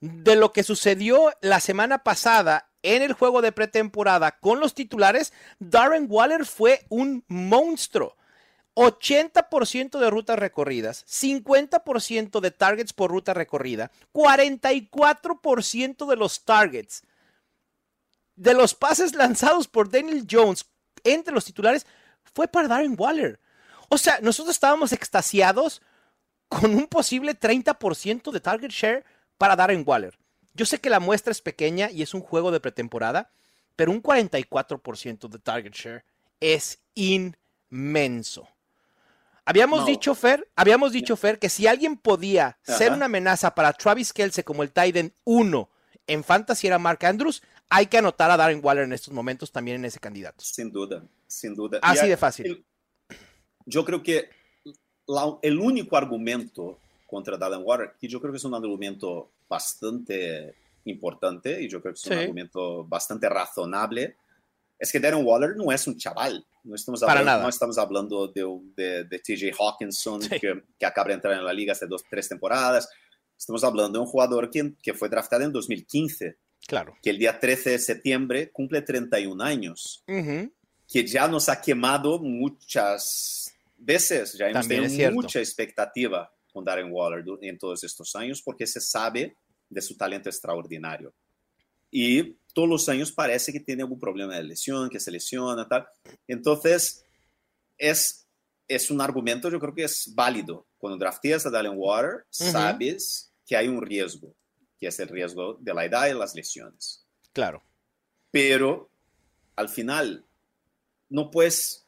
de 0.00 0.34
lo 0.34 0.52
que 0.52 0.64
sucedió 0.64 1.30
la 1.40 1.60
semana 1.60 1.98
pasada 1.98 2.68
en 2.82 3.02
el 3.02 3.12
juego 3.12 3.40
de 3.40 3.52
pretemporada 3.52 4.40
con 4.40 4.58
los 4.58 4.74
titulares, 4.74 5.32
Darren 5.60 6.06
Waller 6.08 6.44
fue 6.46 6.84
un 6.88 7.24
monstruo. 7.28 8.16
80% 8.74 10.00
de 10.00 10.10
rutas 10.10 10.36
recorridas, 10.36 11.06
50% 11.06 12.40
de 12.40 12.50
targets 12.50 12.92
por 12.92 13.12
ruta 13.12 13.32
recorrida, 13.32 13.92
44% 14.12 16.08
de 16.08 16.16
los 16.16 16.44
targets 16.44 17.04
de 18.34 18.54
los 18.54 18.74
pases 18.74 19.14
lanzados 19.14 19.68
por 19.68 19.92
Daniel 19.92 20.26
Jones 20.28 20.66
entre 21.04 21.32
los 21.32 21.44
titulares 21.44 21.86
fue 22.34 22.48
para 22.48 22.66
Darren 22.66 22.96
Waller. 22.98 23.38
O 23.90 23.98
sea, 23.98 24.20
nosotros 24.22 24.54
estábamos 24.54 24.92
extasiados 24.92 25.82
con 26.48 26.74
un 26.74 26.86
posible 26.86 27.38
30% 27.38 28.30
de 28.30 28.40
target 28.40 28.70
share 28.70 29.04
para 29.36 29.56
Darren 29.56 29.82
Waller. 29.84 30.16
Yo 30.54 30.64
sé 30.64 30.80
que 30.80 30.90
la 30.90 31.00
muestra 31.00 31.32
es 31.32 31.42
pequeña 31.42 31.90
y 31.90 32.02
es 32.02 32.14
un 32.14 32.20
juego 32.20 32.52
de 32.52 32.60
pretemporada, 32.60 33.30
pero 33.74 33.90
un 33.90 34.00
44% 34.00 35.28
de 35.28 35.38
target 35.40 35.72
share 35.72 36.04
es 36.38 36.78
inmenso. 36.94 38.48
Habíamos 39.44 39.86
dicho, 39.86 40.14
Fer, 40.14 40.48
habíamos 40.54 40.92
dicho, 40.92 41.16
Fer, 41.16 41.40
que 41.40 41.48
si 41.48 41.66
alguien 41.66 41.96
podía 41.96 42.58
ser 42.62 42.92
una 42.92 43.06
amenaza 43.06 43.52
para 43.54 43.72
Travis 43.72 44.12
Kelce 44.12 44.44
como 44.44 44.62
el 44.62 44.70
Titan 44.70 45.12
1 45.24 45.68
en 46.06 46.22
Fantasy 46.22 46.68
era 46.68 46.78
Mark 46.78 47.04
Andrews, 47.04 47.42
hay 47.68 47.86
que 47.86 47.98
anotar 47.98 48.30
a 48.30 48.36
Darren 48.36 48.60
Waller 48.62 48.84
en 48.84 48.92
estos 48.92 49.12
momentos 49.12 49.50
también 49.50 49.78
en 49.78 49.86
ese 49.86 49.98
candidato. 49.98 50.44
Sin 50.44 50.70
duda, 50.70 51.02
sin 51.26 51.56
duda. 51.56 51.80
Así 51.82 52.06
de 52.06 52.16
fácil. 52.16 52.64
Yo 53.70 53.84
creo 53.84 54.02
que 54.02 54.28
el 55.42 55.58
único 55.58 55.96
argumento 55.96 56.78
contra 57.06 57.36
Darren 57.36 57.62
Waller, 57.64 57.92
que 57.98 58.08
yo 58.08 58.20
creo 58.20 58.32
que 58.32 58.38
es 58.38 58.44
un 58.44 58.54
argumento 58.54 59.30
bastante 59.48 60.54
importante 60.84 61.60
y 61.62 61.68
yo 61.68 61.80
creo 61.80 61.94
que 61.94 62.00
es 62.00 62.06
un 62.06 62.12
argumento 62.12 62.84
bastante 62.84 63.28
razonable, 63.28 64.16
es 64.78 64.92
que 64.92 65.00
Darren 65.00 65.24
Waller 65.24 65.56
no 65.56 65.72
es 65.72 65.86
un 65.86 65.96
chaval. 65.96 66.44
No 66.62 66.74
estamos 66.74 67.02
hablando, 67.02 67.42
no 67.42 67.48
estamos 67.48 67.78
hablando 67.78 68.28
de, 68.28 69.04
de, 69.04 69.18
TJ 69.18 69.52
Hawkinson, 69.58 70.20
que, 70.20 70.62
que, 70.78 70.86
acaba 70.86 71.08
de 71.08 71.14
entrar 71.14 71.34
en 71.34 71.44
la 71.44 71.52
liga 71.52 71.72
hace 71.72 71.86
dos, 71.86 72.04
tres 72.08 72.28
temporadas. 72.28 72.88
Estamos 73.36 73.64
hablando 73.64 73.98
de 73.98 74.04
un 74.04 74.10
jugador 74.10 74.50
que, 74.50 74.74
que 74.82 74.92
fue 74.92 75.08
draftado 75.08 75.44
en 75.44 75.52
2015. 75.52 76.36
Claro. 76.66 76.94
Que 77.02 77.10
el 77.10 77.18
día 77.18 77.40
13 77.40 77.70
de 77.70 77.78
septiembre 77.78 78.50
cumple 78.50 78.82
31 78.82 79.42
años. 79.42 80.04
Que 80.06 81.06
ya 81.06 81.28
nos 81.28 81.48
ha 81.48 81.60
quemado 81.62 82.18
muchas 82.18 83.49
veces. 83.80 84.34
Ya 84.38 84.48
hemos 84.48 84.68
tenido 84.68 85.12
mucha 85.12 85.40
expectativa 85.40 86.32
con 86.52 86.64
Darren 86.64 86.92
Waller 86.92 87.24
en 87.42 87.58
todos 87.58 87.82
estos 87.84 88.14
años 88.16 88.42
porque 88.42 88.66
se 88.66 88.80
sabe 88.80 89.36
de 89.68 89.80
su 89.80 89.96
talento 89.96 90.28
extraordinario. 90.28 91.12
Y 91.90 92.36
todos 92.52 92.68
los 92.68 92.88
años 92.88 93.10
parece 93.10 93.52
que 93.52 93.60
tiene 93.60 93.82
algún 93.82 93.98
problema 93.98 94.36
de 94.36 94.44
lesión, 94.44 94.88
que 94.88 95.00
se 95.00 95.10
lesiona, 95.10 95.66
tal. 95.66 95.86
Entonces, 96.28 97.04
es, 97.78 98.26
es 98.68 98.90
un 98.90 99.00
argumento, 99.00 99.50
yo 99.50 99.58
creo 99.58 99.74
que 99.74 99.84
es 99.84 100.12
válido. 100.14 100.66
Cuando 100.78 100.98
drafteas 100.98 101.46
a 101.46 101.50
Dallin 101.50 101.74
Water, 101.74 102.26
sabes 102.30 103.32
que 103.46 103.56
hay 103.56 103.68
un 103.68 103.82
riesgo, 103.82 104.34
que 104.78 104.86
es 104.86 105.00
el 105.00 105.08
riesgo 105.08 105.54
de 105.60 105.74
la 105.74 105.84
edad 105.84 106.08
y 106.08 106.14
las 106.14 106.34
lesiones. 106.34 107.04
Claro. 107.32 107.62
Pero, 108.30 108.88
al 109.56 109.68
final, 109.68 110.24
no 111.08 111.30
puedes... 111.30 111.84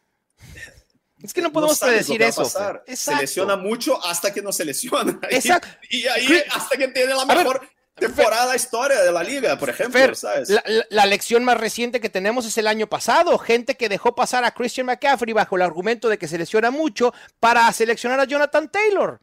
Es 1.23 1.33
que 1.33 1.41
no 1.41 1.53
podemos 1.53 1.79
predecir 1.79 2.21
eso. 2.23 2.45
Se 2.45 3.15
lesiona 3.15 3.57
mucho 3.57 4.05
hasta 4.05 4.33
que 4.33 4.43
no 4.43 4.53
se 4.53 4.65
lesiona. 4.65 5.19
Exacto. 5.31 5.69
Y, 5.91 6.07
ahí 6.07 6.43
hasta 6.51 6.77
que 6.77 6.89
tiene 6.89 7.15
la 7.15 7.25
mejor 7.25 7.69
temporada 7.95 8.57
historia 8.57 9.01
de 9.01 9.13
la 9.13 9.23
liga, 9.23 9.57
por 9.59 9.71
ejemplo, 9.71 10.15
¿sabes? 10.15 10.49
La, 10.91 11.07
lección 11.07 11.45
más 11.45 11.59
reciente 11.59 12.01
que 12.01 12.09
tenemos 12.09 12.47
es 12.47 12.59
el 12.59 12.67
año 12.67 12.89
pasado, 12.89 13.39
gente 13.39 13.77
que 13.77 13.89
dejó 13.89 14.15
pasar 14.15 14.45
a 14.45 14.53
Christian 14.53 14.87
McCaffrey 14.87 15.33
bajo 15.33 15.57
el 15.57 15.63
argumento 15.63 16.09
de 16.09 16.19
que 16.19 16.27
se 16.27 16.39
lesiona 16.39 16.71
mucho 16.71 17.15
para 17.39 17.71
seleccionar 17.73 18.19
a 18.19 18.25
Jonathan 18.25 18.69
Taylor. 18.71 19.21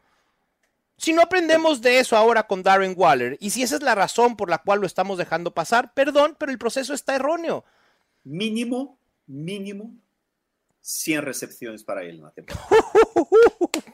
Si 0.97 1.13
no 1.13 1.21
aprendemos 1.21 1.81
de 1.81 1.99
eso 1.99 2.15
ahora 2.15 2.43
con 2.43 2.61
Darren 2.61 2.93
Waller, 2.95 3.37
y 3.39 3.49
si 3.49 3.63
esa 3.63 3.75
es 3.75 3.81
la 3.81 3.95
razón 3.95 4.35
por 4.35 4.49
la 4.49 4.59
cual 4.59 4.81
lo 4.81 4.87
estamos 4.87 5.17
dejando 5.17 5.53
pasar, 5.53 5.93
perdón, 5.93 6.35
pero 6.37 6.51
el 6.51 6.57
proceso 6.57 6.93
está 6.93 7.15
erróneo. 7.15 7.63
Mínimo, 8.23 8.99
mínimo 9.25 9.93
100 10.89 11.21
recepciones 11.21 11.83
para 11.83 12.01
él 12.01 12.15
en 12.15 12.23
la 12.23 12.31
temporada. 12.31 12.67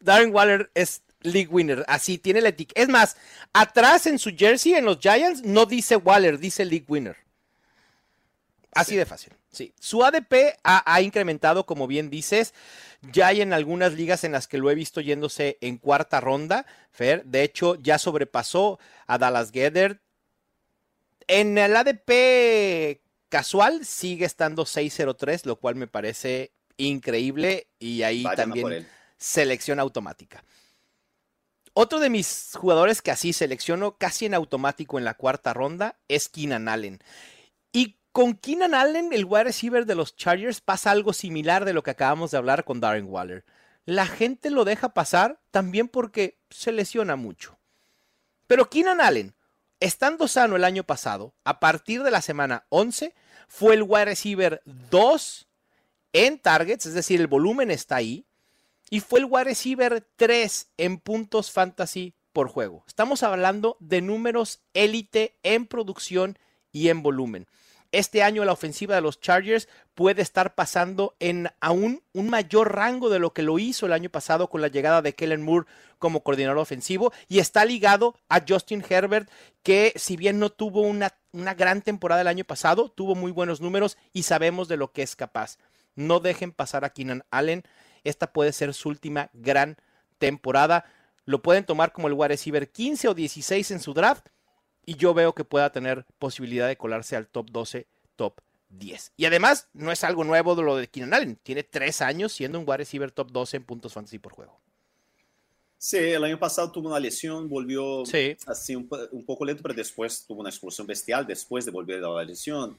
Darren 0.00 0.32
Waller 0.32 0.70
es 0.74 1.02
League 1.22 1.48
Winner. 1.50 1.84
Así 1.88 2.18
tiene 2.18 2.40
la 2.40 2.50
etiqueta. 2.50 2.80
Es 2.80 2.88
más, 2.88 3.16
atrás 3.52 4.06
en 4.06 4.18
su 4.20 4.30
jersey, 4.30 4.74
en 4.74 4.84
los 4.84 4.98
Giants, 5.00 5.42
no 5.42 5.66
dice 5.66 5.96
Waller, 5.96 6.38
dice 6.38 6.64
League 6.64 6.84
Winner. 6.86 7.16
Así 8.72 8.94
de 8.94 9.04
fácil. 9.04 9.32
Sí. 9.50 9.74
Su 9.80 10.04
ADP 10.04 10.56
ha, 10.62 11.00
incrementado, 11.02 11.66
como 11.66 11.88
bien 11.88 12.10
dices. 12.10 12.54
Ya 13.12 13.26
hay 13.26 13.40
en 13.40 13.52
algunas 13.52 13.94
ligas 13.94 14.22
en 14.22 14.30
las 14.30 14.46
que 14.46 14.58
lo 14.58 14.70
he 14.70 14.76
visto 14.76 15.00
yéndose 15.00 15.58
en 15.60 15.78
cuarta 15.78 16.20
ronda. 16.20 16.64
Fer, 16.92 17.24
de 17.24 17.42
hecho, 17.42 17.74
ya 17.74 17.98
sobrepasó 17.98 18.78
a 19.08 19.18
Dallas 19.18 19.50
Gedder. 19.50 20.00
En 21.26 21.58
el 21.58 21.76
ADP 21.76 23.00
casual 23.30 23.86
sigue 23.86 24.26
estando 24.26 24.66
603, 24.66 25.46
lo 25.46 25.56
cual 25.56 25.76
me 25.76 25.86
parece 25.86 26.52
increíble. 26.76 27.68
Y 27.78 28.02
ahí 28.02 28.24
también 28.36 28.86
selección 29.16 29.78
automática. 29.78 30.44
Otro 31.72 32.00
de 32.00 32.10
mis 32.10 32.52
jugadores 32.56 33.00
que 33.00 33.12
así 33.12 33.32
selecciono 33.32 33.96
casi 33.96 34.26
en 34.26 34.34
automático 34.34 34.98
en 34.98 35.04
la 35.04 35.14
cuarta 35.14 35.54
ronda 35.54 35.96
es 36.08 36.28
Keenan 36.28 36.68
Allen. 36.68 37.00
Y 37.72 37.96
con 38.12 38.34
Keenan 38.34 38.74
Allen, 38.74 39.12
el 39.12 39.24
wide 39.24 39.44
receiver 39.44 39.86
de 39.86 39.94
los 39.94 40.16
Chargers, 40.16 40.60
pasa 40.60 40.90
algo 40.90 41.12
similar 41.12 41.64
de 41.64 41.72
lo 41.72 41.82
que 41.82 41.92
acabamos 41.92 42.32
de 42.32 42.38
hablar 42.38 42.64
con 42.64 42.80
Darren 42.80 43.06
Waller. 43.08 43.44
La 43.84 44.06
gente 44.06 44.50
lo 44.50 44.64
deja 44.64 44.94
pasar 44.94 45.40
también 45.50 45.88
porque 45.88 46.38
se 46.50 46.72
lesiona 46.72 47.14
mucho. 47.14 47.58
Pero 48.48 48.68
Keenan 48.68 49.00
Allen, 49.00 49.36
estando 49.78 50.26
sano 50.26 50.56
el 50.56 50.64
año 50.64 50.82
pasado, 50.82 51.34
a 51.44 51.60
partir 51.60 52.02
de 52.02 52.10
la 52.10 52.20
semana 52.20 52.66
11, 52.70 53.14
fue 53.50 53.74
el 53.74 53.82
wide 53.82 54.04
receiver 54.04 54.62
2 54.64 55.48
en 56.12 56.38
targets, 56.38 56.86
es 56.86 56.94
decir, 56.94 57.20
el 57.20 57.26
volumen 57.26 57.72
está 57.72 57.96
ahí, 57.96 58.24
y 58.90 59.00
fue 59.00 59.18
el 59.18 59.26
wide 59.28 59.44
receiver 59.44 60.06
3 60.14 60.68
en 60.76 60.98
puntos 60.98 61.50
fantasy 61.50 62.14
por 62.32 62.48
juego. 62.48 62.84
Estamos 62.86 63.24
hablando 63.24 63.76
de 63.80 64.02
números 64.02 64.60
élite 64.72 65.34
en 65.42 65.66
producción 65.66 66.38
y 66.70 66.90
en 66.90 67.02
volumen. 67.02 67.48
Este 67.92 68.22
año 68.22 68.44
la 68.44 68.52
ofensiva 68.52 68.94
de 68.94 69.00
los 69.00 69.20
Chargers 69.20 69.68
puede 69.94 70.22
estar 70.22 70.54
pasando 70.54 71.16
en 71.18 71.48
aún 71.60 72.02
un 72.12 72.30
mayor 72.30 72.74
rango 72.74 73.10
de 73.10 73.18
lo 73.18 73.32
que 73.32 73.42
lo 73.42 73.58
hizo 73.58 73.86
el 73.86 73.92
año 73.92 74.10
pasado 74.10 74.48
con 74.48 74.60
la 74.60 74.68
llegada 74.68 75.02
de 75.02 75.14
Kellen 75.14 75.42
Moore 75.42 75.66
como 75.98 76.22
coordinador 76.22 76.58
ofensivo 76.58 77.12
y 77.26 77.40
está 77.40 77.64
ligado 77.64 78.14
a 78.28 78.44
Justin 78.46 78.84
Herbert 78.88 79.28
que 79.64 79.92
si 79.96 80.16
bien 80.16 80.38
no 80.38 80.50
tuvo 80.50 80.82
una, 80.82 81.14
una 81.32 81.54
gran 81.54 81.82
temporada 81.82 82.20
el 82.20 82.28
año 82.28 82.44
pasado, 82.44 82.90
tuvo 82.90 83.16
muy 83.16 83.32
buenos 83.32 83.60
números 83.60 83.98
y 84.12 84.22
sabemos 84.22 84.68
de 84.68 84.76
lo 84.76 84.92
que 84.92 85.02
es 85.02 85.16
capaz. 85.16 85.58
No 85.96 86.20
dejen 86.20 86.52
pasar 86.52 86.84
a 86.84 86.90
Keenan 86.90 87.24
Allen. 87.32 87.64
Esta 88.04 88.32
puede 88.32 88.52
ser 88.52 88.72
su 88.72 88.88
última 88.88 89.30
gran 89.32 89.76
temporada. 90.18 90.84
Lo 91.24 91.42
pueden 91.42 91.64
tomar 91.64 91.92
como 91.92 92.06
el 92.06 92.14
wide 92.14 92.28
receiver 92.28 92.70
15 92.70 93.08
o 93.08 93.14
16 93.14 93.72
en 93.72 93.80
su 93.80 93.94
draft 93.94 94.28
y 94.86 94.96
yo 94.96 95.14
veo 95.14 95.34
que 95.34 95.44
pueda 95.44 95.70
tener 95.70 96.04
posibilidad 96.18 96.68
de 96.68 96.76
colarse 96.76 97.16
al 97.16 97.28
top 97.28 97.50
12, 97.50 97.86
top 98.16 98.40
10. 98.70 99.12
Y 99.16 99.24
además, 99.24 99.68
no 99.72 99.92
es 99.92 100.04
algo 100.04 100.24
nuevo 100.24 100.54
de 100.54 100.62
lo 100.62 100.76
de 100.76 100.88
Keenan 100.88 101.14
Allen. 101.14 101.36
Tiene 101.42 101.62
tres 101.62 102.02
años 102.02 102.32
siendo 102.32 102.58
un 102.58 102.64
wide 102.66 102.78
receiver 102.78 103.10
top 103.10 103.30
12 103.30 103.58
en 103.58 103.64
puntos 103.64 103.92
fantasy 103.92 104.18
por 104.18 104.32
juego. 104.32 104.60
Sí, 105.82 105.96
el 105.96 106.22
año 106.24 106.38
pasado 106.38 106.70
tuvo 106.70 106.88
una 106.88 107.00
lesión, 107.00 107.48
volvió 107.48 108.02
así 108.46 108.76
un, 108.76 108.86
poco 109.24 109.44
lento, 109.46 109.62
pero 109.62 109.74
después 109.74 110.26
tuvo 110.26 110.40
una 110.40 110.50
explosión 110.50 110.86
bestial 110.86 111.26
después 111.26 111.64
de 111.64 111.70
volver 111.70 112.04
a 112.04 112.10
la 112.10 112.22
lesión. 112.22 112.78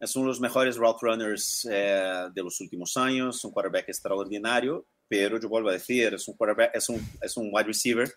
Es 0.00 0.16
uno 0.16 0.24
de 0.24 0.30
los 0.30 0.40
mejores 0.40 0.76
route 0.76 0.98
runners 1.00 1.68
eh, 1.70 2.26
de 2.34 2.42
los 2.42 2.60
últimos 2.60 2.96
años, 2.96 3.44
un 3.44 3.52
quarterback 3.52 3.88
extraordinario, 3.88 4.84
pero 5.06 5.38
yo 5.38 5.48
vuelvo 5.48 5.68
a 5.68 5.74
decir, 5.74 6.12
es 6.12 6.26
un, 6.26 6.34
quarterback, 6.34 6.74
es 6.74 6.88
un, 6.88 7.00
es 7.22 7.36
un 7.36 7.50
wide 7.52 7.68
receiver 7.68 8.12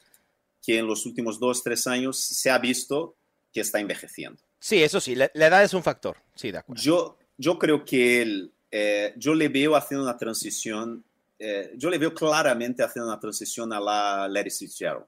que 0.61 0.77
en 0.77 0.87
los 0.87 1.05
últimos 1.05 1.39
dos, 1.39 1.63
tres 1.63 1.87
años 1.87 2.19
se 2.19 2.49
ha 2.49 2.57
visto 2.57 3.15
que 3.51 3.61
está 3.61 3.79
envejeciendo. 3.79 4.41
Sí, 4.59 4.81
eso 4.83 5.01
sí, 5.01 5.15
la, 5.15 5.25
edad 5.33 5.63
es 5.63 5.73
un 5.73 5.83
factor, 5.83 6.17
sí, 6.35 6.51
de 6.51 6.59
acuerdo. 6.59 6.81
Yo, 6.81 7.17
yo 7.37 7.57
creo 7.57 7.83
que 7.83 8.21
él, 8.21 8.53
eh, 8.69 9.13
yo 9.17 9.33
le 9.33 9.49
veo 9.49 9.75
haciendo 9.75 10.03
una 10.03 10.15
transición, 10.15 11.03
eh, 11.39 11.71
yo 11.75 11.89
le 11.89 11.97
veo 11.97 12.13
claramente 12.13 12.83
haciendo 12.83 13.09
una 13.09 13.19
transición 13.19 13.73
a 13.73 13.79
la 13.79 14.27
Larry 14.29 14.51
Fitzgerald, 14.51 15.05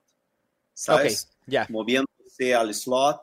¿sabes? 0.72 1.30
ya. 1.46 1.66
Moviéndose 1.70 2.54
al 2.54 2.74
slot 2.74 3.20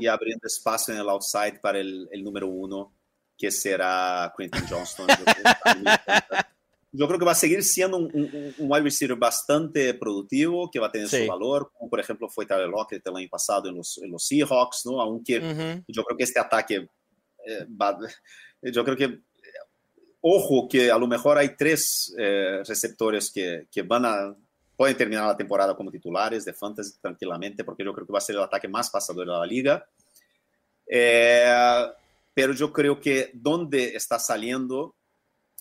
y 0.00 0.06
abriendo 0.06 0.46
espacio 0.46 0.94
en 0.94 1.00
el 1.00 1.08
outside 1.08 1.58
para 1.60 1.80
el, 1.80 2.08
el 2.12 2.22
número 2.22 2.46
uno, 2.46 2.92
que 3.36 3.50
será 3.50 4.32
Quentin 4.36 4.64
Johnston. 4.68 5.08
yo 6.96 7.08
creo 7.08 7.18
que 7.18 7.24
va 7.24 7.32
a 7.32 7.36
seguir 7.36 7.64
siendo 7.64 7.96
un, 7.96 8.04
un, 8.14 8.54
wide 8.70 8.84
receiver 8.84 9.16
bastante 9.16 9.94
productivo, 9.94 10.70
que 10.70 10.78
va 10.78 10.86
a 10.86 10.92
tener 10.92 11.08
su 11.08 11.26
valor, 11.26 11.72
como 11.76 11.90
por 11.90 11.98
ejemplo 11.98 12.28
fue 12.28 12.46
Tyler 12.46 12.68
Lockett 12.68 13.04
el 13.04 13.16
año 13.16 13.28
pasado 13.28 13.68
en 13.68 13.76
los, 13.76 13.98
en 13.98 14.12
los 14.12 14.24
Seahawks, 14.24 14.86
¿no? 14.86 15.00
Aunque 15.00 15.40
yo 15.88 16.04
creo 16.04 16.16
que 16.16 16.22
este 16.22 16.38
ataque 16.38 16.88
eh, 17.46 17.66
va, 17.68 17.98
yo 18.62 18.84
creo 18.84 18.96
que, 18.96 19.20
ojo, 20.20 20.68
que 20.68 20.88
a 20.90 20.96
lo 20.96 21.08
mejor 21.08 21.36
hay 21.36 21.56
tres 21.56 22.14
eh, 22.16 22.62
receptores 22.64 23.32
que, 23.32 23.66
que, 23.72 23.82
van 23.82 24.06
a, 24.06 24.36
pueden 24.76 24.96
terminar 24.96 25.26
la 25.26 25.36
temporada 25.36 25.74
como 25.74 25.90
titulares 25.90 26.44
de 26.44 26.52
fantasy 26.52 26.92
tranquilamente, 27.00 27.64
porque 27.64 27.84
yo 27.84 27.92
creo 27.92 28.06
que 28.06 28.12
va 28.12 28.18
a 28.18 28.22
ser 28.22 28.36
el 28.36 28.42
ataque 28.42 28.68
más 28.68 28.88
pasador 28.88 29.26
de 29.26 29.32
la 29.32 29.44
liga. 29.44 29.84
Eh, 30.86 31.86
pero 32.32 32.52
yo 32.52 32.72
creo 32.72 33.00
que 33.00 33.30
donde 33.34 33.96
está 33.96 34.20
saliendo 34.20 34.94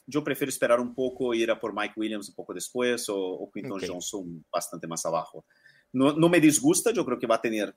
yo 0.05 0.23
prefiero 0.23 0.49
esperar 0.49 0.79
un 0.79 0.93
poco 0.93 1.33
ir 1.33 1.49
a 1.51 1.59
por 1.59 1.73
Mike 1.73 1.93
Williams 1.97 2.29
un 2.29 2.35
poco 2.35 2.53
después 2.53 3.07
o, 3.09 3.17
o 3.17 3.51
Quinton 3.51 3.81
Johnson 3.85 4.45
bastante 4.51 4.87
más 4.87 5.05
abajo. 5.05 5.45
No, 5.91 6.13
no, 6.13 6.29
me 6.29 6.39
disgusta, 6.39 6.91
yo 6.91 7.05
creo 7.05 7.19
que 7.19 7.27
va 7.27 7.35
a 7.35 7.41
tener, 7.41 7.75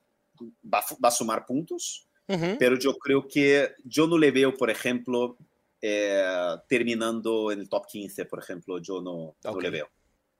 va, 0.63 0.83
va 1.03 1.09
a 1.09 1.11
sumar 1.11 1.45
puntos, 1.45 2.07
pero 2.59 2.77
yo 2.77 2.97
creo 2.97 3.27
que 3.27 3.75
yo 3.85 4.07
no 4.07 4.17
le 4.17 4.31
veo, 4.31 4.55
por 4.55 4.69
ejemplo, 4.69 5.37
eh, 5.81 6.55
terminando 6.67 7.51
en 7.51 7.59
el 7.59 7.69
top 7.69 7.85
15, 7.87 8.25
por 8.25 8.39
ejemplo, 8.39 8.79
yo 8.79 9.01
no, 9.01 9.35
no 9.43 9.59
le 9.59 9.69
veo. 9.69 9.89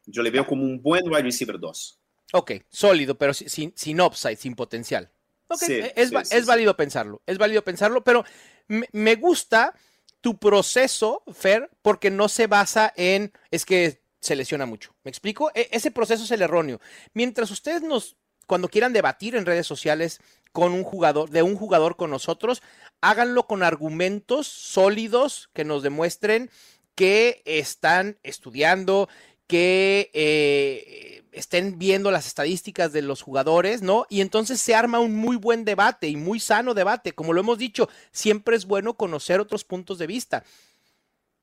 Yo 0.05 0.21
le 0.23 0.31
veo 0.31 0.45
como 0.45 0.63
un 0.63 0.81
buen 0.81 1.07
wide 1.07 1.21
receiver 1.21 1.59
2. 1.59 1.99
Ok, 2.33 2.51
sólido, 2.69 3.17
pero 3.17 3.33
sin, 3.33 3.71
sin 3.75 4.01
upside, 4.01 4.35
sin 4.37 4.55
potencial. 4.55 5.09
Okay. 5.49 5.91
es, 5.95 6.11
es 6.31 6.45
válido 6.45 6.75
pensarlo, 6.75 7.21
es 7.25 7.37
válido 7.37 7.61
pensarlo, 7.61 8.03
pero 8.03 8.25
me, 8.67 8.85
me 8.91 9.15
gusta 9.15 9.73
tu 10.21 10.37
proceso, 10.37 11.23
Fer, 11.33 11.69
porque 11.81 12.09
no 12.11 12.29
se 12.29 12.47
basa 12.47 12.93
en, 12.95 13.31
es 13.51 13.65
que 13.65 14.01
se 14.19 14.35
lesiona 14.35 14.65
mucho. 14.65 14.95
¿Me 15.03 15.09
explico? 15.09 15.51
E, 15.53 15.69
ese 15.71 15.91
proceso 15.91 16.23
es 16.23 16.31
el 16.31 16.41
erróneo. 16.41 16.79
Mientras 17.13 17.51
ustedes 17.51 17.81
nos, 17.81 18.17
cuando 18.45 18.67
quieran 18.67 18.93
debatir 18.93 19.35
en 19.35 19.45
redes 19.45 19.67
sociales 19.67 20.19
con 20.51 20.73
un 20.73 20.83
jugador, 20.83 21.29
de 21.29 21.43
un 21.43 21.55
jugador 21.55 21.95
con 21.95 22.09
nosotros, 22.09 22.61
háganlo 23.01 23.47
con 23.47 23.63
argumentos 23.63 24.47
sólidos 24.47 25.49
que 25.53 25.63
nos 25.63 25.83
demuestren 25.83 26.49
que 26.95 27.43
están 27.45 28.17
estudiando, 28.23 29.07
que 29.47 30.11
eh, 30.13 31.23
estén 31.31 31.79
viendo 31.79 32.11
las 32.11 32.27
estadísticas 32.27 32.91
de 32.91 33.01
los 33.01 33.21
jugadores, 33.21 33.81
¿no? 33.81 34.05
Y 34.09 34.21
entonces 34.21 34.59
se 34.59 34.75
arma 34.75 34.99
un 34.99 35.15
muy 35.15 35.37
buen 35.37 35.65
debate 35.65 36.07
y 36.07 36.17
muy 36.17 36.39
sano 36.39 36.73
debate. 36.73 37.13
Como 37.13 37.33
lo 37.33 37.41
hemos 37.41 37.57
dicho, 37.57 37.89
siempre 38.11 38.55
es 38.55 38.65
bueno 38.65 38.95
conocer 38.95 39.39
otros 39.39 39.63
puntos 39.63 39.97
de 39.97 40.07
vista. 40.07 40.43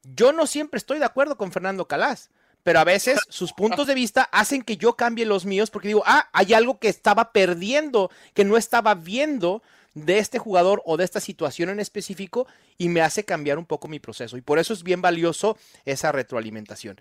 Yo 0.03 0.33
no 0.33 0.47
siempre 0.47 0.79
estoy 0.79 0.99
de 0.99 1.07
acuerdo 1.07 1.37
con 1.37 1.51
Fernando 1.51 1.89
Calas, 1.89 2.31
pero 2.63 2.79
a 2.79 2.85
veces 2.85 3.19
sus 3.29 3.53
puntos 3.53 3.87
de 3.87 3.95
vista 3.95 4.29
hacen 4.33 4.63
que 4.63 4.77
yo 4.77 4.97
cambie 4.97 5.25
los 5.25 5.47
míos 5.47 5.71
porque 5.71 5.89
digo, 5.89 6.03
ah, 6.07 6.29
hay 6.33 6.53
algo 6.53 6.79
que 6.79 6.89
estaba 6.89 7.33
perdiendo, 7.33 8.11
que 8.35 8.45
no 8.45 8.57
estaba 8.57 8.95
viendo 8.95 9.63
de 9.95 10.19
este 10.19 10.39
jugador 10.39 10.83
o 10.85 10.97
de 10.97 11.05
esta 11.05 11.21
situación 11.21 11.71
en 11.71 11.81
específico 11.81 12.47
y 12.77 12.89
me 12.89 13.01
hace 13.01 13.25
cambiar 13.25 13.59
un 13.59 13.65
poco 13.67 13.89
mi 13.89 14.01
proceso. 14.01 14.37
Y 14.37 14.41
por 14.41 14.59
eso 14.59 14.73
es 14.73 14.83
bien 14.83 15.01
valioso 15.01 15.57
esa 15.85 16.13
retroalimentación. 16.13 17.01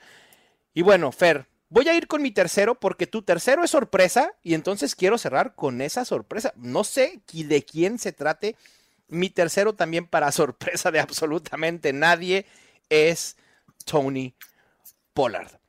Y 0.73 0.81
bueno, 0.81 1.11
Fer, 1.11 1.47
voy 1.69 1.87
a 1.87 1.95
ir 1.95 2.07
con 2.07 2.21
mi 2.21 2.31
tercero 2.31 2.79
porque 2.79 3.07
tu 3.07 3.21
tercero 3.21 3.63
es 3.63 3.71
sorpresa 3.71 4.33
y 4.41 4.53
entonces 4.53 4.95
quiero 4.95 5.17
cerrar 5.17 5.55
con 5.55 5.81
esa 5.81 6.05
sorpresa. 6.05 6.53
No 6.55 6.83
sé 6.83 7.21
de 7.31 7.63
quién 7.63 7.99
se 7.99 8.11
trate. 8.11 8.55
Mi 9.07 9.29
tercero 9.29 9.73
también 9.73 10.07
para 10.07 10.31
sorpresa 10.33 10.91
de 10.91 10.99
absolutamente 10.99 11.93
nadie 11.93 12.45
es 12.89 13.37
Tony 13.85 14.35
Pollard. 15.13 15.59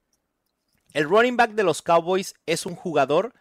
El 0.92 1.09
running 1.09 1.36
back 1.36 1.50
de 1.52 1.64
los 1.64 1.82
Cowboys 1.82 2.34
es 2.46 2.66
un 2.66 2.76
jugador 2.76 3.34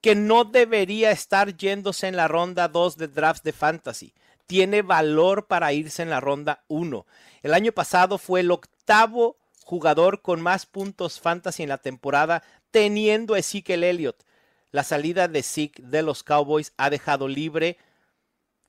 que 0.00 0.14
no 0.14 0.44
debería 0.44 1.10
estar 1.10 1.56
yéndose 1.56 2.06
en 2.06 2.16
la 2.16 2.28
ronda 2.28 2.68
2 2.68 2.96
de 2.96 3.08
drafts 3.08 3.42
de 3.42 3.52
fantasy. 3.52 4.14
Tiene 4.46 4.82
valor 4.82 5.46
para 5.46 5.72
irse 5.72 6.02
en 6.02 6.10
la 6.10 6.20
ronda 6.20 6.64
1. 6.68 7.06
El 7.42 7.52
año 7.54 7.72
pasado 7.72 8.16
fue 8.16 8.40
el 8.40 8.50
octavo 8.50 9.39
jugador 9.70 10.20
con 10.20 10.40
más 10.40 10.66
puntos 10.66 11.20
fantasy 11.20 11.62
en 11.62 11.68
la 11.68 11.78
temporada, 11.78 12.42
teniendo 12.72 13.34
a 13.34 13.38
Ezekiel 13.38 13.84
Elliott. 13.84 14.24
La 14.72 14.82
salida 14.82 15.28
de 15.28 15.44
Zeke 15.44 15.80
de 15.80 16.02
los 16.02 16.24
Cowboys 16.24 16.72
ha 16.76 16.90
dejado 16.90 17.28
libre 17.28 17.78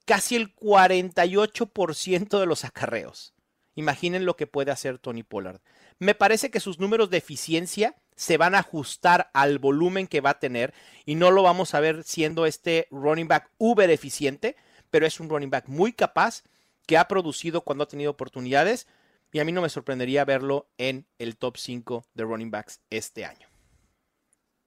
casi 0.06 0.36
el 0.36 0.56
48% 0.56 2.40
de 2.40 2.46
los 2.46 2.66
acarreos. 2.66 3.34
Imaginen 3.74 4.26
lo 4.26 4.36
que 4.36 4.46
puede 4.46 4.70
hacer 4.70 5.00
Tony 5.00 5.24
Pollard. 5.24 5.62
Me 5.98 6.14
parece 6.14 6.52
que 6.52 6.60
sus 6.60 6.80
números 6.80 7.10
de 7.10 7.18
eficiencia 7.18 7.96
se 8.16 8.38
van 8.38 8.54
a 8.54 8.60
ajustar 8.60 9.32
al 9.34 9.58
volumen 9.58 10.06
que 10.06 10.22
va 10.22 10.32
a 10.32 10.40
tener 10.40 10.72
y 11.04 11.16
no 11.16 11.32
lo 11.32 11.42
vamos 11.42 11.74
a 11.74 11.80
ver 11.80 12.04
siendo 12.04 12.46
este 12.46 12.88
running 12.92 13.28
back 13.28 13.50
uber 13.58 13.90
eficiente, 13.90 14.56
pero 14.92 15.08
es 15.08 15.20
un 15.20 15.30
running 15.30 15.50
back 15.50 15.68
muy 15.68 15.94
capaz 15.94 16.44
que 16.86 17.00
ha 17.00 17.08
producido 17.08 17.62
cuando 17.62 17.86
ha 17.86 17.88
tenido 17.88 18.12
oportunidades 18.12 18.88
y 19.32 19.40
a 19.40 19.46
mí 19.46 19.52
no 19.52 19.62
me 19.62 19.70
sorprendería 19.70 20.26
verlo 20.26 20.70
en 20.78 21.08
el 21.18 21.38
top 21.38 21.58
5 21.58 22.06
de 22.14 22.24
running 22.24 22.52
backs 22.52 22.80
este 22.90 23.26
año. 23.26 23.48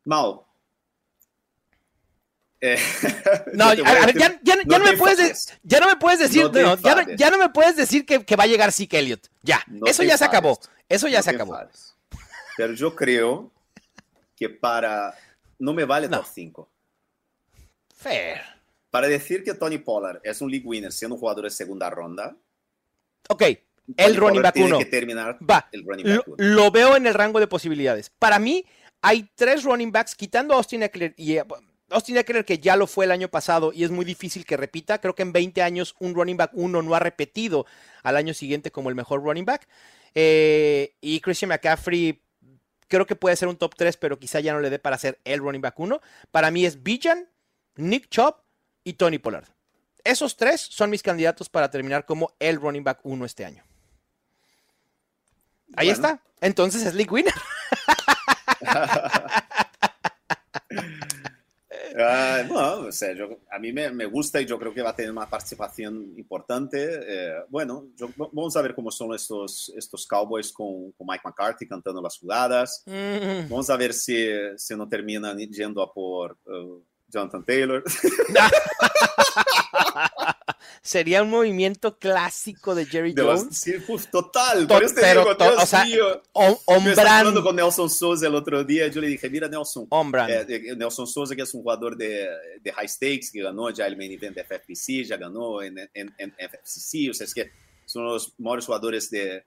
Mal. 0.05 0.41
no, 3.53 3.75
ya, 3.75 3.85
no 4.65 4.79
me 4.79 4.97
puedes 4.97 5.53
ya 5.62 5.81
no 5.81 5.87
me 5.87 5.97
puedes 5.97 6.19
decir, 6.19 6.51
ya, 7.19 7.31
no, 7.31 7.37
me 7.37 7.51
puedes 7.51 7.77
decir 7.77 8.07
que, 8.07 8.37
va 8.37 8.45
a 8.45 8.47
llegar 8.47 8.73
Zeke 8.73 8.99
Elliott. 8.99 9.29
Ya, 9.43 9.62
eso 9.85 10.03
ya 10.03 10.17
se 10.17 10.25
acabó. 10.25 10.59
Eso 10.89 11.09
ya 11.09 11.23
se 11.23 11.31
acabó. 11.31 11.59
Pero 12.57 12.73
yo 12.73 12.95
creo 12.95 13.51
que 14.37 14.49
para. 14.49 15.15
No 15.59 15.75
me 15.75 15.85
vale 15.85 16.09
top 16.09 16.25
5. 16.33 16.71
Fair. 17.95 18.41
Para 18.91 19.09
decir 19.09 19.45
que 19.45 19.55
Tony 19.55 19.79
Pollard 19.79 20.21
es 20.23 20.41
un 20.41 20.51
league 20.51 20.67
winner 20.67 20.93
siendo 20.93 21.17
un 21.17 21.21
jugador 21.21 21.45
de 21.45 21.51
segunda 21.51 21.91
ronda. 21.91 22.37
Ok, 23.29 23.43
el 23.97 24.16
running 24.16 24.43
back 24.43 24.57
1. 24.57 24.78
Va, 25.49 25.68
lo, 26.37 26.70
veo 26.70 26.97
en 26.97 27.07
el 27.07 27.14
rango 27.14 27.41
de 27.41 27.47
posibilidades. 27.47 28.11
Para 28.18 28.39
mí, 28.39 28.64
hay 29.03 29.28
tres 29.35 29.64
running 29.64 29.93
backs, 29.93 30.14
quitando 30.14 30.55
a 30.55 30.59
Austin 30.59 30.82
Eckler 30.82 31.14
y 31.16 31.37
eh, 31.37 31.45
Austin 31.91 32.16
Eckler, 32.16 32.45
que 32.45 32.59
ya 32.59 32.76
lo 32.76 32.87
fue 32.87 33.05
el 33.05 33.11
año 33.11 33.28
pasado 33.28 33.72
y 33.72 33.85
es 33.85 33.91
muy 33.91 34.05
difícil 34.05 34.45
que 34.45 34.57
repita. 34.57 35.01
Creo 35.01 35.14
que 35.14 35.22
en 35.22 35.32
20 35.32 35.62
años 35.62 35.95
un 35.99 36.14
running 36.14 36.37
back 36.37 36.51
uno 36.55 36.82
no 36.82 36.95
ha 36.95 37.01
repetido 37.01 37.66
al 38.03 38.16
año 38.16 38.35
siguiente 38.35 38.70
como 38.70 38.89
el 38.89 38.95
mejor 38.95 39.22
running 39.22 39.45
back. 39.45 39.68
Eh, 40.14 40.95
y 41.01 41.20
Christian 41.20 41.51
McCaffrey 41.51 42.22
creo 42.89 43.07
que 43.07 43.16
puede 43.16 43.37
ser 43.37 43.49
un 43.49 43.57
top 43.57 43.74
3, 43.76 43.97
pero 43.97 44.18
quizá 44.18 44.41
ya 44.41 44.53
no 44.53 44.61
le 44.61 44.70
dé 44.70 44.78
para 44.78 44.99
ser 44.99 45.20
el 45.24 45.41
running 45.41 45.61
back 45.61 45.78
1. 45.78 46.01
Para 46.30 46.51
mí 46.51 46.64
es 46.64 46.82
Bijan, 46.82 47.28
Nick 47.76 48.09
Chubb 48.09 48.37
y 48.85 48.95
Tony 48.95 49.18
Pollard. 49.18 49.49
Esos 50.05 50.37
tres 50.37 50.61
son 50.61 50.91
mis 50.91 51.03
candidatos 51.03 51.49
para 51.49 51.70
terminar 51.70 52.05
como 52.05 52.35
el 52.39 52.61
running 52.61 52.85
back 52.85 53.01
1 53.05 53.24
este 53.24 53.45
año. 53.47 53.64
Ahí 55.77 55.91
está. 55.91 56.20
Entonces 56.41 56.85
es 56.85 56.95
League 56.95 57.11
Winner. 57.11 57.35
Ah, 61.97 62.43
no, 62.49 62.89
o 62.89 62.93
sea, 62.93 63.14
a 63.53 63.59
mí 63.61 63.72
me, 63.72 64.07
gusta 64.07 64.41
y 64.41 64.47
yo 64.47 64.59
creo 64.59 64.75
que 64.75 64.83
va 64.83 64.91
a 64.91 64.97
tener 64.97 65.12
una 65.12 65.31
participación 65.31 66.14
importante. 66.16 66.89
Eh, 67.07 67.45
bueno, 67.49 67.87
vamos 68.16 68.57
a 68.57 68.62
ver 68.62 68.75
cómo 68.75 68.91
son 68.91 69.14
estos, 69.14 69.72
estos 69.77 70.05
Cowboys 70.05 70.53
con, 70.53 70.93
Mike 70.99 71.22
McCarthy 71.25 71.68
cantando 71.68 72.03
las 72.03 72.18
jugadas. 72.18 72.83
Mm. 72.87 73.49
Vamos 73.49 73.70
a 73.70 73.77
ver 73.77 73.95
si, 73.95 74.29
si 74.57 74.75
no 74.75 74.89
terminan 74.89 75.39
yendo 75.39 75.83
a 75.83 75.93
por 75.93 76.37
uh, 76.47 76.83
Jonathan 77.07 77.45
Taylor. 77.45 77.85
Sería 80.85 81.22
un 81.22 81.30
movimiento 81.30 81.99
clásico 81.99 82.74
de 82.74 82.85
Jerry 82.85 83.14
Jones. 83.16 83.57
Sí, 83.57 83.72
total. 84.12 84.66
por 84.66 84.85
eso 84.85 84.95
te 84.95 85.09
digo, 85.09 85.35
Dios 85.35 85.62
o 85.62 85.66
sea, 85.66 85.85
mío. 85.87 86.22
hablando 86.35 87.43
con 87.43 87.57
Nelson 87.57 87.89
Souza 87.89 88.26
el 88.26 88.35
otro 88.35 88.62
día. 88.62 88.89
Yo 88.89 89.01
le 89.01 89.07
dije, 89.07 89.30
mira, 89.30 89.49
Nelson. 89.49 89.89
Eh, 90.28 90.45
eh, 90.47 90.76
Nelson 90.76 91.07
Souza, 91.07 91.35
que 91.35 91.41
es 91.41 91.55
un 91.55 91.62
jugador 91.62 91.97
de, 91.97 92.28
de, 92.61 92.70
high 92.70 92.87
stakes, 92.87 93.30
que 93.32 93.41
ganó 93.41 93.70
ya 93.70 93.87
el 93.87 93.97
main 93.97 94.12
event 94.12 94.37
de 94.37 94.45
FFPC, 94.45 95.07
ya 95.07 95.16
ganó 95.16 95.62
en, 95.62 95.78
en, 95.78 96.14
en 96.18 96.32
FFCC. 96.32 97.09
O 97.11 97.14
sea, 97.14 97.24
es 97.24 97.32
que 97.32 97.51
son 97.87 98.05
los 98.05 98.39
mejores 98.39 98.66
jugadores 98.66 99.09
de, 99.09 99.43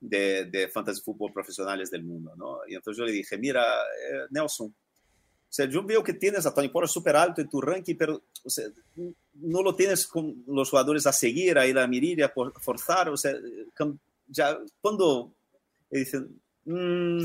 de, 0.00 0.46
de 0.46 0.68
fantasy 0.68 1.02
fútbol 1.02 1.32
profesionales 1.32 1.88
del 1.92 2.02
mundo, 2.02 2.34
¿no? 2.36 2.62
Y 2.66 2.74
entonces 2.74 2.98
yo 2.98 3.04
le 3.04 3.12
dije, 3.12 3.38
mira, 3.38 3.62
eh, 3.62 4.26
Nelson, 4.30 4.74
sea, 5.52 5.66
yo 5.66 5.82
veo 5.82 6.02
que 6.04 6.14
tienes 6.14 6.46
a 6.46 6.54
Tony 6.54 6.68
Pollard 6.68 6.88
súper 6.88 7.16
alto 7.16 7.40
en 7.40 7.48
tu 7.48 7.60
ranking, 7.60 7.96
pero 7.96 8.22
o 8.44 8.50
sea, 8.50 8.66
no 9.34 9.62
lo 9.62 9.74
tienes 9.74 10.06
con 10.06 10.44
los 10.46 10.70
jugadores 10.70 11.06
a 11.06 11.12
seguir, 11.12 11.58
a 11.58 11.66
ir 11.66 11.78
a 11.78 11.86
mirar, 11.86 12.30
a 12.30 12.60
forzar. 12.60 13.08
O 13.08 13.16
sea, 13.16 13.34
ya 14.28 14.58
cuando 14.80 15.34
dicen, 15.90 16.40
mm, 16.64 17.24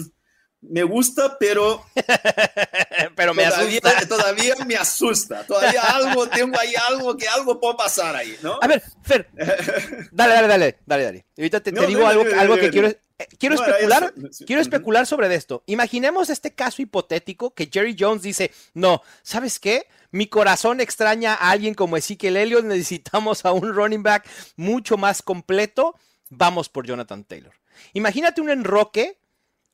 me 0.61 0.83
gusta, 0.83 1.37
pero, 1.39 1.85
pero 3.15 3.33
me 3.33 3.45
todavía, 3.45 3.79
asusta. 3.79 4.07
todavía 4.09 4.55
me 4.65 4.75
asusta. 4.75 5.45
Todavía 5.45 5.81
algo, 5.81 6.27
tengo 6.27 6.59
ahí 6.59 6.73
algo 6.89 7.15
que 7.15 7.27
algo 7.27 7.59
puede 7.59 7.75
pasar 7.75 8.15
ahí, 8.15 8.35
¿no? 8.41 8.57
A 8.61 8.67
ver, 8.67 8.81
Fer, 9.03 9.29
dale, 10.11 10.33
dale, 10.33 10.47
dale, 10.47 10.77
dale, 10.85 11.03
dale. 11.03 11.25
Ahorita 11.37 11.61
te, 11.61 11.71
digo 11.71 12.07
algo, 12.07 12.23
algo 12.37 12.55
que 12.55 12.69
quiero, 12.69 12.91
eh, 13.17 13.27
quiero 13.39 13.55
especular, 13.55 14.13
quiero 14.45 14.61
especular 14.61 15.05
sobre 15.05 15.33
esto. 15.33 15.63
Imaginemos 15.67 16.29
este 16.29 16.53
caso 16.53 16.81
hipotético 16.81 17.53
que 17.53 17.69
Jerry 17.71 17.95
Jones 17.97 18.23
dice, 18.23 18.51
no, 18.73 19.01
¿sabes 19.23 19.59
qué? 19.59 19.87
Mi 20.11 20.27
corazón 20.27 20.81
extraña 20.81 21.33
a 21.33 21.51
alguien 21.51 21.73
como 21.73 21.95
Ezekiel 21.97 22.37
Elliott, 22.37 22.65
necesitamos 22.65 23.45
a 23.45 23.53
un 23.53 23.73
running 23.73 24.03
back 24.03 24.27
mucho 24.57 24.97
más 24.97 25.21
completo, 25.21 25.95
vamos 26.29 26.67
por 26.67 26.85
Jonathan 26.85 27.23
Taylor. 27.23 27.53
Imagínate 27.93 28.41
un 28.41 28.49
enroque, 28.49 29.17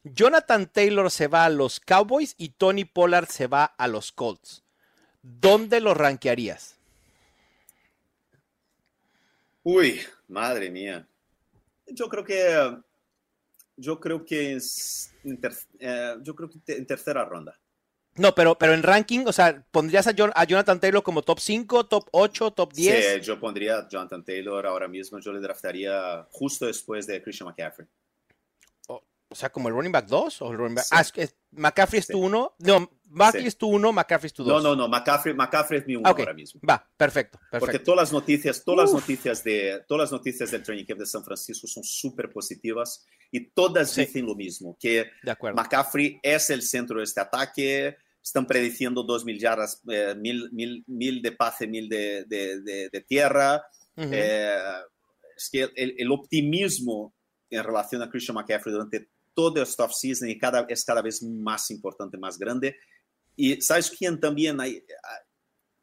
Jonathan 0.04 0.68
Taylor 0.68 1.10
se 1.10 1.28
va 1.28 1.46
a 1.46 1.50
los 1.50 1.80
Cowboys 1.80 2.36
y 2.38 2.50
Tony 2.50 2.86
Pollard 2.86 3.28
se 3.28 3.48
va 3.48 3.66
a 3.66 3.88
los 3.88 4.12
Colts. 4.12 4.64
¿Dónde 5.24 5.82
lo 5.82 5.94
rankearías? 5.94 6.76
Uy, 9.64 10.02
madre 10.28 10.72
mía. 10.72 11.08
Yo 11.88 12.10
creo 12.10 12.24
que 12.24 12.82
yo 13.82 14.00
creo 14.00 14.24
que 14.24 14.54
es 14.54 15.14
eh, 15.24 16.16
yo 16.22 16.36
creo 16.36 16.50
que 16.50 16.60
en 16.74 16.86
tercera 16.86 17.26
ronda. 17.26 17.60
No, 18.18 18.36
pero, 18.36 18.58
pero 18.58 18.74
en 18.74 18.84
ranking, 18.84 19.24
o 19.26 19.32
sea, 19.32 19.64
¿pondrías 19.72 20.06
a, 20.06 20.14
a, 20.36 20.44
Jonathan 20.44 20.80
Taylor 20.80 21.02
como 21.02 21.22
top 21.22 21.40
5, 21.40 21.86
top 21.86 22.10
8, 22.12 22.52
top 22.52 22.74
10? 22.74 23.06
Sí, 23.06 23.22
yo 23.22 23.40
pondría 23.40 23.78
a 23.78 23.88
Jonathan 23.88 24.24
Taylor 24.24 24.66
ahora 24.66 24.90
mismo, 24.90 25.18
yo 25.20 25.32
le 25.32 25.40
draftaría 25.40 26.28
justo 26.30 26.66
después 26.66 27.08
de 27.08 27.22
Christian 27.22 27.48
McCaffrey. 27.48 27.88
O 29.32 29.36
sea, 29.36 29.50
como 29.50 29.70
el 29.70 29.74
running 29.74 29.92
back 29.92 30.08
2 30.08 30.42
o 30.42 30.52
el 30.52 30.58
running 30.58 30.76
back. 30.76 30.86
Ah, 30.92 31.02
es, 31.16 31.36
McCaffrey 31.52 32.00
es 32.00 32.08
tu 32.08 32.20
1. 32.20 32.56
No, 32.60 32.90
Barkley 33.14 33.48
es 33.48 33.58
tu 33.58 33.68
1, 33.68 33.92
McCaffrey 33.92 34.28
es 34.28 34.34
tu 34.34 34.44
2. 34.44 34.64
No, 34.64 34.70
no, 34.70 34.76
no, 34.76 34.88
McCaffrey, 34.88 35.34
McCaffrey 35.34 35.80
es 35.80 35.88
mi 35.88 35.96
1 35.96 36.08
ahora 36.08 36.34
mismo. 36.34 36.62
Va, 36.68 36.78
perfecto, 36.96 37.40
perfecto. 37.40 37.60
Porque 37.60 37.80
todas 37.80 38.00
las 38.00 38.14
noticias, 38.14 38.64
todas 38.64 38.90
las 38.90 38.94
noticias 38.94 39.44
de 39.44 39.84
todas 39.88 40.04
las 40.04 40.12
noticias 40.12 40.52
del 40.52 40.64
training 40.64 40.86
camp 40.86 41.00
de 41.02 41.06
San 41.06 41.24
Francisco 41.24 41.68
son 41.68 41.84
súper 41.84 42.30
positivas 42.32 43.06
y 43.30 43.48
todas 43.52 43.96
dicen 43.96 44.26
lo 44.26 44.36
mismo, 44.36 44.78
que 44.80 45.12
McCaffrey 45.54 46.20
es 46.24 46.50
el 46.50 46.62
centro 46.62 47.00
de 47.00 47.04
este 47.04 47.20
ataque, 47.20 47.98
están 48.24 48.46
prediciendo 48.46 49.06
2.000 49.06 49.40
yardas, 49.40 49.82
eh, 49.90 50.16
mil, 50.18 50.50
mil, 50.52 50.84
mil, 50.88 51.22
de 51.22 51.32
pase, 51.34 51.68
mil 51.68 51.90
de, 51.90 52.26
de, 52.26 52.90
de, 52.90 53.02
tierra. 53.02 53.62
eh, 53.98 54.58
es 55.36 55.50
que 55.50 55.70
el, 55.76 55.96
el 55.98 56.12
optimismo 56.12 57.14
en 57.50 57.64
relación 57.64 58.02
a 58.02 58.10
Christian 58.10 58.36
McCaffrey 58.36 58.72
durante 58.72 59.10
todo 59.34 59.62
esta 59.62 59.86
off-season 59.86 60.30
y 60.30 60.38
cada, 60.38 60.66
es 60.70 60.84
cada 60.84 61.02
vez 61.02 61.24
más 61.24 61.70
importante, 61.72 62.18
más 62.18 62.38
grande. 62.38 62.76
Y 63.36 63.62
sabes 63.62 63.90
quién 63.90 64.20
también 64.20 64.60
hay 64.60 64.84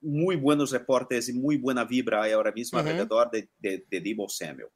muy 0.00 0.36
buenos 0.36 0.70
reportes 0.70 1.28
y 1.28 1.32
muy 1.32 1.56
buena 1.56 1.84
vibra 1.84 2.22
hay 2.22 2.32
ahora 2.32 2.52
mismo 2.52 2.78
alrededor 2.78 3.30
de, 3.30 3.48
de, 3.58 3.84
de 3.90 4.00
Debo 4.00 4.28
Samuel. 4.28 4.68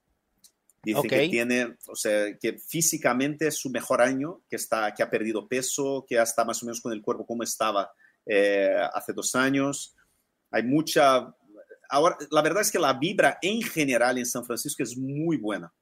Dice 0.84 1.06
que 1.06 1.28
tiene, 1.28 1.76
o 1.86 1.94
sea, 1.94 2.36
que 2.38 2.58
físicamente 2.58 3.46
es 3.46 3.56
su 3.56 3.70
mejor 3.70 4.02
año, 4.02 4.42
que, 4.50 4.56
está, 4.56 4.92
que 4.92 5.04
ha 5.04 5.10
perdido 5.10 5.46
peso, 5.46 6.04
que 6.08 6.16
ya 6.16 6.22
está 6.22 6.44
más 6.44 6.60
o 6.62 6.66
menos 6.66 6.80
con 6.80 6.92
el 6.92 7.02
cuerpo 7.02 7.24
como 7.24 7.44
estaba 7.44 7.92
eh, 8.26 8.74
hace 8.92 9.12
dos 9.12 9.34
años. 9.36 9.94
Hay 10.50 10.64
mucha... 10.64 11.32
Ahora, 11.88 12.16
la 12.30 12.42
verdad 12.42 12.62
es 12.62 12.72
que 12.72 12.80
la 12.80 12.94
vibra 12.94 13.38
en 13.42 13.62
general 13.62 14.18
en 14.18 14.26
San 14.26 14.44
Francisco 14.44 14.82
es 14.82 14.96
muy 14.96 15.36
buena. 15.36 15.72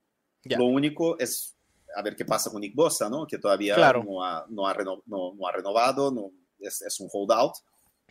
Lo 0.45 0.67
único 0.67 1.19
es 1.19 1.57
a 1.95 2.03
ver 2.03 2.17
qué 2.17 2.25
pasa 2.25 2.51
con 2.51 2.61
Nick 2.61 2.75
Bosa, 2.75 3.09
¿no? 3.09 3.27
Que 3.27 3.39
todavía 3.39 3.77
no, 3.77 4.25
ha, 4.25 4.47
no, 4.49 4.67
ha 4.67 4.75
no, 5.07 5.47
ha 5.47 5.53
renovado, 5.53 6.11
no, 6.11 6.31
es, 6.59 6.83
es, 6.83 7.01
un 7.01 7.09
holdout 7.13 7.55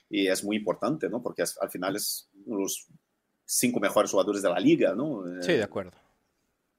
y 0.09 0.27
es 0.27 0.43
muy 0.43 0.57
importante, 0.57 1.09
¿no? 1.09 1.21
Porque 1.21 1.43
al 1.43 1.69
final 1.69 1.95
es 1.95 2.29
uno 2.45 2.57
de 2.57 2.63
los 2.63 2.87
cinco 3.45 3.79
mejores 3.79 4.11
jugadores 4.11 4.41
de 4.41 4.49
la 4.49 4.59
liga, 4.59 4.93
¿no? 4.93 5.23
Sí, 5.41 5.53
de 5.53 5.63
acuerdo. 5.63 5.91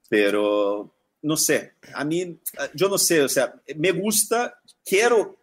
Pero 0.09 0.91
no 1.21 1.37
sé, 1.37 1.75
a 1.93 2.03
mí, 2.03 2.39
yo 2.73 2.89
no 2.89 2.97
sé, 2.97 3.21
o 3.21 3.29
sea, 3.29 3.53
me 3.75 3.91
gusta, 3.91 4.59
quiero, 4.83 5.37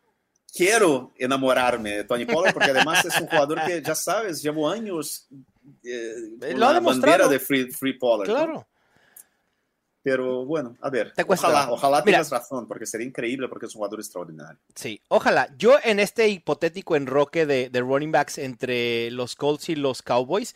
quiero 0.52 1.12
enamorarme 1.16 1.98
de 1.98 2.04
Tony 2.04 2.24
Pollard 2.24 2.52
porque 2.52 2.70
además 2.70 3.04
es 3.04 3.20
un 3.20 3.28
jugador 3.28 3.64
que 3.64 3.82
ya 3.82 3.94
sabes, 3.94 4.42
llevo 4.42 4.68
años 4.68 5.28
eh, 5.84 6.36
con 6.40 6.60
la 6.60 6.80
bandera 6.80 7.28
de 7.28 7.38
Free, 7.38 7.70
free 7.70 7.98
Pollard. 7.98 8.28
Claro. 8.28 8.66
Pero 10.10 10.44
bueno, 10.46 10.74
a 10.80 10.88
ver, 10.88 11.12
ojalá, 11.26 11.70
ojalá 11.70 12.02
tengas 12.02 12.30
razón, 12.30 12.66
porque 12.66 12.86
sería 12.86 13.06
increíble 13.06 13.46
porque 13.48 13.66
es 13.66 13.74
un 13.74 13.80
jugador 13.80 14.00
extraordinario. 14.00 14.58
Sí, 14.74 15.02
ojalá. 15.08 15.48
Yo 15.58 15.76
en 15.84 16.00
este 16.00 16.28
hipotético 16.28 16.96
enroque 16.96 17.44
de, 17.44 17.68
de 17.68 17.80
running 17.80 18.10
backs 18.10 18.38
entre 18.38 19.10
los 19.10 19.36
Colts 19.36 19.68
y 19.68 19.74
los 19.74 20.00
Cowboys, 20.00 20.54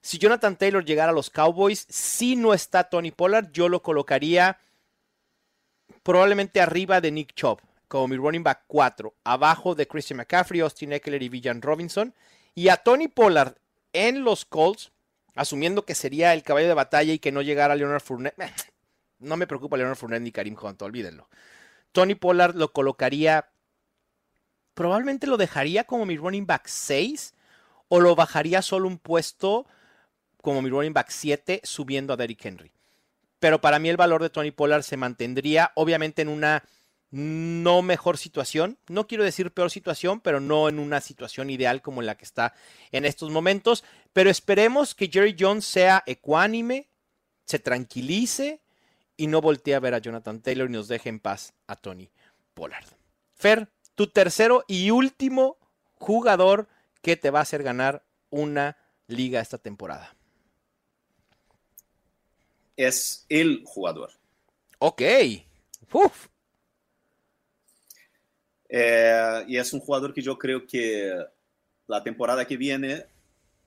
si 0.00 0.18
Jonathan 0.18 0.56
Taylor 0.56 0.84
llegara 0.84 1.10
a 1.10 1.14
los 1.14 1.30
Cowboys, 1.30 1.86
si 1.88 2.36
no 2.36 2.54
está 2.54 2.84
Tony 2.84 3.10
Pollard, 3.10 3.50
yo 3.52 3.68
lo 3.68 3.82
colocaría 3.82 4.58
probablemente 6.02 6.60
arriba 6.60 7.00
de 7.00 7.10
Nick 7.10 7.34
Chubb, 7.34 7.58
como 7.88 8.08
mi 8.08 8.16
running 8.16 8.42
back 8.42 8.62
4, 8.66 9.14
abajo 9.24 9.74
de 9.74 9.86
Christian 9.86 10.18
McCaffrey, 10.18 10.60
Austin 10.60 10.92
Eckler 10.92 11.22
y 11.22 11.28
Villan 11.28 11.60
Robinson. 11.60 12.14
Y 12.54 12.68
a 12.68 12.76
Tony 12.76 13.08
Pollard 13.08 13.56
en 13.92 14.22
los 14.22 14.44
Colts, 14.44 14.92
asumiendo 15.34 15.84
que 15.84 15.94
sería 15.94 16.34
el 16.34 16.42
caballo 16.42 16.68
de 16.68 16.74
batalla 16.74 17.12
y 17.12 17.18
que 17.18 17.32
no 17.32 17.42
llegara 17.42 17.76
Leonard 17.76 18.02
Fournette, 18.02 18.38
no 19.22 19.36
me 19.36 19.46
preocupa 19.46 19.76
Leonard 19.76 19.96
Fournette 19.96 20.22
ni 20.22 20.32
Karim 20.32 20.56
Hunt, 20.60 20.82
olvídenlo. 20.82 21.28
Tony 21.92 22.14
Pollard 22.14 22.54
lo 22.54 22.72
colocaría, 22.72 23.50
probablemente 24.74 25.26
lo 25.26 25.36
dejaría 25.36 25.84
como 25.84 26.06
mi 26.06 26.16
running 26.16 26.46
back 26.46 26.66
6 26.66 27.34
o 27.88 28.00
lo 28.00 28.14
bajaría 28.14 28.62
solo 28.62 28.88
un 28.88 28.98
puesto 28.98 29.66
como 30.40 30.62
mi 30.62 30.70
running 30.70 30.92
back 30.92 31.10
7 31.10 31.60
subiendo 31.64 32.12
a 32.12 32.16
Derrick 32.16 32.44
Henry. 32.44 32.72
Pero 33.38 33.60
para 33.60 33.78
mí 33.78 33.88
el 33.88 33.96
valor 33.96 34.22
de 34.22 34.30
Tony 34.30 34.50
Pollard 34.50 34.82
se 34.82 34.96
mantendría 34.96 35.72
obviamente 35.74 36.22
en 36.22 36.28
una 36.28 36.64
no 37.12 37.82
mejor 37.82 38.16
situación, 38.16 38.78
no 38.88 39.06
quiero 39.06 39.22
decir 39.22 39.52
peor 39.52 39.70
situación, 39.70 40.20
pero 40.20 40.40
no 40.40 40.70
en 40.70 40.78
una 40.78 41.02
situación 41.02 41.50
ideal 41.50 41.82
como 41.82 42.00
la 42.00 42.16
que 42.16 42.24
está 42.24 42.54
en 42.90 43.04
estos 43.04 43.30
momentos. 43.30 43.84
Pero 44.14 44.30
esperemos 44.30 44.94
que 44.94 45.08
Jerry 45.08 45.36
Jones 45.38 45.66
sea 45.66 46.02
ecuánime, 46.06 46.88
se 47.44 47.58
tranquilice 47.58 48.62
y 49.16 49.26
no 49.26 49.40
voltee 49.40 49.74
a 49.74 49.80
ver 49.80 49.94
a 49.94 49.98
Jonathan 49.98 50.40
Taylor 50.40 50.68
y 50.68 50.72
nos 50.72 50.88
deje 50.88 51.08
en 51.08 51.20
paz 51.20 51.54
a 51.66 51.76
Tony 51.76 52.10
Pollard. 52.54 52.86
Fer, 53.34 53.68
tu 53.94 54.06
tercero 54.06 54.64
y 54.66 54.90
último 54.90 55.58
jugador 55.94 56.68
que 57.02 57.16
te 57.16 57.30
va 57.30 57.40
a 57.40 57.42
hacer 57.42 57.62
ganar 57.62 58.04
una 58.30 58.76
liga 59.06 59.40
esta 59.40 59.58
temporada? 59.58 60.14
Es 62.76 63.26
el 63.28 63.62
jugador. 63.64 64.10
Ok. 64.78 65.02
Uf. 65.92 66.28
Eh, 68.68 69.44
y 69.48 69.58
es 69.58 69.72
un 69.72 69.80
jugador 69.80 70.14
que 70.14 70.22
yo 70.22 70.38
creo 70.38 70.66
que 70.66 71.12
la 71.86 72.02
temporada 72.02 72.46
que 72.46 72.56
viene 72.56 73.06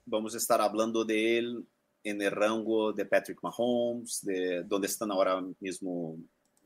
vamos 0.06 0.34
a 0.34 0.38
estar 0.38 0.60
hablando 0.62 1.06
de 1.06 1.38
él 1.38 1.68
en 2.06 2.22
el 2.22 2.32
rango 2.32 2.94
de 2.94 3.06
Patrick 3.06 3.40
Mahomes, 3.42 4.24
de 4.24 4.64
donde 4.64 4.86
están 4.86 5.12
ahora 5.12 5.42
mismo 5.60 6.16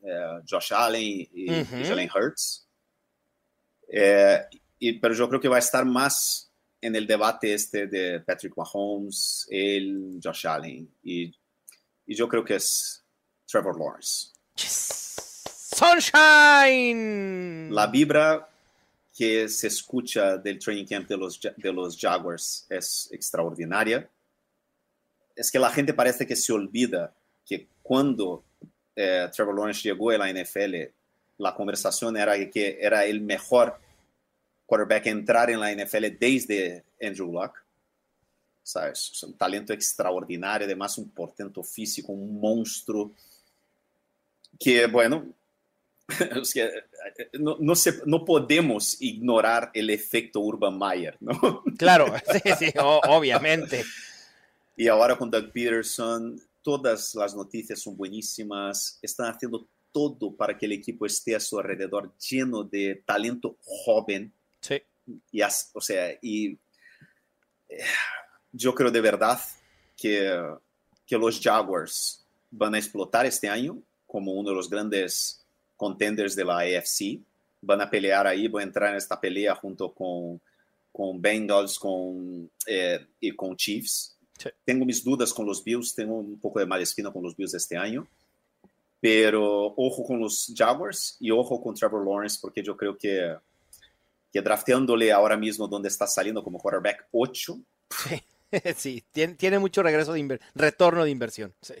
eh, 0.02 0.40
Josh 0.48 0.74
Allen 0.74 1.02
y, 1.32 1.48
Jalen 1.64 2.10
Hurts. 2.14 2.68
Eh, 3.88 4.38
y, 4.78 4.98
pero 4.98 5.14
yo 5.14 5.26
creo 5.30 5.40
que 5.40 5.48
va 5.48 5.56
a 5.56 5.60
estar 5.60 5.86
más 5.86 6.52
en 6.78 6.94
el 6.94 7.06
debate 7.06 7.54
este 7.54 7.86
de 7.86 8.20
Patrick 8.20 8.54
Mahomes, 8.54 9.48
él, 9.50 10.20
Josh 10.22 10.46
Allen. 10.46 10.86
Y, 11.02 11.34
y 12.06 12.14
yo 12.14 12.28
creo 12.28 12.44
que 12.44 12.56
es 12.56 13.02
Trevor 13.46 13.78
Lawrence. 13.78 14.32
Sunshine. 15.74 16.94
La 17.74 17.86
vibra 17.86 18.46
que 19.16 19.48
se 19.48 19.68
escucha 19.68 20.36
del 20.36 20.58
training 20.58 20.84
camp 20.84 21.08
de 21.08 21.16
los, 21.16 21.40
de 21.40 21.72
los 21.72 21.98
Jaguars 21.98 22.66
es 22.68 23.08
extraordinaria. 23.10 24.06
Es 25.40 25.50
que 25.50 25.58
la 25.58 25.70
gente 25.70 25.94
parece 25.94 26.26
que 26.26 26.36
se 26.36 26.52
olvida 26.52 27.14
que 27.46 27.66
cuando 27.82 28.44
eh, 28.94 29.26
Trevor 29.34 29.56
Lawrence 29.56 29.88
llegó 29.88 30.10
a 30.10 30.18
la 30.18 30.30
NFL, 30.30 30.74
la 31.38 31.54
conversación 31.54 32.18
era 32.18 32.34
que 32.50 32.76
era 32.78 33.06
el 33.06 33.22
mejor 33.22 33.80
quarterback 34.66 35.06
a 35.06 35.10
entrar 35.10 35.50
en 35.50 35.58
la 35.58 35.72
NFL 35.72 36.18
desde 36.20 36.84
Andrew 37.00 37.32
Luck. 37.32 37.54
¿Sabes? 38.62 39.12
Es 39.14 39.22
un 39.22 39.32
talento 39.32 39.72
extraordinario, 39.72 40.66
además 40.66 40.98
un 40.98 41.08
portento 41.08 41.62
físico, 41.62 42.12
un 42.12 42.38
monstruo. 42.38 43.12
Que, 44.58 44.86
bueno, 44.88 45.24
no, 47.38 47.56
no, 47.58 47.74
se, 47.74 48.02
no, 48.04 48.26
podemos 48.26 49.00
ignorar 49.00 49.70
el 49.72 49.88
efecto 49.88 50.40
Urban 50.40 50.78
Meyer, 50.78 51.16
¿no? 51.20 51.64
Claro, 51.78 52.12
sí, 52.30 52.50
sí, 52.58 52.74
obviamente. 52.78 53.86
Y 54.80 54.88
ahora 54.88 55.14
con 55.14 55.30
Doug 55.30 55.52
Peterson, 55.52 56.40
todas 56.62 57.14
las 57.14 57.36
noticias 57.36 57.82
son 57.82 57.98
buenísimas, 57.98 58.98
están 59.02 59.30
haciendo 59.30 59.68
todo 59.92 60.34
para 60.34 60.56
que 60.56 60.64
el 60.64 60.72
equipo 60.72 61.04
esté 61.04 61.36
a 61.36 61.40
su 61.40 61.58
alrededor 61.58 62.16
lleno 62.16 62.64
de 62.64 63.02
talento 63.04 63.58
joven. 63.60 64.32
Sí. 64.62 64.80
Y, 65.32 65.42
o 65.42 65.80
sea, 65.82 66.18
y 66.22 66.58
yo 68.52 68.74
creo 68.74 68.90
de 68.90 69.02
verdad 69.02 69.38
que, 69.94 70.42
que 71.06 71.18
los 71.18 71.38
Jaguars 71.38 72.24
van 72.50 72.74
a 72.74 72.78
explotar 72.78 73.26
este 73.26 73.50
año 73.50 73.82
como 74.06 74.32
uno 74.32 74.48
de 74.48 74.56
los 74.56 74.70
grandes 74.70 75.44
contenders 75.76 76.34
de 76.34 76.44
la 76.46 76.60
AFC. 76.60 77.20
Van 77.60 77.82
a 77.82 77.90
pelear 77.90 78.26
ahí, 78.26 78.48
voy 78.48 78.62
a 78.62 78.64
entrar 78.64 78.92
en 78.92 78.96
esta 78.96 79.20
pelea 79.20 79.54
junto 79.56 79.92
con, 79.92 80.40
con 80.90 81.20
Bengals 81.20 81.78
con, 81.78 82.50
eh, 82.66 83.06
y 83.20 83.36
con 83.36 83.54
Chiefs. 83.54 84.16
Tengo 84.64 84.84
mis 84.84 85.04
dudas 85.04 85.32
con 85.32 85.46
los 85.46 85.62
Bills, 85.62 85.94
tengo 85.94 86.14
un 86.14 86.38
poco 86.38 86.58
de 86.58 86.66
mala 86.66 86.82
espina 86.82 87.12
con 87.12 87.22
los 87.22 87.36
Bills 87.36 87.54
este 87.54 87.76
año, 87.76 88.06
pero 89.00 89.74
ojo 89.76 90.04
con 90.04 90.20
los 90.20 90.52
Jaguars 90.56 91.16
y 91.20 91.30
ojo 91.30 91.62
con 91.62 91.74
Trevor 91.74 92.06
Lawrence, 92.06 92.38
porque 92.40 92.62
yo 92.62 92.76
creo 92.76 92.96
que, 92.96 93.36
que 94.32 94.42
drafteándole 94.42 95.12
ahora 95.12 95.36
mismo 95.36 95.66
donde 95.66 95.88
está 95.88 96.06
saliendo 96.06 96.42
como 96.42 96.58
quarterback 96.58 97.08
8. 97.12 97.58
Sí, 98.76 99.04
tiene, 99.12 99.34
tiene, 99.34 99.58
mucho 99.58 99.82
regreso 99.82 100.12
de 100.12 100.40
retorno 100.54 101.04
de 101.04 101.10
inversión. 101.10 101.54
Sí. 101.60 101.74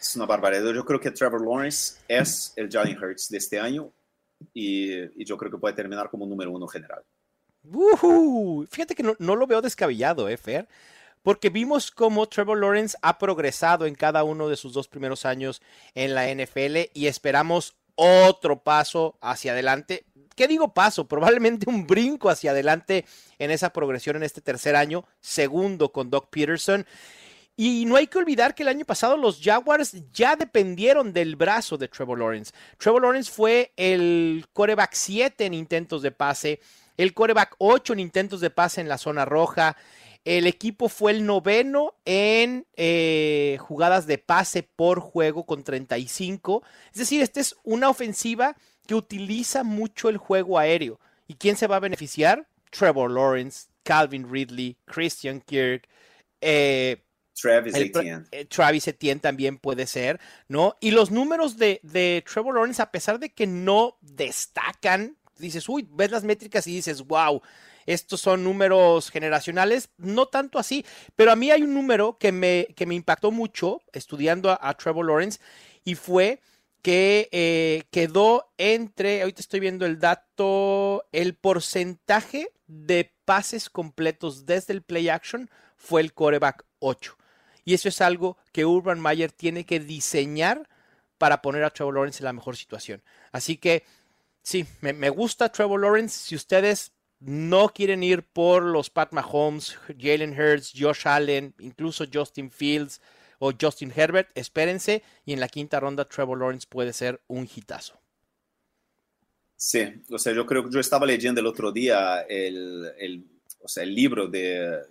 Es 0.00 0.16
una 0.16 0.26
barbaridad. 0.26 0.72
Yo 0.72 0.84
creo 0.84 1.00
que 1.00 1.10
Trevor 1.10 1.42
Lawrence 1.42 1.96
es 2.08 2.52
el 2.56 2.70
Jalen 2.70 3.02
Hurts 3.02 3.28
de 3.28 3.38
este 3.38 3.58
año 3.58 3.90
y, 4.52 4.92
y, 5.20 5.24
yo 5.24 5.36
creo 5.36 5.50
que 5.50 5.58
puede 5.58 5.74
terminar 5.74 6.10
como 6.10 6.26
número 6.26 6.50
uno 6.50 6.66
general. 6.66 7.02
Fíjate 8.70 8.94
que 8.94 9.02
no, 9.02 9.16
no, 9.18 9.34
lo 9.34 9.46
veo 9.46 9.62
descabellado, 9.62 10.28
¿eh, 10.28 10.36
Fer? 10.36 10.68
Porque 11.26 11.50
vimos 11.50 11.90
cómo 11.90 12.28
Trevor 12.28 12.60
Lawrence 12.60 12.96
ha 13.02 13.18
progresado 13.18 13.86
en 13.86 13.96
cada 13.96 14.22
uno 14.22 14.48
de 14.48 14.54
sus 14.54 14.72
dos 14.72 14.86
primeros 14.86 15.26
años 15.26 15.60
en 15.96 16.14
la 16.14 16.32
NFL 16.32 16.92
y 16.94 17.08
esperamos 17.08 17.74
otro 17.96 18.62
paso 18.62 19.18
hacia 19.20 19.50
adelante. 19.50 20.04
¿Qué 20.36 20.46
digo 20.46 20.72
paso? 20.72 21.08
Probablemente 21.08 21.68
un 21.68 21.84
brinco 21.84 22.30
hacia 22.30 22.52
adelante 22.52 23.06
en 23.40 23.50
esa 23.50 23.72
progresión 23.72 24.14
en 24.14 24.22
este 24.22 24.40
tercer 24.40 24.76
año, 24.76 25.04
segundo 25.18 25.90
con 25.90 26.10
Doc 26.10 26.28
Peterson. 26.30 26.86
Y 27.56 27.86
no 27.86 27.96
hay 27.96 28.06
que 28.06 28.18
olvidar 28.18 28.54
que 28.54 28.62
el 28.62 28.68
año 28.68 28.84
pasado 28.84 29.16
los 29.16 29.40
Jaguars 29.42 29.96
ya 30.12 30.36
dependieron 30.36 31.12
del 31.12 31.34
brazo 31.34 31.76
de 31.76 31.88
Trevor 31.88 32.20
Lawrence. 32.20 32.52
Trevor 32.78 33.02
Lawrence 33.02 33.32
fue 33.32 33.72
el 33.76 34.46
coreback 34.52 34.92
7 34.92 35.44
en 35.44 35.54
intentos 35.54 36.02
de 36.02 36.12
pase, 36.12 36.60
el 36.96 37.14
coreback 37.14 37.56
8 37.58 37.94
en 37.94 37.98
intentos 37.98 38.40
de 38.40 38.50
pase 38.50 38.80
en 38.80 38.88
la 38.88 38.96
zona 38.96 39.24
roja. 39.24 39.76
El 40.26 40.48
equipo 40.48 40.88
fue 40.88 41.12
el 41.12 41.24
noveno 41.24 41.94
en 42.04 42.66
eh, 42.74 43.58
jugadas 43.60 44.08
de 44.08 44.18
pase 44.18 44.64
por 44.64 44.98
juego 44.98 45.46
con 45.46 45.62
35. 45.62 46.64
Es 46.90 46.98
decir, 46.98 47.22
esta 47.22 47.38
es 47.38 47.54
una 47.62 47.88
ofensiva 47.88 48.56
que 48.88 48.96
utiliza 48.96 49.62
mucho 49.62 50.08
el 50.08 50.16
juego 50.16 50.58
aéreo. 50.58 50.98
¿Y 51.28 51.34
quién 51.34 51.56
se 51.56 51.68
va 51.68 51.76
a 51.76 51.80
beneficiar? 51.80 52.48
Trevor 52.70 53.12
Lawrence, 53.12 53.68
Calvin 53.84 54.28
Ridley, 54.28 54.76
Christian 54.84 55.40
Kirk, 55.42 55.88
eh, 56.40 57.04
Travis 57.40 57.76
Etienne. 57.76 58.24
Eh, 58.32 58.46
Travis 58.46 58.88
Etienne 58.88 59.20
también 59.20 59.58
puede 59.58 59.86
ser, 59.86 60.18
¿no? 60.48 60.76
Y 60.80 60.90
los 60.90 61.12
números 61.12 61.56
de, 61.56 61.78
de, 61.84 62.24
Trevor 62.26 62.56
Lawrence, 62.56 62.82
a 62.82 62.90
pesar 62.90 63.20
de 63.20 63.32
que 63.32 63.46
no 63.46 63.96
destacan, 64.00 65.16
dices, 65.38 65.68
uy, 65.68 65.86
ves 65.88 66.10
las 66.10 66.24
métricas 66.24 66.66
y 66.66 66.74
dices, 66.74 67.02
wow, 67.02 67.40
estos 67.86 68.20
son 68.20 68.44
números 68.44 69.10
generacionales, 69.10 69.90
no 69.96 70.26
tanto 70.26 70.58
así, 70.58 70.84
pero 71.14 71.32
a 71.32 71.36
mí 71.36 71.50
hay 71.50 71.62
un 71.62 71.74
número 71.74 72.18
que 72.18 72.32
me, 72.32 72.68
que 72.76 72.86
me 72.86 72.94
impactó 72.94 73.30
mucho 73.30 73.80
estudiando 73.92 74.50
a, 74.50 74.74
Trevor 74.74 75.06
Lawrence 75.06 75.40
y 75.84 75.94
fue 75.94 76.40
que 76.82 77.28
eh, 77.32 77.84
quedó 77.90 78.52
entre, 78.58 79.22
ahorita 79.22 79.40
estoy 79.40 79.60
viendo 79.60 79.86
el 79.86 79.98
dato, 79.98 81.04
el 81.12 81.34
porcentaje 81.34 82.52
de 82.66 83.12
pases 83.24 83.70
completos 83.70 84.46
desde 84.46 84.72
el 84.72 84.82
play 84.82 85.08
action 85.08 85.50
fue 85.76 86.00
el 86.00 86.12
coreback 86.12 86.64
8. 86.78 87.16
Y 87.64 87.74
eso 87.74 87.88
es 87.88 88.00
algo 88.00 88.36
que 88.52 88.64
Urban 88.64 89.00
Meyer 89.00 89.32
tiene 89.32 89.66
que 89.66 89.80
diseñar 89.80 90.68
para 91.18 91.42
poner 91.42 91.64
a 91.64 91.70
Trevor 91.70 91.94
Lawrence 91.94 92.22
en 92.22 92.26
la 92.26 92.32
mejor 92.32 92.56
situación. 92.56 93.02
Así 93.32 93.56
que 93.56 93.84
sí, 94.42 94.66
me, 94.80 95.10
gusta 95.10 95.50
Trevor 95.50 95.80
Lawrence. 95.80 96.16
Si 96.16 96.36
ustedes 96.36 96.92
no 97.20 97.68
quieren 97.68 98.02
ir 98.02 98.22
por 98.22 98.62
los 98.62 98.90
Pat 98.90 99.12
Mahomes, 99.12 99.78
Jalen 99.98 100.38
Hurts, 100.38 100.72
Josh 100.76 101.06
Allen, 101.06 101.54
incluso 101.58 102.04
Justin 102.12 102.50
Fields 102.50 103.00
o 103.38 103.52
Justin 103.58 103.92
Herbert, 103.94 104.28
espérense 104.34 105.02
y 105.24 105.32
en 105.32 105.40
la 105.40 105.48
quinta 105.48 105.80
ronda 105.80 106.06
Trevor 106.06 106.38
Lawrence 106.38 106.66
puede 106.68 106.92
ser 106.92 107.20
un 107.26 107.48
hitazo. 107.52 108.00
Sí, 109.56 110.02
o 110.10 110.18
sea, 110.18 110.34
yo 110.34 110.44
creo 110.44 110.64
que 110.64 110.70
yo 110.70 110.80
estaba 110.80 111.06
leyendo 111.06 111.40
el 111.40 111.46
otro 111.46 111.72
día 111.72 112.22
el, 112.22 112.92
el, 112.98 113.24
o 113.62 113.68
sea, 113.68 113.82
el 113.82 113.94
libro 113.94 114.28
de, 114.28 114.82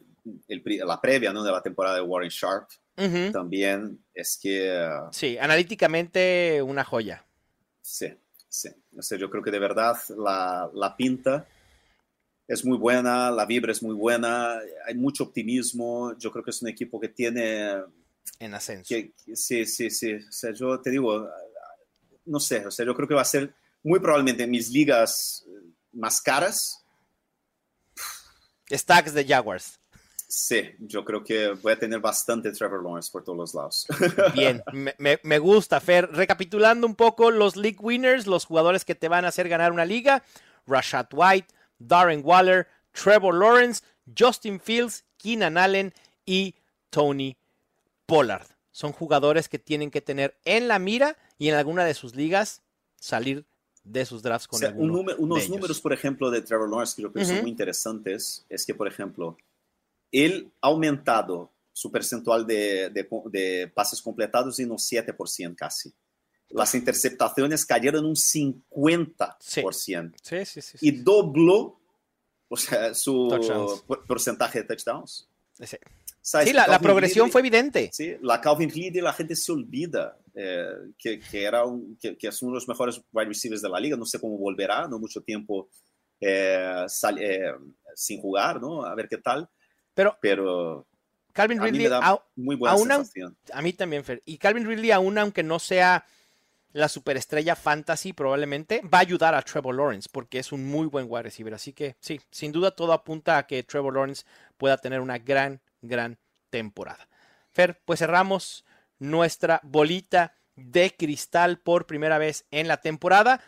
la 0.48 1.00
previa 1.00 1.32
¿no? 1.32 1.44
de 1.44 1.52
la 1.52 1.62
temporada 1.62 1.96
de 1.96 2.02
Warren 2.02 2.30
Sharp, 2.30 2.70
también 3.32 4.00
es 4.14 4.40
que... 4.42 4.90
Sí, 5.12 5.38
analíticamente 5.38 6.62
una 6.64 6.84
joya. 6.84 7.24
Sí, 7.82 8.08
sí. 8.50 8.70
O 8.98 9.02
sea, 9.02 9.18
yo 9.18 9.30
creo 9.30 9.44
que 9.44 9.52
de 9.52 9.60
verdad 9.60 9.98
la, 10.18 10.70
la 10.74 10.96
pinta 10.96 11.46
es 12.48 12.64
muy 12.64 12.78
buena, 12.78 13.32
la 13.32 13.46
vibra 13.46 13.72
es 13.72 13.82
muy 13.82 13.96
buena, 13.96 14.60
hay 14.86 14.96
mucho 14.96 15.24
optimismo. 15.24 16.18
Yo 16.18 16.32
creo 16.32 16.44
que 16.44 16.52
es 16.52 16.62
un 16.62 16.70
equipo 16.70 17.00
que 17.00 17.10
tiene... 17.10 17.84
En 18.40 18.54
ascenso. 18.54 18.94
sí, 19.34 19.66
sí, 19.66 19.90
sí. 19.90 20.14
O 20.16 20.32
sea, 20.32 20.52
yo 20.52 20.80
te 20.82 20.90
digo, 20.90 21.30
no 22.26 22.40
sé, 22.40 22.66
o 22.66 22.72
sea, 22.72 22.86
yo 22.86 22.96
creo 22.96 23.08
que 23.08 23.14
va 23.14 23.22
a 23.22 23.26
ser 23.26 23.54
muy 23.84 24.00
probablemente 24.00 24.44
en 24.44 24.52
mis 24.52 24.70
ligas 24.70 25.46
más 25.94 26.22
caras. 26.22 26.84
Stacks 28.70 29.14
de 29.14 29.26
Jaguars. 29.26 29.80
Sí, 30.28 30.72
yo 30.80 31.06
creo 31.06 31.24
que 31.24 31.50
voy 31.50 31.74
a 31.74 31.80
tener 31.80 32.00
bastante 32.00 32.52
Trevor 32.52 32.84
Lawrence 32.84 33.12
por 33.12 33.24
todos 33.24 33.38
los 33.38 33.54
lados. 33.54 33.88
Bien, 34.34 34.62
me, 34.98 35.40
gusta, 35.40 35.80
Fer. 35.80 36.10
Recapitulando 36.12 36.88
un 36.88 36.96
poco 36.96 37.30
los 37.32 37.56
league 37.56 37.78
winners, 37.80 38.26
los 38.26 38.46
jugadores 38.46 38.84
que 38.86 38.96
te 38.96 39.08
van 39.08 39.24
a 39.26 39.28
hacer 39.28 39.48
ganar 39.48 39.72
una 39.72 39.86
liga: 39.86 40.24
Rashad 40.66 41.08
White, 41.14 41.54
Darren 41.80 42.22
Waller, 42.24 42.68
Trevor 42.92 43.34
Lawrence, 43.34 43.84
Justin 44.18 44.60
Fields, 44.60 45.04
Keenan 45.18 45.58
Allen 45.58 45.94
y 46.26 46.56
Tony 46.90 47.38
Pollard. 48.06 48.48
Son 48.72 48.92
jugadores 48.92 49.50
que 49.50 49.60
tienen 49.60 49.92
que 49.92 50.02
tener 50.02 50.38
en 50.46 50.68
la 50.68 50.80
mira 50.80 51.18
y 51.38 51.50
en 51.50 51.56
alguna 51.56 51.86
de 51.86 51.94
sus 51.94 52.16
ligas 52.16 52.62
salir 53.00 53.46
de 53.84 54.06
sus 54.06 54.22
drafts 54.22 54.48
con 54.48 54.60
Unos 54.78 55.50
números, 55.50 55.80
por 55.80 55.94
ejemplo, 55.94 56.32
de 56.32 56.42
Trevor 56.42 56.70
Lawrence 56.70 56.96
que 56.96 57.04
yo 57.04 57.12
creo 57.12 57.26
son 57.26 57.42
muy 57.42 57.52
interesantes 57.52 58.46
es 58.50 58.66
que, 58.66 58.74
por 58.74 58.88
ejemplo, 58.88 59.38
él 60.12 60.52
ha 60.62 60.68
aumentado 60.68 61.52
su 61.72 61.92
percentual 61.92 62.48
de, 62.48 62.90
de, 62.90 63.72
pases 63.74 64.02
completados 64.02 64.60
en 64.60 64.72
un 64.72 64.78
7% 64.78 65.56
casi. 65.56 65.94
Las 66.56 66.74
interceptaciones 66.74 67.66
cayeron 67.66 68.06
un 68.06 68.16
50%. 68.16 69.36
Sí. 69.40 70.46
Sí, 70.46 70.62
sí, 70.62 70.78
y 70.82 70.92
dobló 70.92 71.80
o 72.48 72.58
sea, 72.58 72.94
su 72.94 73.84
porcentaje 74.08 74.62
de 74.62 74.66
touchdowns. 74.66 75.28
Sí, 76.22 76.54
la, 76.54 76.80
progresión 76.80 77.30
fue 77.30 77.42
evidente. 77.42 77.90
Sí, 77.94 78.16
la 78.22 78.42
Calvin 78.42 78.70
Ridley, 78.70 79.02
la 79.02 79.14
gente 79.14 79.36
se 79.36 79.52
olvida 79.52 80.18
eh, 80.34 80.68
que, 80.98 81.20
que, 81.20 81.44
era 81.44 81.64
que, 82.00 82.18
es 82.22 82.42
uno 82.42 82.54
de 82.54 82.56
los 82.56 82.68
mejores 82.68 83.02
wide 83.12 83.28
receivers 83.28 83.62
de 83.62 83.70
la 83.70 83.80
liga. 83.80 83.98
No 83.98 84.06
sé 84.06 84.20
cómo 84.20 84.38
volverá, 84.38 84.88
no 84.88 85.00
mucho 85.00 85.22
tiempo 85.22 85.70
eh, 86.20 86.86
eh, 87.20 87.52
sin 87.96 88.22
jugar, 88.22 88.62
¿no? 88.62 88.84
A 88.84 88.96
ver 88.96 89.08
qué 89.08 89.18
tal. 89.18 89.50
Pero, 89.94 90.18
pero 90.20 90.88
Calvin 91.32 91.62
Ridley, 91.62 91.90
muy 92.36 92.56
buena 92.56 92.78
sensación. 92.78 93.38
A 93.54 93.62
mí 93.62 93.74
también, 93.74 94.04
Fer. 94.04 94.22
Y 94.26 94.38
Calvin 94.38 94.66
Ridley, 94.66 94.92
aún 94.92 95.18
aunque 95.18 95.44
no 95.44 95.60
sea 95.60 96.06
la 96.76 96.90
superestrella 96.90 97.56
fantasy, 97.56 98.12
probablemente 98.12 98.82
va 98.82 98.98
a 98.98 99.02
ayudar 99.02 99.34
a 99.34 99.42
Trevor 99.42 99.76
Lawrence 99.76 100.10
porque 100.12 100.40
es 100.40 100.52
un 100.52 100.68
muy 100.68 100.88
buen 100.88 101.06
wide 101.08 101.24
receiver. 101.24 101.54
Así 101.54 101.72
que 101.72 101.96
sí, 102.02 102.20
sin 102.32 102.52
duda 102.52 102.72
todo 102.72 102.92
apunta 102.92 103.38
a 103.38 103.48
que 103.48 103.64
Trevor 103.64 103.94
Lawrence 103.94 104.26
pueda 104.58 104.78
tener 104.78 105.00
una 105.00 105.18
gran 105.18 105.62
gran 105.82 106.20
temporada. 106.50 107.08
Fer, 107.54 107.82
pues 107.86 108.00
cerramos 108.00 108.66
nuestra 109.00 109.62
bolita 109.64 110.36
de 110.58 110.94
cristal 110.94 111.60
por 111.60 111.86
primera 111.86 112.18
vez 112.18 112.46
en 112.52 112.68
la 112.68 112.78
temporada. 112.78 113.40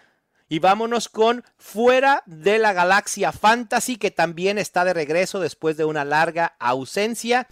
Y 0.47 0.59
vámonos 0.59 1.09
con 1.09 1.43
Fuera 1.57 2.23
de 2.25 2.59
la 2.59 2.71
Galaxia 2.71 3.33
Fantasy, 3.33 3.97
que 3.97 4.11
también 4.11 4.57
está 4.57 4.85
de 4.85 4.93
regreso 4.93 5.41
después 5.41 5.75
de 5.75 5.83
una 5.83 6.05
larga 6.05 6.55
ausencia. 6.59 7.45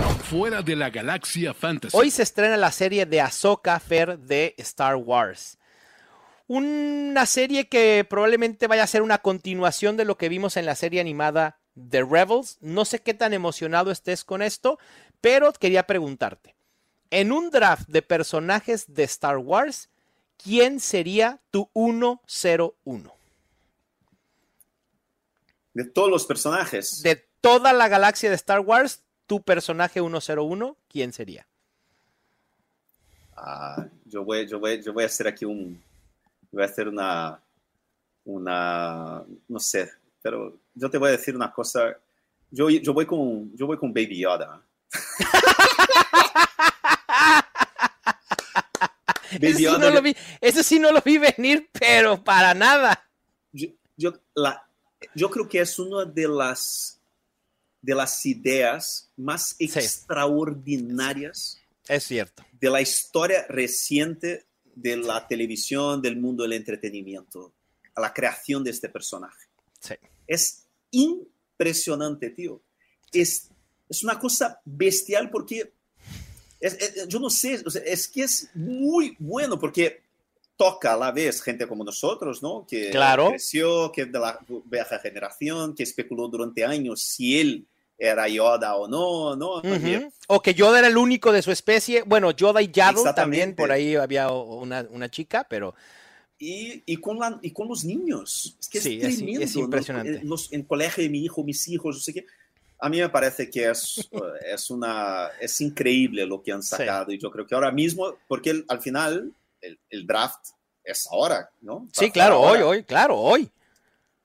Fuera 0.00 0.62
de 0.62 0.76
la 0.76 0.88
Galaxia 0.88 1.52
Fantasy. 1.52 1.96
Hoy 1.96 2.10
se 2.10 2.22
estrena 2.22 2.56
la 2.56 2.72
serie 2.72 3.04
de 3.04 3.20
Ahsoka 3.20 3.78
Fer 3.78 4.18
de 4.18 4.54
Star 4.58 4.96
Wars. 4.96 5.58
Una 6.46 7.26
serie 7.26 7.68
que 7.68 8.06
probablemente 8.08 8.66
vaya 8.66 8.84
a 8.84 8.86
ser 8.86 9.02
una 9.02 9.18
continuación 9.18 9.96
de 9.96 10.04
lo 10.04 10.16
que 10.16 10.28
vimos 10.28 10.56
en 10.56 10.66
la 10.66 10.74
serie 10.74 11.00
animada 11.00 11.58
The 11.90 12.04
Rebels. 12.04 12.58
No 12.60 12.84
sé 12.84 13.00
qué 13.00 13.12
tan 13.12 13.34
emocionado 13.34 13.90
estés 13.90 14.24
con 14.24 14.40
esto, 14.40 14.78
pero 15.20 15.52
quería 15.52 15.86
preguntarte. 15.86 16.54
En 17.10 17.30
un 17.30 17.50
draft 17.50 17.88
de 17.88 18.00
personajes 18.00 18.94
de 18.94 19.02
Star 19.04 19.36
Wars, 19.36 19.90
¿quién 20.42 20.80
sería 20.80 21.40
tu 21.50 21.70
101? 21.74 23.14
De 25.74 25.84
todos 25.84 26.10
los 26.10 26.24
personajes. 26.26 27.02
De 27.02 27.16
toda 27.40 27.72
la 27.74 27.88
galaxia 27.88 28.30
de 28.30 28.36
Star 28.36 28.60
Wars, 28.60 29.02
tu 29.26 29.42
personaje 29.42 30.00
101, 30.00 30.76
¿quién 30.88 31.12
sería? 31.12 31.46
Ah, 33.36 33.86
yo, 34.04 34.24
voy, 34.24 34.46
yo, 34.46 34.60
voy, 34.60 34.82
yo 34.82 34.92
voy 34.92 35.04
a 35.04 35.06
hacer 35.06 35.26
aquí 35.26 35.44
un. 35.44 35.82
Voy 36.50 36.62
a 36.62 36.66
hacer 36.66 36.88
una. 36.88 37.40
Una. 38.24 39.22
No 39.48 39.58
sé, 39.58 39.90
pero 40.20 40.56
yo 40.74 40.90
te 40.90 40.98
voy 40.98 41.08
a 41.08 41.12
decir 41.12 41.34
una 41.34 41.52
cosa. 41.52 41.96
Yo, 42.50 42.68
yo, 42.68 42.92
voy, 42.92 43.06
con, 43.06 43.50
yo 43.56 43.66
voy 43.66 43.78
con 43.78 43.92
Baby 43.92 44.18
Yoda. 44.18 44.60
Baby 49.40 49.62
Yoda. 49.62 49.76
Sí 49.76 49.80
no 49.80 49.90
lo 49.90 50.02
vi, 50.02 50.16
eso 50.40 50.62
sí 50.62 50.78
no 50.78 50.92
lo 50.92 51.00
vi 51.00 51.18
venir, 51.18 51.70
pero 51.72 52.22
para 52.22 52.52
nada. 52.52 53.08
Yo, 53.52 53.68
yo, 53.96 54.12
la, 54.34 54.66
yo 55.14 55.30
creo 55.30 55.48
que 55.48 55.60
es 55.60 55.78
una 55.78 56.04
de 56.04 56.28
las, 56.28 57.00
de 57.82 57.94
las 57.94 58.24
ideas 58.24 59.10
más 59.16 59.56
extraordinarias. 59.58 61.58
Es 61.88 62.04
cierto. 62.04 62.44
De 62.58 62.70
la 62.70 62.80
historia 62.80 63.44
reciente 63.48 64.46
de 64.74 64.96
la 64.96 65.26
televisión, 65.26 66.00
del 66.00 66.16
mundo 66.16 66.44
del 66.44 66.54
entretenimiento, 66.54 67.52
a 67.94 68.00
la 68.00 68.14
creación 68.14 68.64
de 68.64 68.70
este 68.70 68.88
personaje. 68.88 69.48
Sí. 69.80 69.94
Es 70.26 70.64
impresionante, 70.92 72.30
tío. 72.30 72.62
Es, 73.12 73.50
es 73.88 74.04
una 74.04 74.18
cosa 74.18 74.60
bestial 74.64 75.28
porque, 75.28 75.74
yo 77.08 77.18
no 77.18 77.28
sé, 77.28 77.62
es 77.84 78.08
que 78.08 78.22
es 78.22 78.48
muy 78.54 79.16
bueno 79.18 79.58
porque 79.58 80.02
toca 80.56 80.94
a 80.94 80.96
la 80.96 81.10
vez 81.10 81.42
gente 81.42 81.66
como 81.66 81.84
nosotros, 81.84 82.42
¿no? 82.42 82.64
Que 82.66 82.90
creció, 82.90 83.90
que 83.90 84.02
es 84.02 84.12
de 84.12 84.18
la 84.18 84.38
vieja 84.66 84.98
generación, 85.00 85.74
que 85.74 85.82
especuló 85.82 86.28
durante 86.28 86.64
años 86.64 87.02
si 87.02 87.40
él 87.40 87.66
era 88.02 88.26
Yoda 88.26 88.74
o 88.74 88.88
no, 88.88 89.36
¿no? 89.36 89.62
O 90.26 90.42
que 90.42 90.54
Yoda 90.54 90.80
era 90.80 90.88
el 90.88 90.96
único 90.96 91.30
de 91.30 91.40
su 91.40 91.52
especie. 91.52 92.02
Bueno, 92.02 92.32
Yoda 92.32 92.60
y 92.60 92.68
Yaddle 92.72 93.12
también, 93.14 93.54
por 93.54 93.70
ahí 93.70 93.94
había 93.94 94.30
una, 94.30 94.84
una 94.90 95.08
chica, 95.08 95.46
pero 95.48 95.74
y, 96.36 96.96
con 96.96 97.20
la, 97.20 97.38
y 97.40 97.52
con 97.52 97.68
los 97.68 97.84
niños. 97.84 98.56
Es 98.58 98.68
que 98.68 98.78
es 98.78 98.84
tremendo. 98.84 99.44
Es, 99.44 99.54
impresionante. 99.54 100.16
En, 100.16 100.28
el 100.50 100.66
colegio 100.66 101.04
de 101.04 101.10
mi 101.10 101.24
hijo, 101.24 101.44
mis 101.44 101.68
hijos, 101.68 101.94
no 101.94 102.00
sé 102.00 102.12
qué. 102.12 102.26
A 102.80 102.88
mí 102.88 102.98
me 102.98 103.08
parece 103.08 103.48
que 103.48 103.70
es, 103.70 104.10
es, 104.52 104.70
una, 104.70 105.28
es 105.40 105.60
increíble 105.60 106.26
lo 106.26 106.42
que 106.42 106.50
han 106.50 106.64
sacado. 106.64 107.12
Y 107.12 107.18
yo 107.18 107.30
creo 107.30 107.46
que 107.46 107.54
ahora 107.54 107.70
mismo, 107.70 108.16
porque 108.26 108.64
al 108.66 108.82
final 108.82 109.32
el, 109.60 110.06
draft 110.06 110.48
es 110.82 111.06
ahora, 111.06 111.48
¿no? 111.60 111.86
sí, 111.92 112.10
claro, 112.10 112.40
hoy, 112.40 112.62
hoy, 112.62 112.82
claro, 112.82 113.16
hoy. 113.16 113.48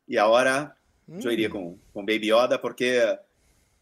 Y 0.07 0.17
ahora 0.17 0.75
yo 1.05 1.29
iría 1.29 1.49
mm. 1.49 1.51
con, 1.51 1.81
con 1.93 2.05
Baby 2.07 2.27
Yoda 2.27 2.59
porque 2.59 3.19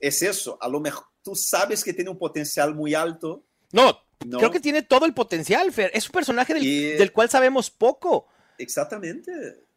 es 0.08 0.22
eso. 0.22 0.58
A 0.62 0.68
lo 0.68 0.80
mejor 0.80 1.06
tú 1.24 1.36
sabes 1.36 1.84
que 1.84 1.94
tiene 1.94 2.10
un 2.10 2.18
potencial 2.18 2.76
muy 2.76 2.94
alto. 2.94 3.44
No, 3.72 4.00
Creo 4.20 4.52
que 4.52 4.60
tiene 4.60 4.82
todo 4.82 5.06
el 5.06 5.14
potencial, 5.14 5.72
Fer. 5.72 5.92
Es 5.94 6.08
un 6.08 6.14
personaje 6.14 6.54
del, 6.54 7.12
cual 7.12 7.30
sabemos 7.30 7.70
poco. 7.70 8.28
Exactamente. 8.58 9.32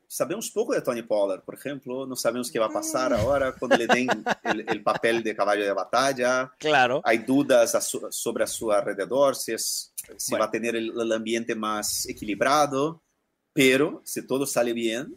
Sabemos 0.07 0.51
poco 0.51 0.73
de 0.73 0.81
Tony 0.81 1.03
Pollard, 1.03 1.43
por 1.43 1.55
ejemplo. 1.55 2.07
No 2.07 2.17
sabemos 2.17 2.51
qué 2.51 2.59
va 2.59 2.67
a 2.67 2.73
pasar 2.73 3.13
mm. 3.13 3.15
ahora 3.15 3.53
cuando 3.53 3.77
le 3.77 3.87
den 3.87 4.09
el, 4.69 4.83
papel 4.83 5.23
de 5.23 5.37
caballo 5.37 5.65
de 5.65 5.73
batalla. 5.73 6.51
Claro. 6.59 7.03
Hay 7.05 7.19
dudas 7.19 7.77
sobre 8.11 8.45
a 8.45 8.47
su 8.47 8.73
alrededor, 8.73 9.37
si, 9.37 9.53
es, 9.53 9.93
si 10.17 10.35
va 10.35 10.47
a 10.47 10.51
tener 10.51 10.77
el, 10.77 11.13
ambiente 11.13 11.55
más 11.55 12.09
equilibrado. 12.09 13.03
Pero 13.53 14.01
si 14.05 14.27
todo 14.27 14.47
sale 14.47 14.73
bien. 14.73 15.17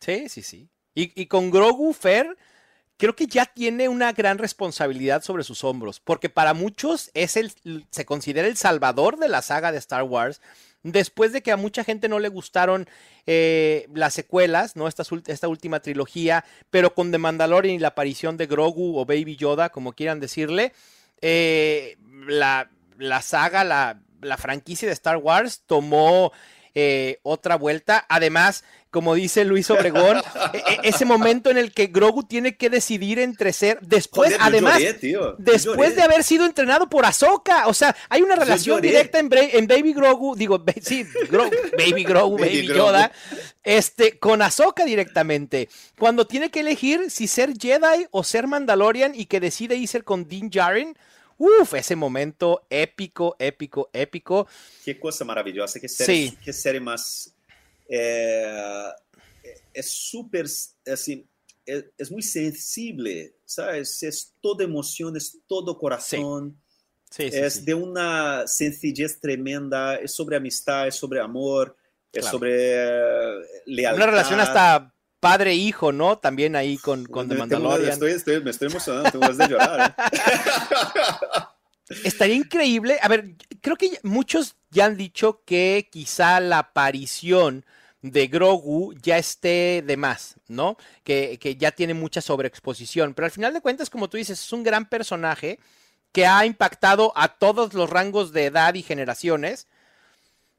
Sí, 0.00 0.28
sí, 0.28 0.42
sí. 0.42 0.68
Y, 0.94 1.22
y 1.22 1.26
con 1.26 1.50
Grogu, 1.50 1.92
Fer, 1.92 2.36
creo 3.02 3.16
que 3.16 3.26
ya 3.26 3.46
tiene 3.46 3.88
una 3.88 4.12
gran 4.12 4.38
responsabilidad 4.38 5.24
sobre 5.24 5.42
sus 5.42 5.64
hombros, 5.64 5.98
porque 5.98 6.30
para 6.30 6.54
muchos 6.54 7.10
es 7.14 7.36
el, 7.36 7.52
se 7.90 8.04
considera 8.04 8.46
el 8.46 8.56
salvador 8.56 9.18
de 9.18 9.28
la 9.28 9.42
saga 9.42 9.72
de 9.72 9.78
Star 9.78 10.04
Wars. 10.04 10.40
Después 10.84 11.32
de 11.32 11.42
que 11.42 11.50
a 11.50 11.56
mucha 11.56 11.82
gente 11.82 12.08
no 12.08 12.20
le 12.20 12.28
gustaron 12.28 12.88
eh, 13.26 13.88
las 13.92 14.14
secuelas, 14.14 14.76
¿no? 14.76 14.86
Esta, 14.86 15.02
esta, 15.26 15.48
última 15.48 15.80
trilogía, 15.80 16.44
pero 16.70 16.94
con 16.94 17.10
The 17.10 17.18
Mandalorian 17.18 17.74
y 17.74 17.80
la 17.80 17.88
aparición 17.88 18.36
de 18.36 18.46
Grogu 18.46 18.96
o 18.96 19.04
Baby 19.04 19.34
Yoda, 19.34 19.70
como 19.70 19.94
quieran 19.94 20.20
decirle, 20.20 20.72
eh, 21.22 21.96
la, 22.28 22.68
saga, 23.20 23.64
la, 23.64 24.00
la 24.20 24.36
franquicia 24.36 24.86
de 24.86 24.94
Star 24.94 25.16
Wars 25.16 25.64
tomó 25.66 26.30
eh, 26.76 27.18
otra 27.22 27.56
vuelta. 27.56 28.06
Además, 28.08 28.64
como 28.92 29.14
dice 29.14 29.44
Luis 29.46 29.70
Obregón, 29.70 30.18
e, 30.52 30.58
e, 30.58 30.80
ese 30.84 31.06
momento 31.06 31.50
en 31.50 31.56
el 31.56 31.72
que 31.72 31.86
Grogu 31.86 32.24
tiene 32.24 32.56
que 32.56 32.68
decidir 32.68 33.18
entre 33.18 33.52
ser, 33.54 33.80
después, 33.80 34.36
además, 34.38 34.80
después 35.38 35.96
de 35.96 36.02
haber 36.02 36.22
sido 36.22 36.44
entrenado 36.44 36.88
por 36.88 37.06
Ahsoka, 37.06 37.66
o 37.66 37.74
sea, 37.74 37.96
hay 38.10 38.20
una 38.20 38.36
relación 38.36 38.80
directa 38.82 39.18
en, 39.18 39.28
Baby 39.66 39.94
Grogu, 39.94 40.36
digo, 40.36 40.62
sí, 40.82 41.06
Baby 41.76 42.04
Grogu, 42.04 42.38
Baby, 42.38 42.66
Yoda, 42.66 43.10
este, 43.64 44.18
con 44.18 44.42
Ahsoka 44.42 44.84
directamente, 44.84 45.70
cuando 45.98 46.26
tiene 46.26 46.50
que 46.50 46.60
elegir 46.60 47.10
si 47.10 47.26
ser 47.26 47.54
Jedi 47.58 48.06
o 48.10 48.22
ser 48.22 48.46
Mandalorian 48.46 49.14
y 49.14 49.24
que 49.24 49.40
decide 49.40 49.76
irse 49.76 50.02
con 50.02 50.28
Din 50.28 50.50
Djarin, 50.50 50.94
Uf, 51.38 51.74
ese 51.74 51.96
momento 51.96 52.66
épico, 52.70 53.34
épico, 53.36 53.90
épico. 53.92 54.46
Qué 54.84 55.00
cosa 55.00 55.24
maravillosa, 55.24 55.80
qué 55.80 55.88
serie, 55.88 56.30
sí. 56.30 56.38
qué 56.44 56.52
serie 56.52 56.80
más... 56.80 57.34
Es 59.72 59.90
súper, 59.90 60.46
así, 60.90 61.28
es, 61.66 61.84
es, 61.96 62.10
muy 62.10 62.22
sensible, 62.22 63.36
¿sabes? 63.44 64.02
Es 64.02 64.34
toda 64.40 64.64
emoción, 64.64 65.16
es 65.16 65.38
todo 65.46 65.78
corazón. 65.78 66.56
Sí. 66.56 66.58
Sí, 67.12 67.24
es 67.24 67.66
de 67.66 67.74
una 67.74 68.46
sencillez 68.46 69.20
tremenda, 69.20 69.96
es 69.96 70.12
sobre 70.12 70.36
amistad, 70.36 70.88
es 70.88 70.94
sobre 70.94 71.20
amor, 71.20 71.76
es 72.10 72.24
sobre 72.24 72.52
eh, 72.54 73.34
lealtad. 73.66 73.96
Una 73.96 74.06
relación 74.06 74.40
hasta 74.40 74.94
padre-hijo, 75.20 75.92
¿no? 75.92 76.18
También 76.18 76.56
ahí 76.56 76.78
con, 76.78 77.04
con 77.04 77.28
The 77.28 77.34
Mandalorian. 77.34 77.90
Estoy, 77.90 78.12
estoy, 78.12 78.42
me 78.42 78.50
estoy 78.50 78.68
emocionando, 78.68 79.10
tengo 79.10 79.22
ganas 79.22 79.38
de 79.38 79.48
llorar. 79.48 79.94
¿eh? 79.98 81.94
Estaría 82.04 82.36
increíble. 82.36 82.98
A 83.02 83.08
ver, 83.08 83.36
creo 83.60 83.76
que 83.76 83.98
muchos 84.02 84.56
ya 84.70 84.86
han 84.86 84.96
dicho 84.96 85.42
que 85.44 85.88
quizá 85.92 86.40
la 86.40 86.60
aparición 86.60 87.66
de 88.02 88.26
Grogu 88.26 88.94
ya 89.00 89.16
esté 89.16 89.82
de 89.86 89.96
más, 89.96 90.36
¿no? 90.48 90.76
Que, 91.04 91.38
que, 91.40 91.56
ya 91.56 91.70
tiene 91.70 91.94
mucha 91.94 92.20
sobreexposición. 92.20 93.14
Pero 93.14 93.26
al 93.26 93.32
final 93.32 93.54
de 93.54 93.60
cuentas, 93.60 93.88
como 93.88 94.08
tú 94.08 94.16
dices, 94.16 94.40
es 94.40 94.52
un 94.52 94.64
gran 94.64 94.88
personaje 94.88 95.58
que 96.10 96.26
ha 96.26 96.44
impactado 96.44 97.12
a 97.16 97.28
todos 97.28 97.74
los 97.74 97.88
rangos 97.88 98.32
de 98.32 98.46
edad 98.46 98.74
y 98.74 98.82
generaciones. 98.82 99.68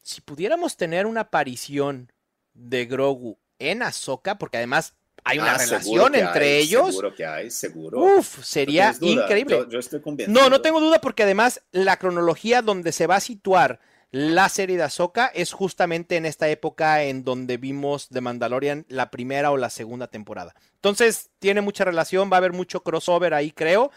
Si 0.01 0.21
pudiéramos 0.21 0.77
tener 0.77 1.05
una 1.05 1.21
aparición 1.21 2.11
de 2.53 2.85
Grogu 2.85 3.37
en 3.59 3.83
Ahsoka, 3.83 4.37
porque 4.37 4.57
además 4.57 4.93
hay 5.25 5.39
una 5.39 5.53
ah, 5.53 5.57
relación 5.57 6.15
entre 6.15 6.57
ellos. 6.57 6.87
Seguro 6.87 7.15
que 7.15 7.25
hay, 7.25 7.51
seguro. 7.51 7.99
Uf, 7.99 8.43
sería 8.43 8.93
increíble. 8.99 9.65
Yo, 9.69 9.79
estoy 9.79 10.01
no, 10.27 10.49
no 10.49 10.61
tengo 10.61 10.79
duda 10.79 10.99
porque 10.99 11.23
además 11.23 11.61
la 11.71 11.97
cronología 11.97 12.61
donde 12.61 12.91
se 12.91 13.07
va 13.07 13.17
a 13.17 13.21
situar 13.21 13.79
la 14.13 14.47
serie 14.47 14.77
de 14.77 14.83
Ahsoka 14.83 15.31
es 15.33 15.53
justamente 15.53 16.17
en 16.17 16.27
esta 16.27 16.47
época 16.47 17.01
en 17.01 17.23
donde 17.23 17.57
vimos 17.57 18.09
The 18.09 18.21
Mandalorian 18.21 18.85
la 18.87 19.09
primera 19.09 19.49
o 19.49 19.57
la 19.57 19.71
segunda 19.71 20.05
temporada. 20.05 20.53
Entonces, 20.75 21.31
tiene 21.39 21.61
mucha 21.61 21.83
relación, 21.83 22.31
va 22.31 22.35
a 22.35 22.37
haber 22.37 22.53
mucho 22.53 22.83
crossover 22.83 23.33
ahí, 23.33 23.49
creo. 23.49 23.89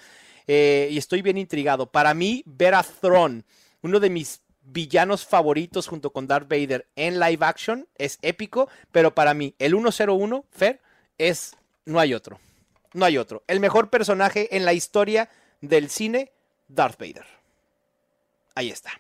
Eh, 0.47 0.89
y 0.91 0.97
estoy 0.97 1.21
bien 1.21 1.37
intrigado. 1.37 1.93
Para 1.93 2.14
mí, 2.14 2.43
ver 2.47 2.75
a 2.75 2.83
Thrawn, 2.83 3.45
uno 3.83 4.01
de 4.01 4.09
mis 4.09 4.41
villanos 4.62 5.27
favoritos 5.27 5.87
junto 5.87 6.11
con 6.14 6.27
Darth 6.27 6.49
Vader 6.49 6.87
en 6.97 7.21
live 7.21 7.45
action, 7.45 7.87
es 7.97 8.19
épico, 8.23 8.71
pero 8.93 9.14
para 9.14 9.35
mí, 9.35 9.55
el 9.59 9.73
101, 9.73 10.47
Fer, 10.51 10.81
es, 11.19 11.55
no 11.85 12.01
hay 12.01 12.14
otro. 12.14 12.41
No 12.95 13.05
hay 13.05 13.19
otro. 13.19 13.45
El 13.49 13.61
mejor 13.61 13.91
personaje 13.91 14.57
en 14.57 14.64
la 14.64 14.73
historia 14.73 15.29
del 15.61 15.91
cine, 15.91 16.33
Darth 16.69 16.99
Vader. 16.99 17.27
Ahí 18.55 18.71
está. 18.71 18.93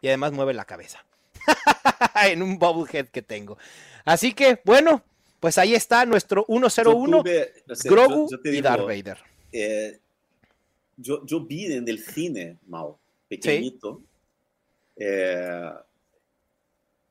Y 0.00 0.08
además 0.08 0.32
mueve 0.32 0.54
la 0.54 0.64
cabeza. 0.64 1.04
en 2.30 2.42
un 2.42 2.58
bobblehead 2.58 3.08
que 3.08 3.22
tengo. 3.22 3.58
Así 4.04 4.32
que, 4.32 4.60
bueno, 4.64 5.02
pues 5.40 5.58
ahí 5.58 5.74
está 5.74 6.04
nuestro 6.06 6.44
101, 6.48 7.22
Grogu 7.84 8.28
y 8.44 8.60
Darth 8.60 8.82
Vader. 8.86 9.18
Eh, 9.52 9.98
yo, 10.96 11.24
yo, 11.24 11.40
vi 11.40 11.72
en 11.72 11.88
el 11.88 11.98
cine, 11.98 12.58
Mau, 12.66 12.98
pequeñito, 13.28 14.02
eh, 14.96 15.70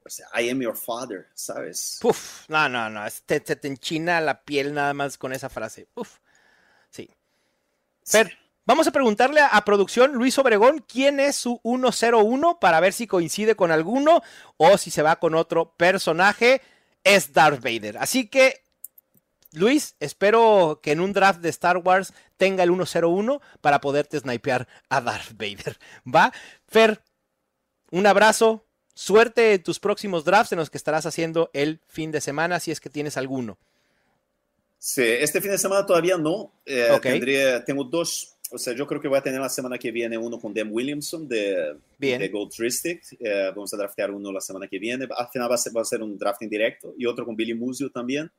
o 0.06 0.10
sea, 0.10 0.28
I 0.40 0.50
am 0.50 0.62
your 0.62 0.78
father, 0.78 1.28
¿sabes? 1.34 2.00
Uf, 2.04 2.48
no, 2.50 2.70
no, 2.70 2.90
no, 2.90 3.02
te, 3.26 3.40
te, 3.40 3.68
enchina 3.68 4.22
la 4.22 4.42
piel 4.42 4.74
nada 4.74 4.94
más 4.94 5.18
con 5.18 5.34
esa 5.34 5.50
frase. 5.50 5.88
Uf, 5.96 6.18
sí. 6.90 7.10
Pero 8.12 8.30
vamos 8.70 8.86
a 8.86 8.92
preguntarle 8.92 9.42
a, 9.42 9.66
producción 9.66 10.14
Luis 10.14 10.38
Obregón 10.38 10.86
quién 10.88 11.20
es 11.20 11.36
su 11.36 11.60
101 11.64 12.60
para 12.60 12.80
ver 12.80 12.94
si 12.94 13.08
coincide 13.08 13.56
con 13.56 13.72
alguno 13.72 14.22
o 14.58 14.78
si 14.78 14.92
se 14.92 15.02
va 15.02 15.16
con 15.16 15.34
otro 15.34 15.74
personaje. 15.76 16.62
Es 17.04 17.34
Darth 17.34 17.64
Vader. 17.64 17.98
Así 17.98 18.28
que 18.28 18.62
Luis, 19.54 19.96
espero 20.00 20.82
que 20.84 20.92
en 20.92 21.00
un 21.00 21.14
draft 21.14 21.42
de 21.42 21.50
Star 21.50 21.78
Wars 21.78 22.14
tenga 22.38 22.62
el 22.62 22.70
101 22.70 23.42
para 23.60 23.82
poderte 23.82 24.20
snipear 24.20 24.68
a 24.88 25.02
Darth 25.02 25.32
Vader. 25.32 25.80
¿Va? 26.06 26.32
Fer, 26.68 27.02
un 27.90 28.06
abrazo, 28.06 28.68
suerte 28.94 29.56
en 29.56 29.64
tus 29.64 29.80
próximos 29.80 30.26
drafts 30.26 30.52
en 30.52 30.60
los 30.60 30.70
que 30.70 30.78
estarás 30.78 31.08
haciendo 31.08 31.50
el 31.54 31.82
fin 31.88 32.12
de 32.12 32.22
semana, 32.22 32.60
si 32.60 32.70
es 32.70 32.80
que 32.80 32.92
tienes 32.92 33.18
alguno. 33.18 33.58
Sí, 34.78 35.04
este 35.04 35.42
fin 35.42 35.52
de 35.52 35.58
semana 35.58 35.86
todavía 35.86 36.18
no. 36.18 36.54
Eh, 36.66 37.64
tengo 37.66 37.84
dos, 37.84 38.39
o 38.52 38.58
sea, 38.58 38.74
yo 38.74 38.88
creo 38.88 39.00
que 39.00 39.08
voy 39.08 39.18
a 39.18 39.22
tener 39.22 39.40
la 39.40 39.50
semana 39.50 39.78
que 39.78 39.92
viene 39.92 40.18
uno 40.18 40.40
con 40.40 40.54
Dan 40.54 40.70
Williamson 40.72 41.28
de, 41.28 41.76
de 41.98 42.30
Gold 42.30 42.52
Tristic. 42.52 43.02
Eh, 43.20 43.52
vamos 43.56 43.74
a 43.74 43.78
draftear 43.78 44.12
uno 44.12 44.32
la 44.32 44.42
semana 44.42 44.68
que 44.68 44.80
viene. 44.80 45.08
Al 45.16 45.28
final 45.28 45.50
va 45.50 45.56
a 45.56 45.58
ser, 45.58 45.76
va 45.76 45.82
a 45.82 45.86
ser 45.86 46.02
un 46.02 46.18
draft 46.18 46.42
en 46.42 46.50
directo 46.50 46.94
y 46.98 47.06
otro 47.06 47.26
con 47.26 47.36
Billy 47.36 47.54
Musio 47.54 47.92
también. 47.92 48.30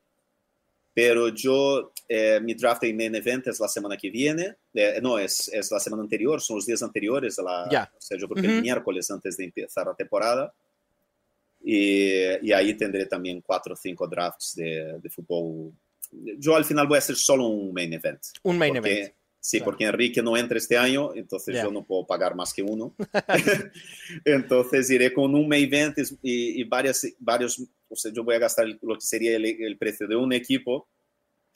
Pero 0.93 1.29
yo, 1.29 1.93
eh, 2.09 2.41
mi 2.41 2.53
draft 2.53 2.83
en 2.83 2.97
main 2.97 3.15
event 3.15 3.47
es 3.47 3.59
la 3.61 3.69
semana 3.69 3.95
que 3.95 4.09
viene. 4.09 4.57
Eh, 4.73 4.99
no, 5.01 5.17
es, 5.17 5.47
es, 5.53 5.71
la 5.71 5.79
semana 5.79 6.03
anterior, 6.03 6.41
son 6.41 6.57
los 6.57 6.65
días 6.65 6.83
anteriores 6.83 7.39
a 7.39 7.43
la. 7.43 7.69
Ya. 7.71 7.91
O 7.95 8.01
sea, 8.01 8.17
yo 8.17 8.27
creo 8.27 8.43
que 8.43 8.49
el 8.49 8.61
miércoles 8.61 9.09
antes 9.09 9.37
de 9.37 9.45
empezar 9.45 9.87
la 9.87 9.95
temporada. 9.95 10.53
Y, 11.63 12.45
y 12.45 12.51
ahí 12.51 12.73
tendré 12.73 13.05
también 13.05 13.39
cuatro 13.39 13.73
o 13.73 13.77
cinco 13.77 14.07
drafts 14.07 14.55
de, 14.55 14.99
de, 15.01 15.09
fútbol. 15.09 15.71
Yo 16.37 16.55
al 16.55 16.65
final 16.65 16.87
voy 16.87 16.95
a 16.95 16.99
hacer 16.99 17.15
solo 17.15 17.47
un 17.47 17.71
main 17.71 17.93
event. 17.93 18.19
Un 18.43 18.57
main 18.57 18.75
event. 18.75 19.13
Sí, 19.43 19.59
porque 19.59 19.85
Enrique 19.85 20.21
no 20.21 20.37
entra 20.37 20.59
este 20.59 20.77
año, 20.77 21.15
entonces 21.15 21.55
yo 21.55 21.71
no 21.71 21.83
puedo 21.83 22.05
pagar 22.05 22.35
más 22.35 22.53
que 22.53 22.61
uno. 22.61 22.93
entonces 24.25 24.89
iré 24.91 25.11
con 25.11 25.33
un 25.33 25.47
main 25.47 25.65
event 25.65 25.97
y, 26.21 26.61
y 26.61 26.63
varias, 26.63 27.07
varios 27.17 27.59
o 27.91 27.95
sea, 27.95 28.11
yo 28.11 28.23
voy 28.23 28.35
a 28.35 28.39
gastar 28.39 28.65
lo 28.81 28.95
que 28.95 29.01
sería 29.01 29.35
el, 29.35 29.77
precio 29.77 30.07
de 30.07 30.15
un 30.15 30.31
equipo 30.31 30.87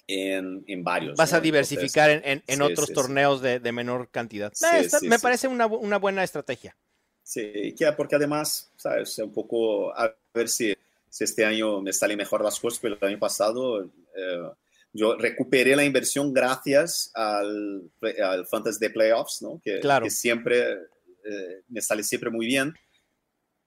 en, 0.05 0.63
en 0.67 0.83
varios. 0.83 1.15
Vas 1.15 1.33
a 1.33 1.39
diversificar 1.39 2.09
en, 2.09 2.43
en, 2.45 2.61
otros 2.61 2.91
torneos 2.91 3.41
De, 3.41 3.59
de, 3.59 3.71
menor 3.71 4.09
cantidad. 4.09 4.51
Eh, 4.73 4.89
me 5.03 5.17
parece 5.17 5.47
una, 5.47 5.65
una, 5.65 5.97
buena 5.97 6.23
estrategia. 6.23 6.75
Sí, 7.23 7.73
porque 7.95 8.15
además, 8.15 8.71
¿sabes? 8.75 9.17
Un 9.19 9.31
poco 9.31 9.95
a 9.97 10.13
ver 10.33 10.49
si, 10.49 10.75
si 11.09 11.23
este 11.23 11.45
año 11.45 11.81
me 11.81 11.93
salen 11.93 12.17
mejor 12.17 12.43
las 12.43 12.59
cosas, 12.59 12.79
pero 12.81 12.97
el 12.99 13.07
año 13.07 13.19
pasado 13.19 13.83
eh, 13.83 14.49
yo 14.95 15.17
recuperé 15.17 15.75
la 15.75 15.83
inversión 15.83 16.33
gracias 16.33 17.11
al, 17.13 17.91
al 18.23 18.47
Fantasy 18.47 18.79
de 18.79 18.89
Playoffs, 18.89 19.41
¿no? 19.41 19.59
Que, 19.61 19.81
claro. 19.81 20.05
que 20.05 20.09
siempre 20.09 20.71
eh, 20.71 21.63
me 21.67 21.81
sale 21.81 22.01
siempre 22.03 22.29
muy 22.29 22.45
bien. 22.45 22.73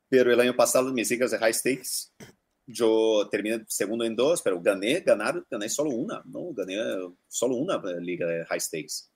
Pero 0.08 0.32
el 0.32 0.40
año 0.40 0.56
pasado 0.56 0.90
mis 0.90 1.10
ligas 1.10 1.30
de 1.30 1.38
high 1.38 1.52
stakes 1.52 2.12
yo 2.68 3.28
terminé 3.30 3.64
segundo 3.66 4.04
en 4.04 4.14
dos, 4.14 4.42
pero 4.42 4.60
gané, 4.60 5.00
ganar, 5.00 5.42
gané 5.50 5.68
solo 5.68 5.90
una, 5.90 6.22
¿no? 6.26 6.52
Gané 6.52 6.76
solo 7.26 7.56
una 7.56 7.80
liga 8.00 8.26
de 8.26 8.44
high 8.44 8.60
stakes. 8.60 9.10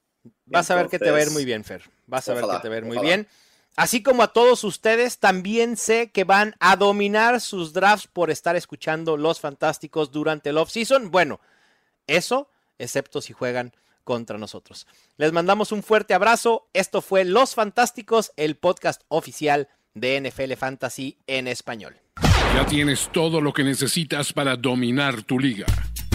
Vas 0.46 0.70
a 0.70 0.76
ver 0.76 0.88
que 0.88 0.98
te 0.98 1.10
va 1.10 1.18
a 1.18 1.22
ir 1.22 1.30
muy 1.30 1.44
bien, 1.44 1.62
Fer. 1.62 1.82
Vas 2.06 2.28
a 2.28 2.34
ver 2.34 2.44
que 2.44 2.58
te 2.62 2.68
va 2.68 2.74
a 2.74 2.78
ir 2.78 2.84
muy 2.84 2.98
bien. 2.98 3.26
Así 3.76 4.02
como 4.02 4.22
a 4.22 4.32
todos 4.32 4.64
ustedes, 4.64 5.18
también 5.18 5.76
sé 5.76 6.10
que 6.10 6.24
van 6.24 6.54
a 6.60 6.76
dominar 6.76 7.40
sus 7.40 7.72
drafts 7.72 8.06
por 8.06 8.30
estar 8.30 8.56
escuchando 8.56 9.16
Los 9.16 9.40
Fantásticos 9.40 10.10
durante 10.10 10.50
el 10.50 10.58
off-season. 10.58 11.10
Bueno, 11.10 11.40
eso, 12.06 12.50
excepto 12.78 13.20
si 13.20 13.32
juegan 13.32 13.72
contra 14.04 14.38
nosotros. 14.38 14.86
Les 15.16 15.32
mandamos 15.32 15.72
un 15.72 15.82
fuerte 15.82 16.14
abrazo. 16.14 16.68
Esto 16.72 17.02
fue 17.02 17.24
Los 17.24 17.54
Fantásticos, 17.54 18.32
el 18.36 18.56
podcast 18.56 19.02
oficial 19.08 19.68
de 19.94 20.20
NFL 20.20 20.54
Fantasy 20.54 21.18
en 21.26 21.48
español. 21.48 21.96
Ya 22.54 22.66
tienes 22.66 23.10
todo 23.12 23.40
lo 23.40 23.52
que 23.52 23.64
necesitas 23.64 24.32
para 24.32 24.56
dominar 24.56 25.22
tu 25.22 25.38
liga. 25.38 25.66